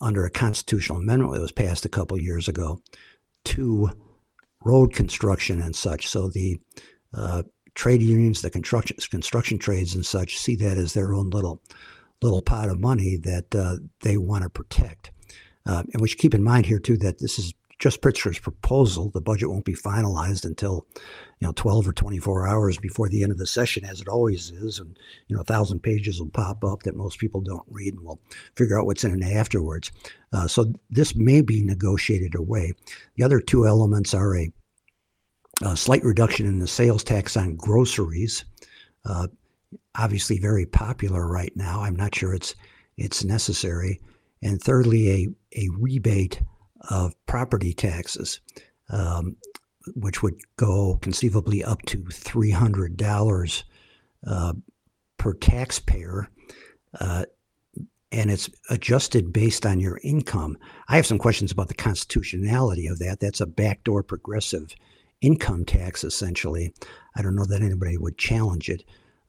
under 0.00 0.24
a 0.24 0.30
constitutional 0.30 0.98
amendment 0.98 1.32
that 1.34 1.40
was 1.40 1.52
passed 1.52 1.84
a 1.84 1.90
couple 1.90 2.20
years 2.20 2.48
ago 2.48 2.80
to 3.44 3.90
road 4.64 4.92
construction 4.92 5.60
and 5.60 5.74
such. 5.74 6.08
So 6.08 6.28
the 6.28 6.60
uh, 7.14 7.42
trade 7.74 8.02
unions, 8.02 8.42
the 8.42 8.50
construction 8.50 8.96
construction 9.10 9.58
trades 9.58 9.94
and 9.94 10.04
such 10.04 10.38
see 10.38 10.56
that 10.56 10.76
as 10.76 10.92
their 10.92 11.14
own 11.14 11.30
little 11.30 11.62
little 12.22 12.42
pot 12.42 12.68
of 12.68 12.78
money 12.78 13.16
that 13.16 13.54
uh, 13.54 13.76
they 14.02 14.16
want 14.18 14.42
to 14.42 14.50
protect. 14.50 15.10
Uh, 15.66 15.82
and 15.92 16.02
we 16.02 16.08
should 16.08 16.18
keep 16.18 16.34
in 16.34 16.44
mind 16.44 16.66
here 16.66 16.78
too 16.78 16.98
that 16.98 17.18
this 17.18 17.38
is 17.38 17.54
just 17.80 18.02
Pritzker's 18.02 18.38
proposal. 18.38 19.10
The 19.10 19.22
budget 19.22 19.48
won't 19.48 19.64
be 19.64 19.74
finalized 19.74 20.44
until, 20.44 20.86
you 21.40 21.48
know, 21.48 21.52
12 21.56 21.88
or 21.88 21.92
24 21.94 22.46
hours 22.46 22.78
before 22.78 23.08
the 23.08 23.22
end 23.22 23.32
of 23.32 23.38
the 23.38 23.46
session, 23.46 23.86
as 23.86 24.02
it 24.02 24.06
always 24.06 24.50
is. 24.50 24.78
And, 24.78 24.96
you 25.26 25.34
know, 25.34 25.42
a 25.42 25.46
thousand 25.46 25.80
pages 25.80 26.20
will 26.20 26.28
pop 26.28 26.62
up 26.62 26.82
that 26.82 26.94
most 26.94 27.18
people 27.18 27.40
don't 27.40 27.64
read 27.68 27.94
and 27.94 28.04
we'll 28.04 28.20
figure 28.54 28.78
out 28.78 28.84
what's 28.84 29.02
in 29.02 29.20
it 29.20 29.34
afterwards. 29.34 29.90
Uh, 30.32 30.46
so 30.46 30.72
this 30.90 31.16
may 31.16 31.40
be 31.40 31.64
negotiated 31.64 32.34
away. 32.34 32.74
The 33.16 33.24
other 33.24 33.40
two 33.40 33.66
elements 33.66 34.12
are 34.12 34.36
a, 34.36 34.52
a 35.62 35.76
slight 35.76 36.04
reduction 36.04 36.46
in 36.46 36.58
the 36.58 36.68
sales 36.68 37.02
tax 37.02 37.34
on 37.34 37.56
groceries. 37.56 38.44
Uh, 39.06 39.28
obviously 39.96 40.38
very 40.38 40.66
popular 40.66 41.26
right 41.26 41.52
now. 41.56 41.80
I'm 41.80 41.96
not 41.96 42.14
sure 42.14 42.34
it's 42.34 42.54
it's 42.98 43.24
necessary. 43.24 43.98
And 44.42 44.60
thirdly, 44.60 45.10
a, 45.10 45.28
a 45.56 45.68
rebate 45.78 46.42
of 46.88 47.14
property 47.26 47.72
taxes, 47.72 48.40
um, 48.90 49.36
which 49.94 50.22
would 50.22 50.40
go 50.56 50.98
conceivably 51.02 51.62
up 51.64 51.82
to 51.82 51.98
$300 51.98 53.62
uh, 54.26 54.52
per 55.18 55.34
taxpayer. 55.34 56.28
Uh, 57.00 57.24
and 58.12 58.30
it's 58.30 58.50
adjusted 58.70 59.32
based 59.32 59.64
on 59.64 59.78
your 59.78 60.00
income. 60.02 60.58
I 60.88 60.96
have 60.96 61.06
some 61.06 61.18
questions 61.18 61.52
about 61.52 61.68
the 61.68 61.74
constitutionality 61.74 62.88
of 62.88 62.98
that. 62.98 63.20
That's 63.20 63.40
a 63.40 63.46
backdoor 63.46 64.02
progressive 64.02 64.74
income 65.20 65.64
tax, 65.64 66.02
essentially. 66.02 66.74
I 67.14 67.22
don't 67.22 67.36
know 67.36 67.44
that 67.44 67.62
anybody 67.62 67.96
would 67.98 68.18
challenge 68.18 68.68
it. 68.68 68.82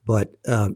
But 0.04 0.32
uh, 0.48 0.70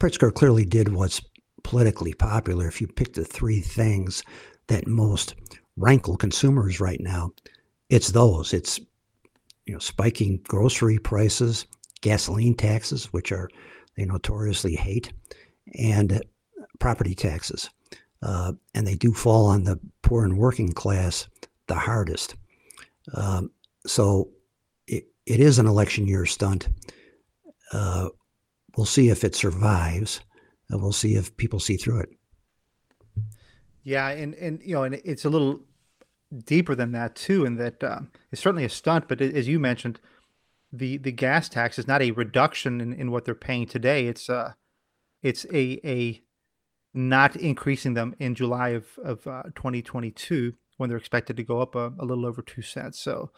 Pritzker 0.00 0.34
clearly 0.34 0.64
did 0.64 0.92
what's 0.92 1.20
politically 1.62 2.14
popular. 2.14 2.66
If 2.66 2.80
you 2.80 2.88
pick 2.88 3.12
the 3.14 3.24
three 3.24 3.60
things 3.60 4.24
that 4.66 4.86
most 4.86 5.34
rankle 5.76 6.16
consumers 6.16 6.80
right 6.80 7.00
now, 7.00 7.30
it's 7.88 8.10
those. 8.12 8.52
It's 8.52 8.78
you 9.66 9.72
know 9.72 9.78
spiking 9.78 10.40
grocery 10.48 10.98
prices, 10.98 11.66
gasoline 12.00 12.54
taxes, 12.54 13.12
which 13.12 13.32
are 13.32 13.48
they 13.96 14.04
notoriously 14.04 14.74
hate, 14.74 15.12
and 15.78 16.22
property 16.78 17.14
taxes. 17.14 17.70
Uh, 18.22 18.52
and 18.74 18.86
they 18.86 18.94
do 18.94 19.12
fall 19.12 19.46
on 19.46 19.64
the 19.64 19.78
poor 20.02 20.24
and 20.24 20.38
working 20.38 20.72
class 20.72 21.26
the 21.66 21.74
hardest. 21.74 22.36
Um, 23.14 23.50
so 23.84 24.30
it, 24.86 25.06
it 25.26 25.40
is 25.40 25.58
an 25.58 25.66
election 25.66 26.06
year 26.06 26.24
stunt. 26.24 26.68
Uh, 27.72 28.08
we'll 28.76 28.86
see 28.86 29.08
if 29.08 29.24
it 29.24 29.34
survives, 29.34 30.20
we'll 30.70 30.92
see 30.92 31.16
if 31.16 31.36
people 31.36 31.58
see 31.58 31.76
through 31.76 32.00
it. 32.00 32.10
Yeah, 33.84 34.08
and 34.08 34.34
and 34.34 34.60
you 34.62 34.74
know, 34.74 34.84
and 34.84 34.94
it's 35.04 35.24
a 35.24 35.30
little 35.30 35.60
deeper 36.44 36.74
than 36.74 36.92
that 36.92 37.14
too, 37.14 37.44
in 37.44 37.56
that 37.56 37.82
um, 37.82 38.10
it's 38.30 38.40
certainly 38.40 38.64
a 38.64 38.68
stunt. 38.68 39.08
But 39.08 39.20
as 39.20 39.48
you 39.48 39.58
mentioned, 39.58 40.00
the 40.72 40.98
the 40.98 41.12
gas 41.12 41.48
tax 41.48 41.78
is 41.78 41.88
not 41.88 42.02
a 42.02 42.12
reduction 42.12 42.80
in, 42.80 42.92
in 42.92 43.10
what 43.10 43.24
they're 43.24 43.34
paying 43.34 43.66
today. 43.66 44.06
It's 44.06 44.30
uh, 44.30 44.52
it's 45.22 45.44
a 45.52 45.80
a 45.84 46.22
not 46.94 47.36
increasing 47.36 47.94
them 47.94 48.14
in 48.18 48.34
July 48.34 48.70
of 48.70 48.86
of 49.04 49.26
uh, 49.26 49.42
2022 49.54 50.54
when 50.76 50.88
they're 50.88 50.98
expected 50.98 51.36
to 51.36 51.42
go 51.42 51.60
up 51.60 51.74
a, 51.74 51.92
a 51.98 52.04
little 52.04 52.26
over 52.26 52.42
two 52.42 52.62
cents. 52.62 53.00
So, 53.00 53.30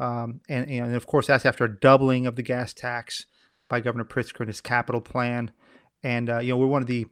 um, 0.00 0.40
and 0.48 0.68
and 0.70 0.94
of 0.94 1.06
course 1.06 1.26
that's 1.26 1.46
after 1.46 1.64
a 1.64 1.80
doubling 1.80 2.26
of 2.26 2.36
the 2.36 2.42
gas 2.42 2.72
tax 2.72 3.26
by 3.68 3.80
Governor 3.80 4.04
Pritzker 4.04 4.42
in 4.42 4.48
his 4.48 4.60
capital 4.60 5.00
plan. 5.00 5.50
And 6.02 6.30
uh, 6.30 6.38
you 6.38 6.50
know, 6.50 6.56
we're 6.56 6.66
one 6.66 6.82
of 6.82 6.88
the 6.88 7.06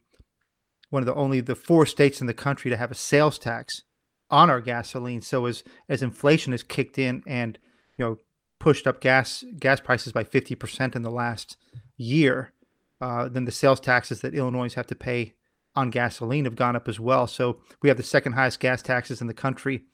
one 0.90 1.02
of 1.02 1.06
the 1.06 1.14
only 1.14 1.40
the 1.40 1.54
four 1.54 1.86
states 1.86 2.20
in 2.20 2.26
the 2.26 2.34
country 2.34 2.70
to 2.70 2.76
have 2.76 2.90
a 2.90 2.94
sales 2.94 3.38
tax 3.38 3.82
on 4.30 4.50
our 4.50 4.60
gasoline. 4.60 5.22
So 5.22 5.46
as 5.46 5.64
as 5.88 6.02
inflation 6.02 6.52
has 6.52 6.62
kicked 6.62 6.98
in 6.98 7.22
and 7.26 7.58
you 7.98 8.04
know 8.04 8.18
pushed 8.58 8.86
up 8.86 9.00
gas 9.00 9.44
gas 9.58 9.80
prices 9.80 10.12
by 10.12 10.24
fifty 10.24 10.54
percent 10.54 10.96
in 10.96 11.02
the 11.02 11.10
last 11.10 11.56
year, 11.96 12.52
uh, 13.00 13.28
then 13.28 13.44
the 13.44 13.52
sales 13.52 13.80
taxes 13.80 14.20
that 14.20 14.34
Illinois 14.34 14.74
have 14.74 14.86
to 14.88 14.94
pay 14.94 15.34
on 15.74 15.90
gasoline 15.90 16.44
have 16.44 16.56
gone 16.56 16.74
up 16.74 16.88
as 16.88 16.98
well. 16.98 17.26
So 17.26 17.58
we 17.82 17.88
have 17.88 17.98
the 17.98 18.02
second 18.02 18.32
highest 18.32 18.60
gas 18.60 18.82
taxes 18.82 19.20
in 19.20 19.26
the 19.26 19.34
country. 19.34 19.84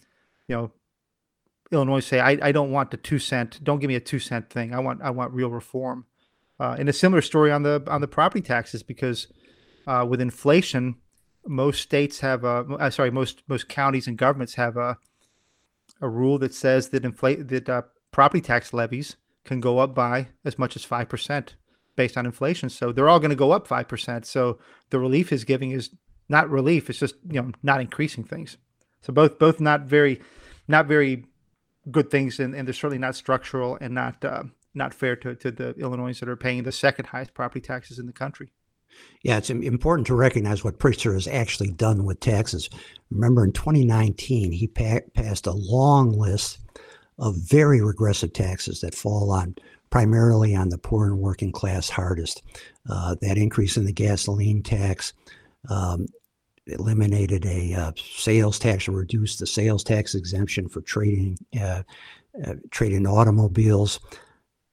You 0.46 0.56
know, 0.56 0.72
Illinois 1.72 2.00
say 2.00 2.20
I, 2.20 2.38
I 2.40 2.52
don't 2.52 2.70
want 2.70 2.90
the 2.90 2.96
two 2.96 3.18
cent. 3.18 3.62
Don't 3.64 3.80
give 3.80 3.88
me 3.88 3.96
a 3.96 4.00
two 4.00 4.18
cent 4.18 4.50
thing. 4.50 4.74
I 4.74 4.78
want 4.78 5.02
I 5.02 5.10
want 5.10 5.32
real 5.32 5.50
reform. 5.50 6.06
Uh, 6.60 6.76
and 6.78 6.88
a 6.88 6.92
similar 6.92 7.22
story 7.22 7.50
on 7.50 7.64
the 7.64 7.82
on 7.88 8.00
the 8.00 8.08
property 8.08 8.42
taxes 8.42 8.82
because 8.82 9.26
uh, 9.86 10.06
with 10.08 10.20
inflation, 10.20 10.96
most 11.46 11.80
states 11.80 12.20
have 12.20 12.44
a 12.44 12.64
uh, 12.78 12.90
sorry 12.90 13.10
most 13.10 13.42
most 13.48 13.68
counties 13.68 14.06
and 14.06 14.16
governments 14.16 14.54
have 14.54 14.76
a 14.76 14.98
a 16.00 16.08
rule 16.08 16.38
that 16.38 16.54
says 16.54 16.90
that 16.90 17.04
inflate 17.04 17.48
that 17.48 17.68
uh, 17.68 17.82
property 18.10 18.40
tax 18.40 18.72
levies 18.72 19.16
can 19.44 19.60
go 19.60 19.78
up 19.78 19.94
by 19.94 20.28
as 20.44 20.58
much 20.58 20.76
as 20.76 20.84
five 20.84 21.08
percent 21.08 21.56
based 21.96 22.16
on 22.16 22.26
inflation. 22.26 22.68
So 22.68 22.92
they're 22.92 23.08
all 23.08 23.20
going 23.20 23.30
to 23.30 23.36
go 23.36 23.52
up 23.52 23.66
five 23.66 23.88
percent. 23.88 24.26
So 24.26 24.58
the 24.90 24.98
relief 24.98 25.32
is 25.32 25.44
giving 25.44 25.72
is 25.72 25.90
not 26.28 26.50
relief; 26.50 26.88
it's 26.88 26.98
just 26.98 27.16
you 27.28 27.40
know 27.40 27.52
not 27.62 27.80
increasing 27.80 28.24
things. 28.24 28.56
So 29.00 29.12
both 29.12 29.38
both 29.38 29.60
not 29.60 29.82
very 29.82 30.20
not 30.68 30.86
very 30.86 31.26
good 31.90 32.10
things, 32.10 32.38
and, 32.38 32.54
and 32.54 32.66
they're 32.66 32.74
certainly 32.74 32.98
not 32.98 33.16
structural 33.16 33.76
and 33.80 33.94
not 33.94 34.24
uh, 34.24 34.44
not 34.74 34.94
fair 34.94 35.16
to, 35.16 35.34
to 35.34 35.50
the 35.50 35.74
Illinois 35.74 36.18
that 36.20 36.28
are 36.28 36.36
paying 36.36 36.62
the 36.62 36.72
second 36.72 37.06
highest 37.06 37.34
property 37.34 37.60
taxes 37.60 37.98
in 37.98 38.06
the 38.06 38.12
country. 38.12 38.52
Yeah, 39.22 39.36
it's 39.36 39.50
important 39.50 40.06
to 40.08 40.14
recognize 40.14 40.64
what 40.64 40.78
Pritzker 40.78 41.14
has 41.14 41.28
actually 41.28 41.70
done 41.70 42.04
with 42.04 42.20
taxes. 42.20 42.68
Remember, 43.10 43.44
in 43.44 43.52
2019, 43.52 44.50
he 44.50 44.66
pa- 44.66 45.00
passed 45.14 45.46
a 45.46 45.52
long 45.52 46.10
list 46.12 46.58
of 47.18 47.36
very 47.36 47.80
regressive 47.80 48.32
taxes 48.32 48.80
that 48.80 48.94
fall 48.94 49.30
on 49.30 49.54
primarily 49.90 50.56
on 50.56 50.70
the 50.70 50.78
poor 50.78 51.06
and 51.06 51.18
working 51.18 51.52
class 51.52 51.88
hardest. 51.88 52.42
Uh, 52.90 53.14
that 53.20 53.38
increase 53.38 53.76
in 53.76 53.84
the 53.84 53.92
gasoline 53.92 54.62
tax 54.62 55.12
um, 55.68 56.06
eliminated 56.66 57.44
a 57.46 57.74
uh, 57.74 57.92
sales 57.96 58.58
tax 58.58 58.88
or 58.88 58.92
reduced 58.92 59.38
the 59.38 59.46
sales 59.46 59.84
tax 59.84 60.14
exemption 60.14 60.68
for 60.68 60.80
trading 60.80 61.36
uh, 61.60 61.82
uh 62.46 62.54
trading 62.70 63.06
automobiles 63.06 63.98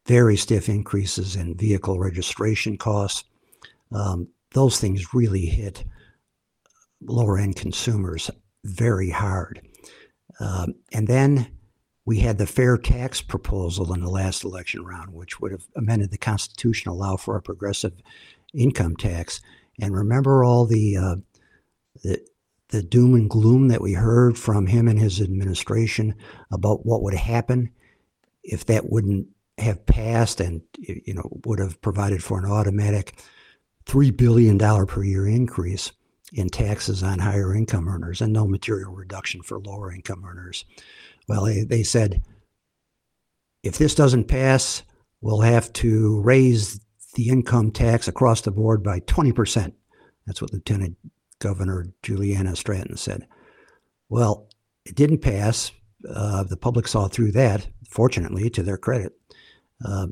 very 0.09 0.35
stiff 0.35 0.69
increases 0.69 1.35
in 1.35 1.55
vehicle 1.55 1.99
registration 1.99 2.75
costs. 2.75 3.25
Um, 3.91 4.27
those 4.53 4.79
things 4.79 5.13
really 5.13 5.45
hit 5.45 5.83
lower 7.01 7.37
end 7.37 7.55
consumers 7.55 8.29
very 8.63 9.09
hard. 9.09 9.61
Um, 10.39 10.75
and 10.91 11.07
then 11.07 11.51
we 12.05 12.19
had 12.19 12.37
the 12.37 12.47
fair 12.47 12.77
tax 12.77 13.21
proposal 13.21 13.93
in 13.93 14.01
the 14.01 14.09
last 14.09 14.43
election 14.43 14.83
round, 14.83 15.13
which 15.13 15.39
would 15.39 15.51
have 15.51 15.67
amended 15.75 16.11
the 16.11 16.17
Constitution, 16.17 16.89
allow 16.89 17.17
for 17.17 17.35
a 17.35 17.41
progressive 17.41 17.93
income 18.53 18.95
tax. 18.95 19.41
And 19.79 19.95
remember 19.95 20.43
all 20.43 20.65
the, 20.65 20.97
uh, 20.97 21.15
the 22.03 22.19
the 22.69 22.83
doom 22.83 23.15
and 23.15 23.29
gloom 23.29 23.67
that 23.67 23.81
we 23.81 23.93
heard 23.93 24.37
from 24.37 24.67
him 24.67 24.87
and 24.87 24.99
his 24.99 25.19
administration 25.19 26.15
about 26.51 26.85
what 26.85 27.01
would 27.01 27.15
happen 27.15 27.71
if 28.43 28.65
that 28.65 28.89
wouldn't 28.89 29.27
have 29.57 29.85
passed 29.85 30.39
and 30.39 30.61
you 30.77 31.13
know 31.13 31.27
would 31.45 31.59
have 31.59 31.81
provided 31.81 32.23
for 32.23 32.39
an 32.39 32.49
automatic 32.49 33.19
three 33.89 34.11
billion 34.11 34.55
dollar 34.55 34.85
per 34.85 35.03
year 35.03 35.27
increase 35.27 35.91
in 36.31 36.47
taxes 36.47 37.01
on 37.01 37.17
higher 37.17 37.55
income 37.55 37.89
earners 37.89 38.21
and 38.21 38.31
no 38.31 38.45
material 38.45 38.93
reduction 38.93 39.41
for 39.41 39.59
lower 39.59 39.91
income 39.91 40.23
earners. 40.23 40.63
Well, 41.27 41.45
they, 41.45 41.63
they 41.63 41.81
said 41.81 42.21
if 43.63 43.79
this 43.79 43.95
doesn't 43.95 44.27
pass, 44.27 44.83
we'll 45.21 45.41
have 45.41 45.73
to 45.73 46.21
raise 46.21 46.79
the 47.15 47.29
income 47.29 47.71
tax 47.71 48.07
across 48.07 48.41
the 48.41 48.51
board 48.51 48.83
by 48.83 48.99
20%. 49.01 49.73
That's 50.27 50.39
what 50.41 50.53
Lieutenant 50.53 50.95
Governor 51.39 51.87
Juliana 52.03 52.55
Stratton 52.55 52.95
said. 52.95 53.27
Well, 54.07 54.49
it 54.85 54.95
didn't 54.95 55.19
pass. 55.19 55.71
Uh, 56.07 56.43
the 56.43 56.57
public 56.57 56.87
saw 56.87 57.07
through 57.07 57.31
that, 57.31 57.67
fortunately, 57.89 58.51
to 58.51 58.61
their 58.61 58.77
credit. 58.77 59.13
Uh, 59.83 60.07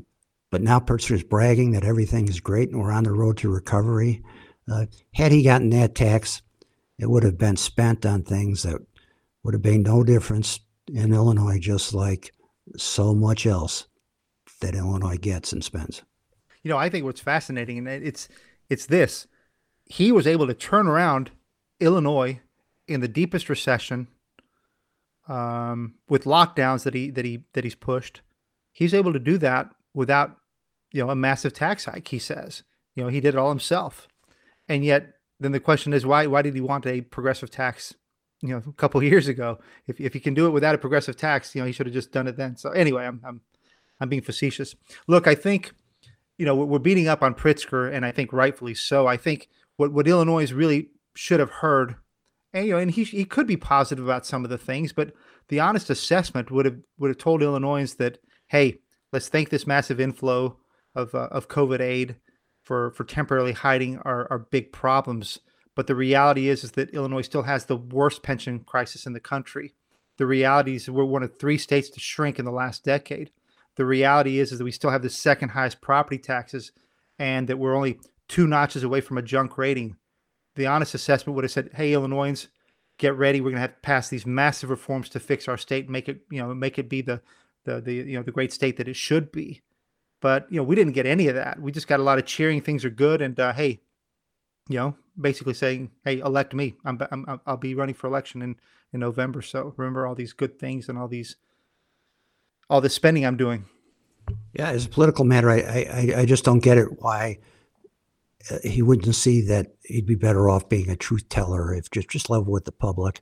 but 0.50 0.62
now 0.62 0.80
Pritzker's 0.80 1.22
bragging 1.22 1.72
that 1.72 1.84
everything 1.84 2.28
is 2.28 2.40
great 2.40 2.70
and 2.70 2.80
we're 2.80 2.92
on 2.92 3.04
the 3.04 3.12
road 3.12 3.36
to 3.38 3.50
recovery. 3.50 4.22
Uh, 4.70 4.86
had 5.14 5.32
he 5.32 5.42
gotten 5.42 5.70
that 5.70 5.94
tax, 5.94 6.42
it 6.98 7.08
would 7.08 7.22
have 7.22 7.38
been 7.38 7.56
spent 7.56 8.04
on 8.04 8.22
things 8.22 8.62
that 8.62 8.80
would 9.42 9.54
have 9.54 9.64
made 9.64 9.84
no 9.84 10.02
difference 10.02 10.60
in 10.92 11.12
Illinois, 11.12 11.58
just 11.58 11.94
like 11.94 12.32
so 12.76 13.14
much 13.14 13.46
else 13.46 13.86
that 14.60 14.74
Illinois 14.74 15.16
gets 15.16 15.52
and 15.52 15.62
spends. 15.62 16.02
You 16.62 16.70
know, 16.70 16.78
I 16.78 16.88
think 16.88 17.04
what's 17.04 17.20
fascinating, 17.20 17.78
and 17.78 17.88
it's 17.88 18.28
it's 18.68 18.86
this: 18.86 19.26
he 19.84 20.12
was 20.12 20.26
able 20.26 20.46
to 20.46 20.54
turn 20.54 20.86
around 20.86 21.30
Illinois 21.80 22.40
in 22.86 23.00
the 23.00 23.08
deepest 23.08 23.48
recession, 23.48 24.08
um, 25.28 25.94
with 26.08 26.24
lockdowns 26.24 26.82
that 26.82 26.94
he 26.94 27.10
that 27.10 27.24
he 27.24 27.44
that 27.52 27.64
he's 27.64 27.74
pushed. 27.74 28.22
He's 28.72 28.94
able 28.94 29.12
to 29.12 29.18
do 29.18 29.38
that 29.38 29.70
without, 29.98 30.36
you 30.92 31.04
know, 31.04 31.10
a 31.10 31.16
massive 31.16 31.52
tax 31.52 31.84
hike. 31.84 32.06
He 32.06 32.20
says, 32.20 32.62
you 32.94 33.02
know, 33.02 33.08
he 33.08 33.20
did 33.20 33.34
it 33.34 33.36
all 33.36 33.48
himself, 33.48 34.06
and 34.68 34.84
yet 34.84 35.14
then 35.40 35.52
the 35.52 35.60
question 35.60 35.92
is 35.92 36.06
why 36.06 36.26
why 36.26 36.40
did 36.40 36.54
he 36.54 36.60
want 36.60 36.86
a 36.86 37.00
progressive 37.00 37.50
tax 37.50 37.94
you 38.40 38.50
know 38.50 38.62
a 38.66 38.72
couple 38.72 39.02
years 39.12 39.26
ago? 39.28 39.58
If, 39.88 40.00
if 40.00 40.14
he 40.14 40.20
can 40.20 40.34
do 40.34 40.46
it 40.46 40.50
without 40.50 40.74
a 40.74 40.78
progressive 40.78 41.16
tax 41.16 41.54
you 41.54 41.60
know 41.60 41.66
he 41.66 41.72
should 41.72 41.86
have 41.86 41.94
just 41.94 42.12
done 42.12 42.28
it 42.28 42.36
then. 42.36 42.56
So 42.56 42.70
anyway 42.70 43.06
i'm 43.06 43.20
i'm, 43.26 43.40
I'm 44.00 44.08
being 44.08 44.22
facetious. 44.22 44.74
Look 45.08 45.26
i 45.26 45.34
think 45.34 45.74
you 46.38 46.46
know 46.46 46.54
we're 46.54 46.78
beating 46.78 47.08
up 47.08 47.22
on 47.22 47.34
pritzker 47.34 47.92
and 47.92 48.06
i 48.06 48.12
think 48.12 48.32
rightfully 48.32 48.74
so. 48.74 49.06
I 49.06 49.16
think 49.16 49.48
what, 49.76 49.92
what 49.92 50.06
illinois 50.08 50.52
really 50.52 50.90
should 51.14 51.40
have 51.40 51.50
heard 51.50 51.96
and 52.52 52.66
you 52.66 52.72
know 52.72 52.78
and 52.78 52.92
he, 52.92 53.02
he 53.02 53.24
could 53.24 53.48
be 53.48 53.56
positive 53.56 54.04
about 54.04 54.26
some 54.26 54.44
of 54.44 54.50
the 54.50 54.58
things 54.58 54.92
but 54.92 55.12
the 55.48 55.58
honest 55.60 55.90
assessment 55.90 56.50
would 56.52 56.64
have 56.64 56.78
would 56.98 57.08
have 57.08 57.18
told 57.18 57.42
illinois 57.42 57.92
that 57.94 58.18
hey 58.46 58.78
let's 59.12 59.28
thank 59.28 59.48
this 59.48 59.66
massive 59.66 60.00
inflow 60.00 60.58
of, 60.94 61.14
uh, 61.14 61.28
of 61.30 61.48
covid 61.48 61.80
aid 61.80 62.16
for 62.68 62.90
for 62.90 63.04
temporarily 63.04 63.52
hiding 63.52 63.96
our, 64.00 64.26
our 64.30 64.38
big 64.38 64.72
problems. 64.72 65.38
But 65.74 65.86
the 65.86 65.94
reality 65.94 66.50
is 66.50 66.64
is 66.64 66.72
that 66.72 66.90
Illinois 66.90 67.22
still 67.22 67.44
has 67.44 67.64
the 67.64 67.76
worst 67.76 68.22
pension 68.22 68.60
crisis 68.60 69.06
in 69.06 69.14
the 69.14 69.20
country. 69.20 69.72
The 70.18 70.26
reality 70.26 70.74
is 70.74 70.90
we're 70.90 71.04
one 71.04 71.22
of 71.22 71.38
three 71.38 71.56
states 71.56 71.88
to 71.90 72.00
shrink 72.00 72.38
in 72.38 72.44
the 72.44 72.50
last 72.50 72.84
decade. 72.84 73.30
The 73.76 73.86
reality 73.86 74.38
is 74.38 74.52
is 74.52 74.58
that 74.58 74.64
we 74.64 74.70
still 74.70 74.90
have 74.90 75.00
the 75.00 75.08
second 75.08 75.50
highest 75.50 75.80
property 75.80 76.18
taxes, 76.18 76.72
and 77.18 77.48
that 77.48 77.58
we're 77.58 77.74
only 77.74 78.00
two 78.28 78.46
notches 78.46 78.82
away 78.82 79.00
from 79.00 79.16
a 79.16 79.22
junk 79.22 79.56
rating. 79.56 79.96
The 80.56 80.66
honest 80.66 80.94
assessment 80.94 81.36
would 81.36 81.44
have 81.44 81.52
said, 81.52 81.70
"Hey, 81.72 81.94
Illinoisans, 81.94 82.48
get 82.98 83.16
ready. 83.16 83.40
We're 83.40 83.50
going 83.50 83.54
to 83.54 83.60
have 83.62 83.76
to 83.76 83.80
pass 83.80 84.10
these 84.10 84.26
massive 84.26 84.68
reforms 84.68 85.08
to 85.10 85.20
fix 85.20 85.48
our 85.48 85.56
state, 85.56 85.88
make 85.88 86.10
it 86.10 86.20
you 86.30 86.42
know 86.42 86.52
make 86.52 86.78
it 86.78 86.90
be 86.90 87.00
the 87.00 87.22
the 87.68 87.80
the 87.80 87.94
you 87.94 88.16
know 88.16 88.22
the 88.22 88.32
great 88.32 88.52
state 88.52 88.76
that 88.76 88.88
it 88.88 88.96
should 88.96 89.30
be." 89.32 89.62
But 90.20 90.50
you 90.50 90.56
know, 90.56 90.64
we 90.64 90.74
didn't 90.74 90.94
get 90.94 91.06
any 91.06 91.28
of 91.28 91.34
that. 91.34 91.60
We 91.60 91.70
just 91.70 91.88
got 91.88 92.00
a 92.00 92.02
lot 92.02 92.18
of 92.18 92.26
cheering. 92.26 92.60
Things 92.60 92.84
are 92.84 92.90
good, 92.90 93.22
and 93.22 93.38
uh, 93.38 93.52
hey, 93.52 93.80
you 94.68 94.76
know, 94.76 94.96
basically 95.20 95.54
saying, 95.54 95.90
"Hey, 96.04 96.18
elect 96.18 96.54
me. 96.54 96.74
I'm, 96.84 96.98
I'm 97.10 97.40
I'll 97.46 97.56
be 97.56 97.74
running 97.74 97.94
for 97.94 98.06
election 98.06 98.42
in 98.42 98.56
in 98.92 99.00
November." 99.00 99.42
So 99.42 99.74
remember 99.76 100.06
all 100.06 100.14
these 100.14 100.32
good 100.32 100.58
things 100.58 100.88
and 100.88 100.98
all 100.98 101.08
these 101.08 101.36
all 102.68 102.80
the 102.80 102.90
spending 102.90 103.24
I'm 103.24 103.36
doing. 103.36 103.66
Yeah, 104.52 104.70
as 104.70 104.86
a 104.86 104.88
political 104.88 105.24
matter, 105.24 105.50
I 105.50 105.58
I, 105.58 106.20
I 106.20 106.24
just 106.24 106.44
don't 106.44 106.60
get 106.60 106.78
it 106.78 107.00
why 107.00 107.38
uh, 108.50 108.58
he 108.64 108.82
wouldn't 108.82 109.14
see 109.14 109.40
that 109.42 109.74
he'd 109.84 110.06
be 110.06 110.14
better 110.14 110.48
off 110.48 110.68
being 110.68 110.90
a 110.90 110.96
truth 110.96 111.28
teller 111.28 111.74
if 111.74 111.90
just 111.90 112.08
just 112.08 112.30
level 112.30 112.52
with 112.52 112.64
the 112.64 112.72
public, 112.72 113.20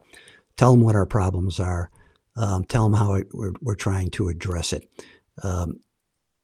tell 0.57 0.72
them 0.72 0.82
what 0.82 0.97
our 0.97 1.07
problems 1.07 1.61
are, 1.61 1.90
um, 2.37 2.64
tell 2.64 2.89
them 2.89 2.99
how 2.99 3.14
it, 3.14 3.28
we're 3.32 3.53
we're 3.61 3.74
trying 3.74 4.11
to 4.11 4.28
address 4.28 4.72
it. 4.72 4.89
Um, 5.43 5.80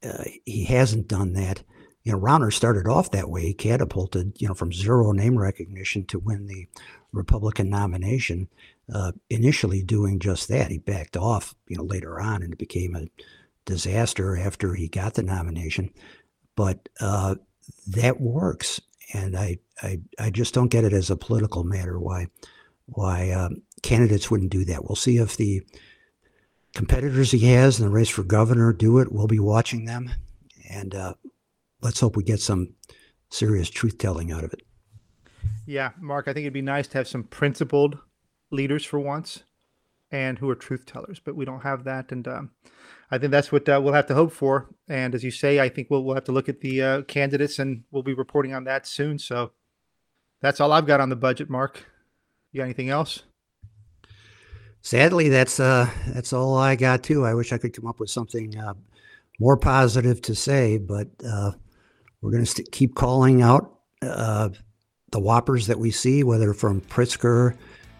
uh, 0.05 0.25
he 0.45 0.65
hasn't 0.65 1.09
done 1.09 1.33
that. 1.35 1.63
You 2.05 2.13
know, 2.13 2.19
Rauner 2.19 2.53
started 2.53 2.89
off 2.89 3.13
that 3.13 3.31
way. 3.31 3.43
He 3.43 3.55
catapulted, 3.55 4.35
you 4.39 4.49
know, 4.49 4.55
from 4.55 4.73
zero 4.73 5.13
name 5.13 5.39
recognition 5.39 6.05
to 6.07 6.19
win 6.19 6.47
the 6.47 6.67
Republican 7.13 7.71
nomination. 7.71 8.49
Uh, 8.93 9.13
initially, 9.31 9.83
doing 9.83 10.19
just 10.19 10.49
that, 10.49 10.71
he 10.71 10.79
backed 10.79 11.17
off, 11.17 11.55
you 11.69 11.77
know, 11.77 11.85
later 11.85 12.21
on, 12.21 12.43
and 12.43 12.53
it 12.53 12.59
became 12.59 12.97
a 12.97 13.07
disaster 13.65 14.37
after 14.37 14.75
he 14.75 14.89
got 14.89 15.15
the 15.15 15.23
nomination. 15.23 15.91
But 16.57 16.89
uh, 17.01 17.37
that 17.87 18.21
works, 18.21 18.81
and 19.15 19.37
I, 19.37 19.59
I, 19.81 20.01
I 20.19 20.31
just 20.31 20.53
don't 20.55 20.71
get 20.71 20.85
it 20.85 20.93
as 20.93 21.11
a 21.11 21.17
political 21.17 21.63
matter 21.63 21.99
why, 21.99 22.27
why 22.87 23.31
um, 23.31 23.63
candidates 23.83 24.31
wouldn't 24.31 24.51
do 24.51 24.65
that. 24.67 24.85
We'll 24.85 24.97
see 24.97 25.19
if 25.19 25.37
the 25.37 25.63
competitors 26.75 27.31
he 27.31 27.53
has 27.53 27.79
in 27.79 27.87
the 27.87 27.93
race 27.93 28.09
for 28.09 28.23
governor 28.23 28.73
do 28.73 28.99
it. 28.99 29.13
We'll 29.13 29.27
be 29.27 29.39
watching 29.39 29.85
them, 29.85 30.11
and 30.71 30.95
uh, 30.95 31.15
let's 31.81 32.01
hope 32.01 32.17
we 32.17 32.25
get 32.25 32.41
some 32.41 32.75
serious 33.31 33.71
truth 33.71 33.99
telling 33.99 34.33
out 34.33 34.45
of 34.45 34.53
it. 34.53 34.63
Yeah, 35.67 35.91
Mark, 36.01 36.29
I 36.29 36.33
think 36.33 36.45
it'd 36.45 36.53
be 36.53 36.63
nice 36.63 36.89
to 36.89 36.99
have 36.99 37.09
some 37.09 37.25
principled 37.25 37.99
leaders 38.51 38.85
for 38.85 38.99
once, 38.99 39.43
and 40.11 40.39
who 40.39 40.51
are 40.51 40.55
truth 40.55 40.87
tellers. 40.87 41.21
But 41.21 41.37
we 41.37 41.45
don't 41.45 41.63
have 41.63 41.85
that, 41.85 42.13
and 42.13 42.27
um, 42.27 42.51
I 43.11 43.19
think 43.19 43.31
that's 43.31 43.53
what 43.53 43.69
uh, 43.69 43.81
we'll 43.83 43.95
have 43.95 44.07
to 44.07 44.15
hope 44.15 44.33
for. 44.33 44.69
And 44.89 45.15
as 45.15 45.25
you 45.25 45.31
say, 45.31 45.61
I 45.61 45.69
think 45.69 45.89
we'll 45.91 46.05
we'll 46.05 46.15
have 46.15 46.25
to 46.25 46.33
look 46.33 46.49
at 46.49 46.61
the 46.61 46.83
uh, 46.83 47.03
candidates, 47.03 47.59
and 47.59 47.85
we'll 47.91 48.03
be 48.03 48.15
reporting 48.15 48.55
on 48.55 48.65
that 48.65 48.87
soon. 48.87 49.19
So 49.19 49.53
that's 50.41 50.61
all 50.61 50.73
I've 50.73 50.87
got 50.87 51.01
on 51.01 51.09
the 51.09 51.17
budget, 51.17 51.49
Mark. 51.49 51.87
You 52.53 52.59
got 52.59 52.65
anything 52.65 52.91
else? 52.91 53.23
sadly, 54.83 55.29
that's 55.29 55.59
uh, 55.59 55.89
that's 56.09 56.33
all 56.33 56.57
I 56.57 56.77
got 56.77 57.03
too. 57.03 57.25
I 57.25 57.35
wish 57.35 57.53
I 57.53 57.59
could 57.59 57.73
come 57.73 57.87
up 57.87 58.01
with 58.01 58.11
something 58.11 58.57
uh, 58.59 58.75
more 59.41 59.57
positive 59.57 60.21
to 60.23 60.35
say, 60.35 60.79
but 60.79 61.09
uh, 61.27 61.53
we're 62.21 62.31
going 62.33 62.45
to 62.45 62.51
st- 62.51 62.71
keep 62.71 62.95
calling 62.95 63.43
out 63.43 63.79
uh, 64.03 64.51
the 65.11 65.21
whoppers 65.21 65.67
that 65.69 65.79
we 65.79 65.91
see, 65.91 66.23
whether 66.23 66.53
from 66.53 66.81
Pritzker, 66.83 67.57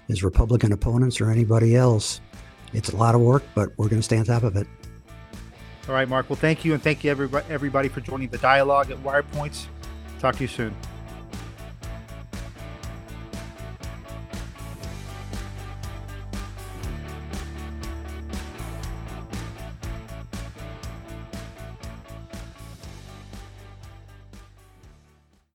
his 0.09 0.23
Republican 0.23 0.73
opponents, 0.73 1.21
or 1.21 1.31
anybody 1.31 1.75
else. 1.75 2.21
It's 2.73 2.91
a 2.91 2.97
lot 2.97 3.15
of 3.15 3.21
work, 3.21 3.43
but 3.55 3.71
we're 3.77 3.89
going 3.89 4.01
to 4.01 4.05
stay 4.05 4.19
on 4.19 4.25
top 4.25 4.43
of 4.43 4.57
it. 4.57 4.67
All 5.89 5.95
right, 5.95 6.09
Mark. 6.09 6.31
Well, 6.31 6.37
thank 6.37 6.65
you, 6.65 6.75
and 6.75 6.83
thank 6.83 7.05
you 7.05 7.11
everybody, 7.11 7.47
everybody 7.51 7.89
for 7.89 8.01
joining 8.01 8.29
the 8.29 8.39
dialogue 8.39 8.91
at 8.91 8.99
Wirepoints. 8.99 9.67
Talk 10.21 10.37
to 10.37 10.43
you 10.43 10.49
soon. 10.49 10.75